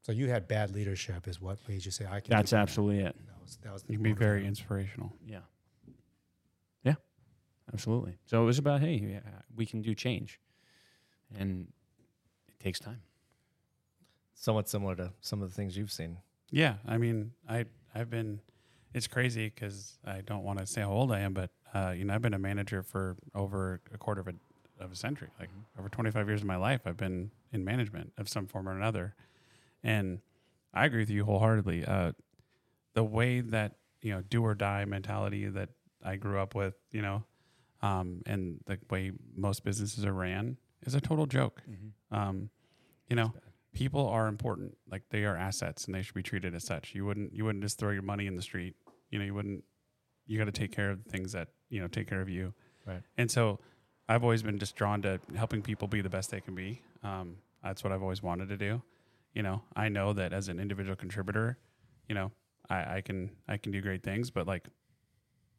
[0.01, 2.29] So you had bad leadership, is what made you say I can.
[2.29, 3.15] That's do that." absolutely it.
[3.25, 3.83] That was that was.
[3.87, 5.11] You can be very inspirational.
[5.25, 5.37] Yeah.
[5.37, 5.39] Yeah,
[7.73, 8.17] absolutely.
[8.25, 9.19] So it was about, hey, yeah,
[9.55, 10.39] we can do change.
[11.37, 11.67] And
[12.47, 13.01] it takes time.
[14.33, 16.17] Somewhat similar to some of the things you've seen.
[16.51, 18.41] Yeah, I mean, I I've been.
[18.93, 22.05] It's crazy because I don't want to say how old I am, but uh, you
[22.05, 24.33] know, I've been a manager for over a quarter of a
[24.79, 25.29] of a century.
[25.39, 28.73] Like over 25 years of my life, I've been in management of some form or
[28.73, 29.15] another,
[29.83, 30.19] and
[30.73, 31.85] I agree with you wholeheartedly.
[31.85, 32.11] Uh,
[32.93, 35.69] the way that you know do or die mentality that
[36.03, 37.23] I grew up with, you know,
[37.85, 41.61] um, and the way most businesses are ran is a total joke.
[42.11, 42.49] Um,
[43.09, 43.33] you know,
[43.73, 44.75] people are important.
[44.89, 46.95] Like they are assets, and they should be treated as such.
[46.95, 48.75] You wouldn't you wouldn't just throw your money in the street.
[49.11, 49.63] You know, you wouldn't.
[50.25, 52.53] You got to take care of the things that you know take care of you.
[52.87, 53.03] Right.
[53.19, 53.59] And so,
[54.09, 56.81] I've always been just drawn to helping people be the best they can be.
[57.03, 58.81] Um, that's what I've always wanted to do.
[59.33, 61.59] You know, I know that as an individual contributor,
[62.09, 62.31] you know,
[62.67, 64.69] I, I can I can do great things, but like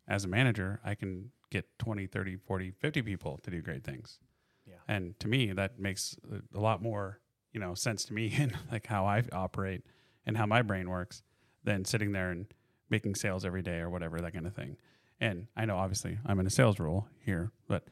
[0.08, 4.18] as a manager, I can get 20, 30, 40, 50 people to do great things.
[4.66, 4.74] Yeah.
[4.88, 6.16] And to me, that makes
[6.54, 7.20] a- lot more,
[7.52, 9.84] you know, sense to me and like how I operate
[10.26, 11.22] and how my brain works
[11.64, 12.46] than sitting there and
[12.90, 14.76] making sales every day or whatever, that kind of thing.
[15.20, 17.84] And I know obviously I'm in a sales role here, but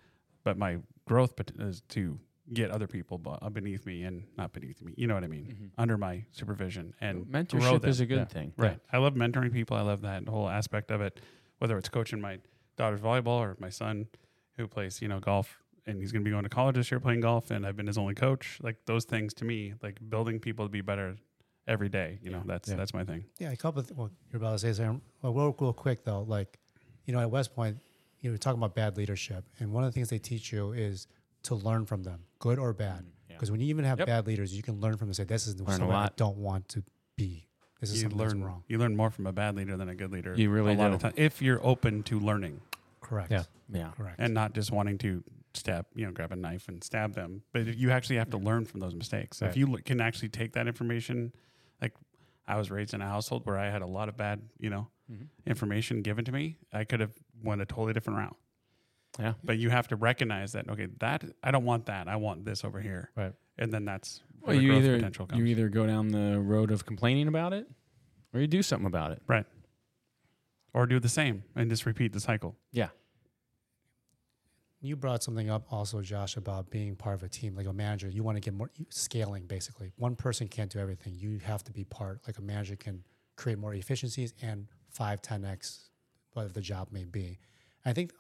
[0.44, 2.18] but my growth is to
[2.52, 4.92] get other people uh, beneath me and not beneath me.
[4.98, 5.46] You know what I mean?
[5.46, 5.70] Mhm.
[5.78, 8.24] Under my supervision and Mentorship is a good Yeah.
[8.26, 8.52] thing.
[8.58, 8.78] Right.
[8.92, 9.76] I love mentoring people.
[9.78, 11.20] I love that whole aspect of it,
[11.58, 12.40] whether it's coaching my
[12.76, 14.06] daughter's volleyball or my son
[14.56, 17.00] who plays, you know, golf and he's going to be going to college this year
[17.00, 18.58] playing golf and I've been his only coach.
[18.62, 21.16] Like those things to me, like building people to be better
[21.66, 22.76] every day, you know, that's Yeah.
[22.76, 23.24] that's my thing.
[23.38, 25.00] Yeah, a couple of th- well, you're about to say something.
[25.22, 26.58] Well, real, real quick though, like,
[27.06, 27.78] you know, at West Point,
[28.20, 30.72] you know, we're talking about bad leadership, and one of the things they teach you
[30.72, 31.06] is
[31.44, 33.00] to learn from them, good or bad.
[33.00, 33.08] Mm-hmm.
[33.28, 33.36] Yeah.
[33.36, 34.06] Because when you even have Yep.
[34.06, 36.10] bad leaders, you can learn from them and say, "This is Learn a somewhere I
[36.16, 36.82] don't want to
[37.16, 37.43] be.
[37.80, 40.10] This is You learn wrong." you learn more from a bad leader than a good
[40.12, 40.34] leader.
[40.36, 40.94] You really a lot do.
[40.94, 42.60] of time if you're open to learning
[43.00, 43.30] Correct.
[43.30, 43.44] Yeah.
[43.72, 43.90] Yeah.
[43.96, 44.16] Correct.
[44.18, 45.22] and not just wanting to
[45.52, 47.42] stab, you know, grab a knife and stab them.
[47.52, 49.40] But you actually have to learn from those mistakes.
[49.42, 49.50] Right.
[49.50, 51.32] If you can actually take that information,
[51.82, 51.92] like
[52.46, 54.88] I was raised in a household where I had a lot of bad, you know,
[55.12, 55.28] Mhm.
[55.46, 58.36] information given to me, I could have went a totally different route.
[59.18, 59.34] Yeah.
[59.44, 62.08] But you have to recognize that okay, that I don't want that.
[62.08, 63.10] I want this over here.
[63.16, 63.32] Right.
[63.58, 65.38] And then that's where Well, the you growth either potential comes.
[65.38, 67.68] you either go down the road of complaining about it,
[68.32, 69.22] or you do something about it.
[69.26, 69.46] right.
[70.72, 72.56] Or do the same and just repeat the cycle.
[72.72, 72.88] Yeah.
[74.80, 78.08] You brought something up also, Josh, about being part of a team, like a manager.
[78.08, 79.92] You want to get more scaling, basically.
[79.96, 81.14] One person can't do everything.
[81.16, 82.20] You have to be part.
[82.26, 83.02] Like a manager can
[83.36, 85.84] create more efficiencies and five, 10x,
[86.32, 87.38] whatever the job may be.
[87.86, 88.12] I think,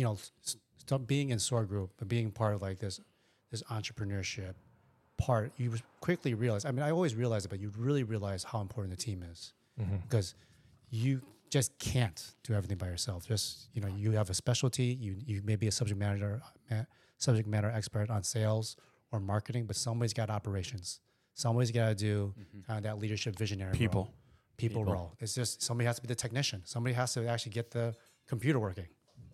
[0.00, 3.00] you know, being in SOAR group, but being part of like this,
[3.50, 4.54] this entrepreneurship
[5.18, 6.64] part, you quickly realize.
[6.64, 9.52] I mean, I always realized it, but you really realize how important the team is
[9.80, 9.96] Mm-hmm.
[10.08, 10.34] because
[10.90, 13.26] you just can't do everything by yourself.
[13.26, 14.84] Just you know, you have a specialty.
[15.00, 16.42] You you may be a subject matter
[17.16, 18.76] subject matter expert on sales
[19.12, 21.00] or marketing, but somebody's got operations.
[21.34, 22.34] Somebody's got to do
[22.66, 24.02] kind of that leadership visionary People.
[24.02, 24.14] role.
[24.58, 24.92] People, People.
[24.92, 25.16] role.
[25.20, 26.60] It's just somebody has to be the technician.
[26.66, 27.94] Somebody has to actually get the
[28.26, 28.88] computer working.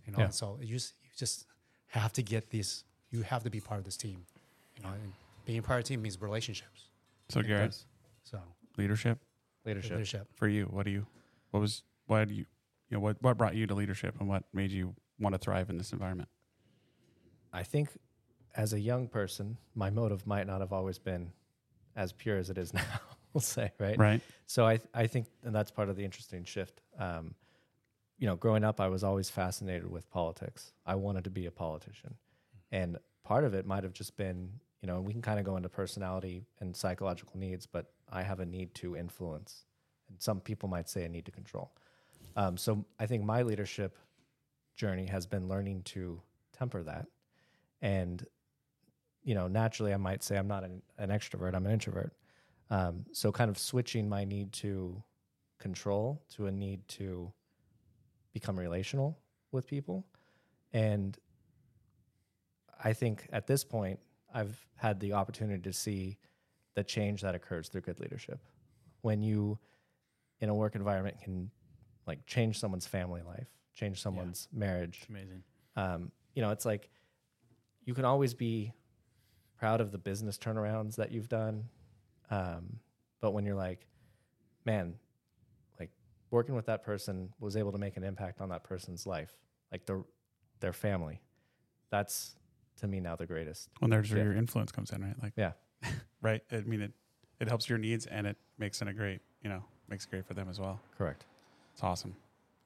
[0.07, 0.29] You know, Yeah.
[0.31, 1.47] so you just, you just
[1.89, 2.85] have to get these.
[3.11, 4.25] You have to be part of this team.
[4.77, 5.13] You know, and
[5.45, 6.89] being part of the team means relationships.
[7.29, 7.87] So It Garrett, does.
[8.25, 8.39] So
[8.77, 9.19] leadership
[9.65, 9.93] leadership.
[9.93, 10.29] leadership.
[10.35, 10.65] for you.
[10.67, 11.07] What do you?
[11.51, 11.83] What was?
[12.07, 12.47] Why do you?
[12.91, 15.71] You know, what what brought you to leadership, and what made you want to thrive
[15.71, 16.29] in this environment?
[17.53, 17.89] I think
[18.55, 21.33] as a young person, my motive might not have always been
[21.97, 22.83] as pure as it is now.
[23.33, 23.99] We'll say, right?
[23.99, 24.21] Right.
[24.47, 26.81] So I I think, and that's part of the interesting shift.
[26.99, 27.35] Um,
[28.19, 30.73] you know, growing up, I was always fascinated with politics.
[30.87, 32.15] I wanted to be a politician,
[32.73, 35.57] and part of it might have just been, you know, we can kind of go
[35.57, 39.65] into personality and psychological needs, but I have a need to influence,
[40.09, 41.73] and some people might say a need to control.
[42.37, 43.97] Um, so I think my leadership
[44.77, 46.21] journey has been learning to
[46.53, 47.07] temper that,
[47.83, 48.25] and
[49.27, 52.13] you know, naturally, I might say I'm not an, an extrovert; I'm an introvert.
[52.71, 55.03] Um, so, kind of switching my need to
[55.59, 57.33] control to a need to
[58.39, 59.19] become relational
[59.51, 60.05] with people.
[60.75, 61.17] And
[62.85, 63.99] I think at this point,
[64.35, 66.19] I've had the opportunity to see
[66.75, 68.39] the change that occurs through good leadership.
[69.01, 69.59] When you,
[70.41, 71.51] in a work environment, can
[72.07, 75.43] like change someone's family life, change someone's marriage, It's amazing.
[75.77, 76.91] um, you know, it's like
[77.87, 78.73] you can always be
[79.59, 81.65] proud of the business turnarounds that you've done.
[82.31, 82.81] Um,
[83.23, 83.87] but when you're like,
[84.67, 84.95] man,
[86.31, 89.33] working with that person was able to make an impact on that person's life,
[89.73, 90.03] like their
[90.61, 91.21] their family,
[91.91, 92.35] that's
[92.81, 93.69] to me now the greatest.
[93.81, 94.25] Well, there's where Yeah.
[94.25, 95.23] your influence comes in, right?
[95.23, 95.53] Like, Yeah.
[96.23, 96.43] right.
[96.51, 96.93] I mean, it
[97.41, 100.25] it helps your needs, and it makes it a great, you know, makes it great
[100.27, 100.81] for them as well.
[100.97, 101.25] Correct.
[101.75, 102.17] It's awesome.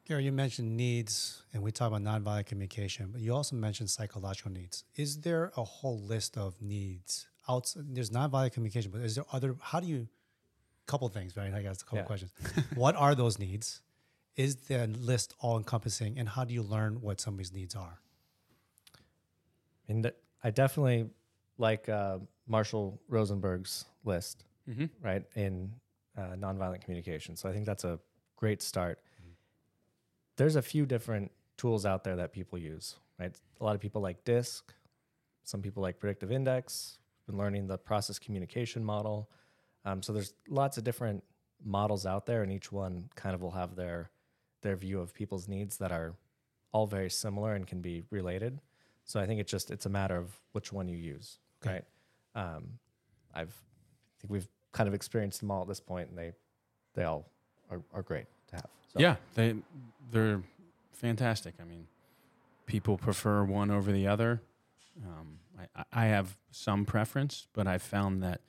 [0.07, 4.51] Gary, you mentioned needs, and we talk about nonviolent communication, but you also mentioned psychological
[4.51, 4.85] needs.
[4.97, 7.27] Is there a whole list of needs?
[7.49, 9.57] Outside, there's nonviolent communication, but is there other?
[9.61, 10.09] How do you?
[10.91, 11.53] Couple things, right?
[11.55, 12.05] I guess a couple Yeah.
[12.13, 12.33] questions.
[12.75, 13.81] what are those needs?
[14.37, 17.97] Is the list all encompassing, and how do you learn what somebody's needs are?
[19.89, 21.11] And th- I definitely
[21.59, 24.45] like uh, Marshall Rosenberg's list.
[24.69, 24.87] Mm-hmm.
[25.03, 25.73] right in
[26.17, 27.99] uh, nonviolent communication so i think that's a
[28.37, 29.01] great start
[30.37, 34.01] there's a few different tools out there that people use right a lot of people
[34.01, 34.63] like DiSC
[35.43, 39.29] some people like predictive index been learning the process communication model
[39.85, 41.23] um, so there's lots of different
[41.65, 44.11] models out there and each one kind of will have their
[44.63, 46.15] their view of people's needs that are
[46.73, 48.61] all very similar and can be related
[49.05, 51.83] so i think it's just it's a matter of which one you use Okay.
[52.35, 52.79] right um,
[53.35, 56.33] i've I think we've kind of experienced them all at this point, and they
[56.95, 57.25] they all
[57.71, 58.67] are, are great to have.
[58.93, 59.55] So, Yeah, they
[60.13, 60.43] they're
[60.93, 61.55] fantastic.
[61.59, 61.87] I mean,
[62.67, 64.43] people prefer one over the other.
[65.07, 65.39] Um,
[65.75, 68.43] I, I have some preference, but I've found that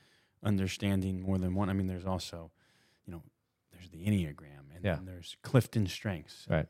[0.43, 1.69] understanding more than one.
[1.69, 2.51] I mean, there's also,
[3.05, 3.21] you know,
[3.71, 4.95] there's the enneagram, and Yeah.
[4.95, 6.45] then there's Clifton strengths.
[6.49, 6.67] Right.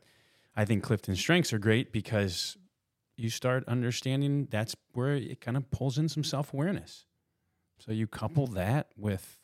[0.54, 2.56] I think Clifton strengths are great because
[3.16, 7.06] you start understanding that's where it kind of pulls in some self awareness.
[7.78, 9.38] So you couple that with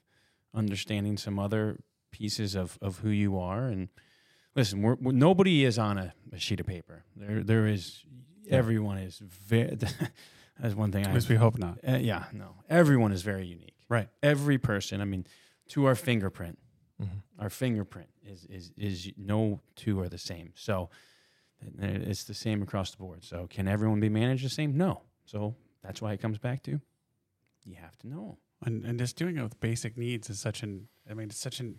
[0.54, 1.78] understanding some other
[2.10, 3.66] pieces of, of who you are.
[3.66, 3.88] And
[4.54, 7.04] listen, we're, we're, nobody is on a, a sheet of paper.
[7.16, 8.04] There, there is,
[8.48, 9.76] everyone is very,
[10.60, 11.78] that's one thing At I, least we hope not.
[11.86, 13.74] uh, yeah, no, everyone is very unique.
[13.88, 14.08] Right.
[14.22, 15.26] Every person, I mean,
[15.68, 16.58] to our fingerprint,
[17.00, 17.22] Mhm.
[17.38, 20.52] our fingerprint is, is, is no two are the same.
[20.56, 20.90] So
[21.80, 23.24] it's the same across the board.
[23.24, 24.76] So can everyone be managed the same?
[24.76, 25.02] No.
[25.24, 26.80] So that's why it comes back to
[27.64, 28.38] you have to know.
[28.64, 31.60] And, and just doing it with basic needs is such an, I mean, it's such
[31.60, 31.78] an,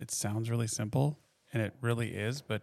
[0.00, 1.18] it sounds really simple
[1.52, 2.62] and it really is, but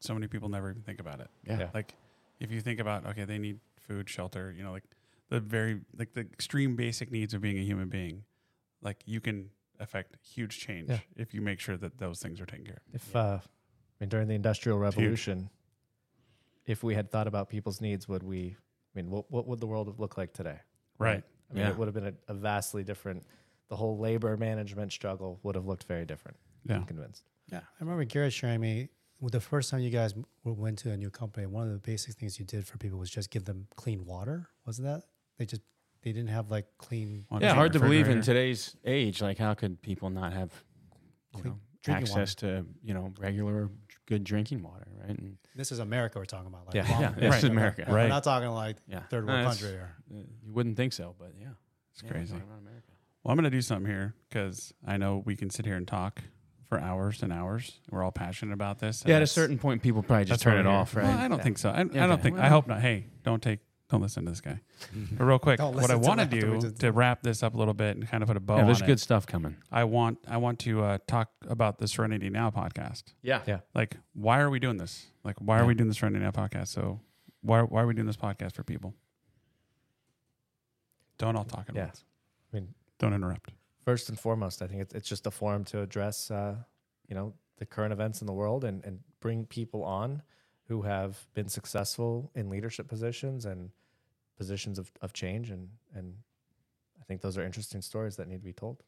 [0.00, 1.28] so many people never even think about it.
[1.46, 1.58] Yeah.
[1.60, 1.68] Yeah.
[1.74, 1.94] Like
[2.40, 4.84] if you think about, okay, they need food, shelter, you know, like
[5.30, 8.24] the very, like the extreme basic needs of being a human being,
[8.82, 10.98] like you can affect huge change Yeah.
[11.16, 12.94] if you make sure that those things are taken care of.
[12.94, 13.40] If uh, I
[14.00, 15.48] mean during the Industrial Revolution,
[16.66, 18.56] if we had thought about people's needs, would we?
[18.94, 20.58] I mean, what what would the world have looked like today?
[20.98, 21.22] Right.
[21.50, 21.70] I mean, Yeah.
[21.70, 23.24] it would have been a, a vastly different.
[23.68, 26.36] The whole labor management struggle would have looked very different.
[26.68, 26.76] Yeah.
[26.76, 27.24] I'm convinced.
[27.50, 28.88] Yeah, I remember Garrett sharing me
[29.20, 31.46] well, the first time you guys went to a new company.
[31.46, 34.48] One of the basic things you did for people was just give them clean water.
[34.66, 35.02] Wasn't that
[35.40, 35.62] they just
[36.02, 39.20] they didn't have like clean On yeah, hard to believe in today's age.
[39.22, 40.52] Like, how could people not have
[41.32, 42.20] Clean know, drinking water.
[42.22, 43.70] access to you know regular
[44.06, 45.08] good drinking water, right?
[45.18, 46.66] And This is America we're talking about.
[46.66, 46.90] Like Yeah.
[46.92, 47.82] long- Yeah, this is America.
[47.82, 47.90] Right.
[47.90, 48.08] We're Right.
[48.08, 51.32] not talking like yeah, third world it's- country or uh, you wouldn't think so, but
[51.40, 51.48] yeah,
[51.92, 52.32] It's Yeah, crazy.
[52.34, 52.86] talking about America.
[53.22, 55.86] Well, I'm going to do something here because I know we can sit here and
[55.88, 56.22] talk
[56.68, 57.80] for hours and hours.
[57.90, 59.04] We're all passionate about this.
[59.06, 60.70] Yeah, at a certain point, people probably just turn it here.
[60.70, 61.04] off, right?
[61.04, 61.44] Well, I don't Yeah.
[61.44, 61.70] think so.
[61.70, 62.38] I, I don't think.
[62.38, 62.80] I hope not.
[62.80, 63.60] Hey, don't take.
[63.90, 64.60] Don't listen to this guy.
[65.18, 66.92] But real quick, Don't what I listen to want to him after we do to
[66.92, 68.86] wrap this up a little bit and kind of put a bow yeah, there's on
[68.86, 69.56] good it, stuff coming.
[69.72, 73.04] I want I want to uh, talk about the Tsorenity Now podcast.
[73.22, 73.42] Yeah.
[73.46, 73.60] Yeah.
[73.74, 75.06] Like, why are we doing this?
[75.24, 76.68] Like, why are we doing the Tsorenity Now podcast?
[76.68, 77.00] So,
[77.42, 78.94] why why are we doing this podcast for people?
[81.18, 81.86] Don't all talk at Yeah.
[81.86, 82.04] once.
[82.52, 83.52] I mean, Don't interrupt.
[83.84, 86.56] first and foremost, I think it's, it's just a forum to address, uh,
[87.08, 90.22] you know, the current events in the world and, and bring people on
[90.70, 93.70] who have been successful in leadership positions and
[94.38, 95.50] positions of, of change.
[95.50, 96.14] And, and
[97.00, 98.84] I think those are interesting stories that need to be told.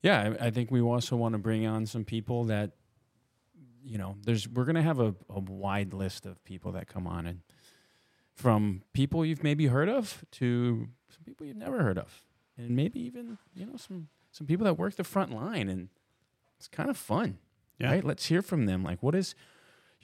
[0.00, 2.70] Yeah, I, I think we also want to bring on some people that,
[3.82, 7.08] you know, there's we're going to have a, a wide list of people that come
[7.08, 7.40] on, and
[8.32, 12.22] from people you've maybe heard of to some people you've never heard of,
[12.56, 15.88] and maybe even you know some some people that work the front line, and
[16.58, 17.38] it's kind of fun,
[17.78, 17.90] Yeah.
[17.90, 18.04] right?
[18.04, 18.84] Let's hear from them.
[18.84, 19.34] Like, what is,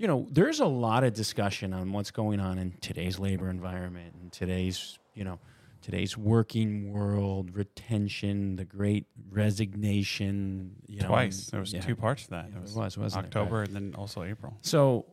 [0.00, 4.14] you know, there's a lot of discussion on what's going on in today's labor environment
[4.18, 5.38] and today's, you know,
[5.82, 10.74] today's working world, retention, the great resignation.
[10.86, 11.44] You know, Twice.
[11.44, 11.80] and- There was yeah.
[11.80, 12.48] two parts to that.
[12.50, 13.26] Yeah, It was, it was, wasn't it?
[13.28, 14.56] October and then also April.
[14.62, 15.04] So,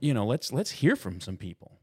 [0.00, 1.78] you know, let's let's hear from some people.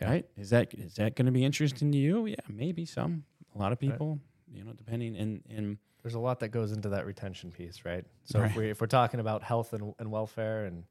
[0.00, 0.10] Yeah.
[0.10, 0.26] Right?
[0.36, 2.26] Is that is that going to be interesting to you?
[2.26, 3.24] Yeah, maybe some.
[3.54, 3.90] A lot of Right.
[3.90, 4.20] people,
[4.52, 8.04] you know, depending and and There's a lot that goes into that retention piece, right?
[8.24, 8.50] So Right.
[8.50, 10.84] if, we, if we're talking about health and, and welfare and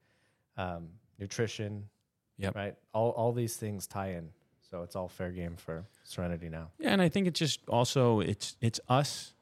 [0.58, 0.90] um,
[1.20, 1.90] nutrition,
[2.38, 2.56] Yep.
[2.56, 2.76] right?
[2.94, 4.30] All, all these things tie in.
[4.70, 6.72] So it's all fair game for Tsorenity now.
[6.80, 9.34] yeah, and I think it's just also it's it's us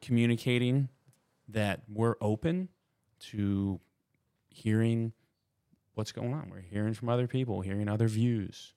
[0.00, 0.88] communicating
[1.48, 2.68] that we're open
[3.20, 3.80] to
[4.48, 5.12] hearing
[5.94, 6.48] what's going on.
[6.50, 8.74] We're hearing from other people, hearing other views.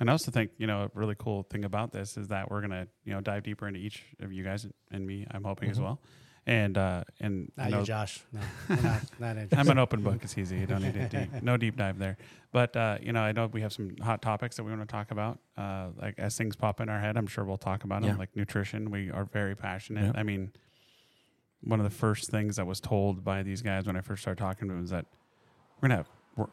[0.00, 2.60] And I also think, you know, a really cool thing about this is that we're
[2.60, 5.26] gonna, you know, dive deeper into each of you guys and me.
[5.30, 5.82] I'm hoping as Mhm.
[5.82, 6.00] well.
[6.48, 8.20] And uh, and Not I know you, Josh.
[8.32, 8.40] No,
[8.76, 9.36] not, not.
[9.52, 10.20] I'm an open book.
[10.22, 10.56] It's easy.
[10.56, 12.16] You don't need a deep, no deep dive there.
[12.52, 14.90] But uh, you know, I know we have some hot topics that we want to
[14.90, 15.38] talk about.
[15.58, 18.12] Uh, like as things pop in our head, I'm sure we'll talk about them.
[18.12, 18.16] Yeah.
[18.16, 20.14] Like nutrition, we are very passionate.
[20.14, 20.18] Yeah.
[20.18, 20.50] I mean,
[21.62, 24.40] one of the first things that was told by these guys when I first started
[24.40, 25.04] talking to them is that
[25.82, 26.06] we're gonna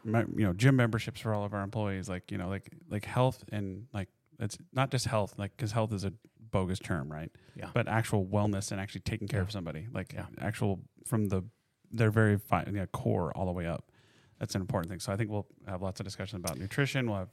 [0.04, 2.06] have you know gym memberships for all of our employees.
[2.06, 4.08] Like you know, like like health and like
[4.38, 6.12] it's not just health, like because health is a
[6.50, 7.30] bogus term, right?
[7.54, 7.70] Yeah.
[7.74, 10.26] But actual wellness and actually taking care of somebody, like Yeah.
[10.38, 11.42] actual from the
[11.92, 13.90] their very fi- you know, core all the way up.
[14.38, 14.98] That's an important thing.
[15.00, 17.06] So I think we'll have lots of discussions about nutrition.
[17.08, 17.30] We'll have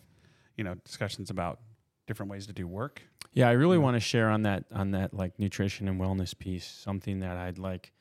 [0.57, 1.59] you know discussions about
[2.07, 3.01] different ways to do work.
[3.33, 3.83] Yeah, I really Yeah.
[3.83, 7.57] want to share on that on that like nutrition and wellness piece something that I'd
[7.57, 7.93] like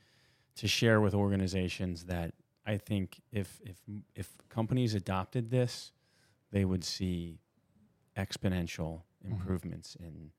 [0.57, 2.35] to share with organizations that
[2.67, 3.81] I think if if
[4.15, 5.91] if companies adopted this,
[6.51, 7.41] they would see
[8.17, 9.35] exponential Mm-hmm.
[9.35, 10.33] improvements in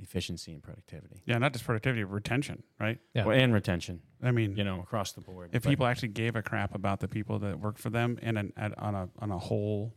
[0.00, 1.22] efficiency and productivity.
[1.26, 2.98] Yeah, not just productivity, retention, right?
[3.14, 3.24] Yeah.
[3.26, 5.50] Well, and retention, I mean, you know, across the board.
[5.52, 8.38] if But- people actually gave a crap about the people that work for them and
[8.38, 9.94] an, at, on a on a whole,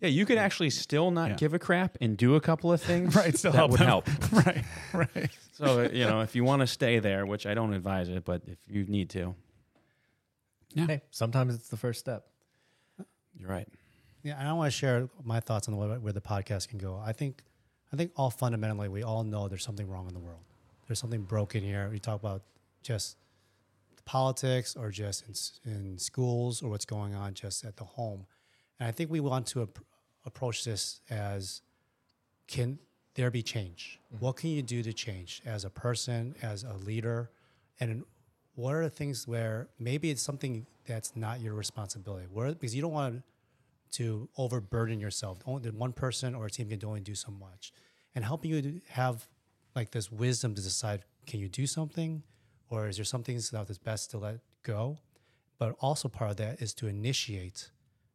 [0.00, 1.36] yeah, you could actually still not Yeah.
[1.36, 3.86] give a crap and do a couple of things Right, still that help would them.
[3.86, 4.08] help.
[4.32, 5.30] right, right.
[5.52, 8.24] So, uh, you know, if you want to stay there, which I don't advise it,
[8.24, 9.34] but if you need to,
[10.74, 10.86] Yeah.
[10.86, 12.26] Hey, sometimes it's the first step.
[13.38, 13.68] you're right.
[14.22, 16.96] Yeah, I want to share my thoughts on where, where the podcast can go.
[17.04, 17.42] I think,
[17.92, 20.40] I think all fundamentally, we all know there's something wrong in the world.
[20.86, 21.88] There's something broken here.
[21.90, 22.42] We talk about
[22.82, 23.16] just
[24.04, 25.24] politics or just
[25.64, 28.26] in, in schools or what's going on just at the home.
[28.80, 29.78] And I think we want to ap-
[30.24, 31.62] approach this as
[32.48, 32.78] can
[33.14, 33.98] there be change?
[34.12, 34.24] Mm-hmm.
[34.24, 37.30] What can you do to change as a person, as a leader?
[37.78, 38.04] And
[38.54, 42.26] what are the things where maybe it's something that's not your responsibility?
[42.30, 43.22] Where, because you don't want to
[44.36, 45.38] overburden yourself.
[45.46, 47.72] Only one person or a team can only do so much,
[48.14, 49.28] and helping you have
[49.74, 52.22] like this wisdom to decide: can you do something,
[52.70, 54.98] or is there something that is best to let go?
[55.58, 57.70] But also part of that is to initiate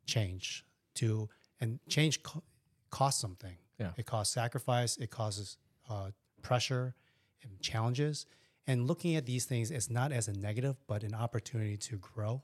[0.06, 0.66] change.
[0.96, 1.30] To
[1.62, 2.44] and change co-
[2.90, 3.58] costs something.
[3.80, 3.92] Yeah.
[3.96, 4.98] it costs sacrifice.
[4.98, 5.58] It causes
[5.90, 6.10] uh,
[6.42, 6.96] pressure
[7.44, 8.26] and challenges.
[8.66, 12.44] And looking at these things is not as a negative, but an opportunity to grow.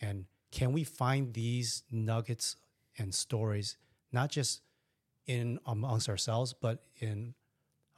[0.00, 2.56] And can we find these nuggets
[2.98, 3.76] and stories,
[4.12, 4.62] not just
[5.26, 7.34] in amongst ourselves, but in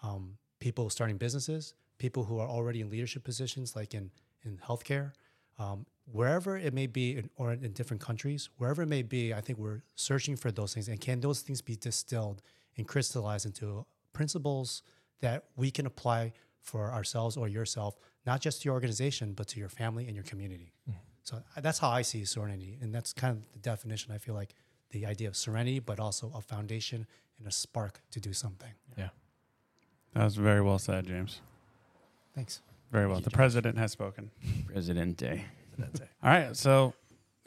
[0.03, 4.11] um, people starting businesses, people who are already in leadership positions, like in
[4.45, 5.13] in healthcare,
[5.59, 9.35] um, wherever it may be, in, or in different countries, wherever it may be.
[9.35, 12.43] I think we're searching for those things, and can those things be distilled
[12.77, 14.83] and crystallized into principles
[15.21, 19.59] that we can apply for ourselves or yourself, not just to your organization, but to
[19.61, 20.73] your family and your community.
[21.25, 24.13] So uh, that's how I see serenity, and that's kind of the definition.
[24.13, 24.55] I feel like
[24.91, 27.07] the idea of serenity, but also a foundation
[27.39, 28.73] and a spark to do something.
[28.97, 29.09] Yeah.
[30.15, 31.41] That was very well said, James.
[32.35, 32.63] Thanks.
[32.91, 33.21] Very well.
[33.21, 34.31] The president has spoken.
[34.67, 35.45] Presidente.
[35.77, 36.01] That's.
[36.01, 36.95] All right, so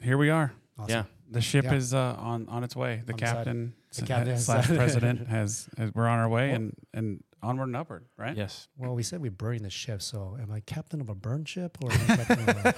[0.00, 0.52] here we are.
[0.78, 0.90] Awesome.
[0.90, 1.04] Yeah.
[1.30, 1.74] The ship Yeah.
[1.74, 3.02] is uh, on on its way.
[3.04, 6.48] The On the captain, The captain has- slash president has, has we're on our way
[6.48, 8.36] Well- and and onward and upward, right?
[8.36, 8.68] Yes.
[8.76, 11.76] Well, we said we're burning the ship, so am I captain of a burn ship
[11.82, 12.30] or am I of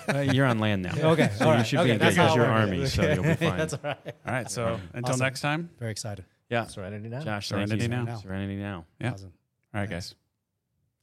[0.09, 0.95] a, Uh, you're on land now.
[1.13, 2.61] Okay, So all you right, should okay, be in that's because how you're it works.
[2.61, 3.59] army, so you'll be fine.
[3.59, 3.99] That's all right.
[4.27, 4.51] All right.
[4.51, 5.71] So until next time.
[5.79, 6.25] Very excited.
[6.51, 6.67] Yeah.
[6.67, 7.21] Serenity now.
[7.21, 7.89] Josh, thank Serenity you.
[7.89, 8.05] now.
[8.05, 8.17] Now.
[8.17, 8.85] Serenity now.
[9.01, 9.13] Yeah.
[9.13, 9.33] Awesome.
[9.75, 10.11] All right, Thanks.
[10.11, 10.15] guys.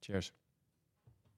[0.02, 0.32] Cheers.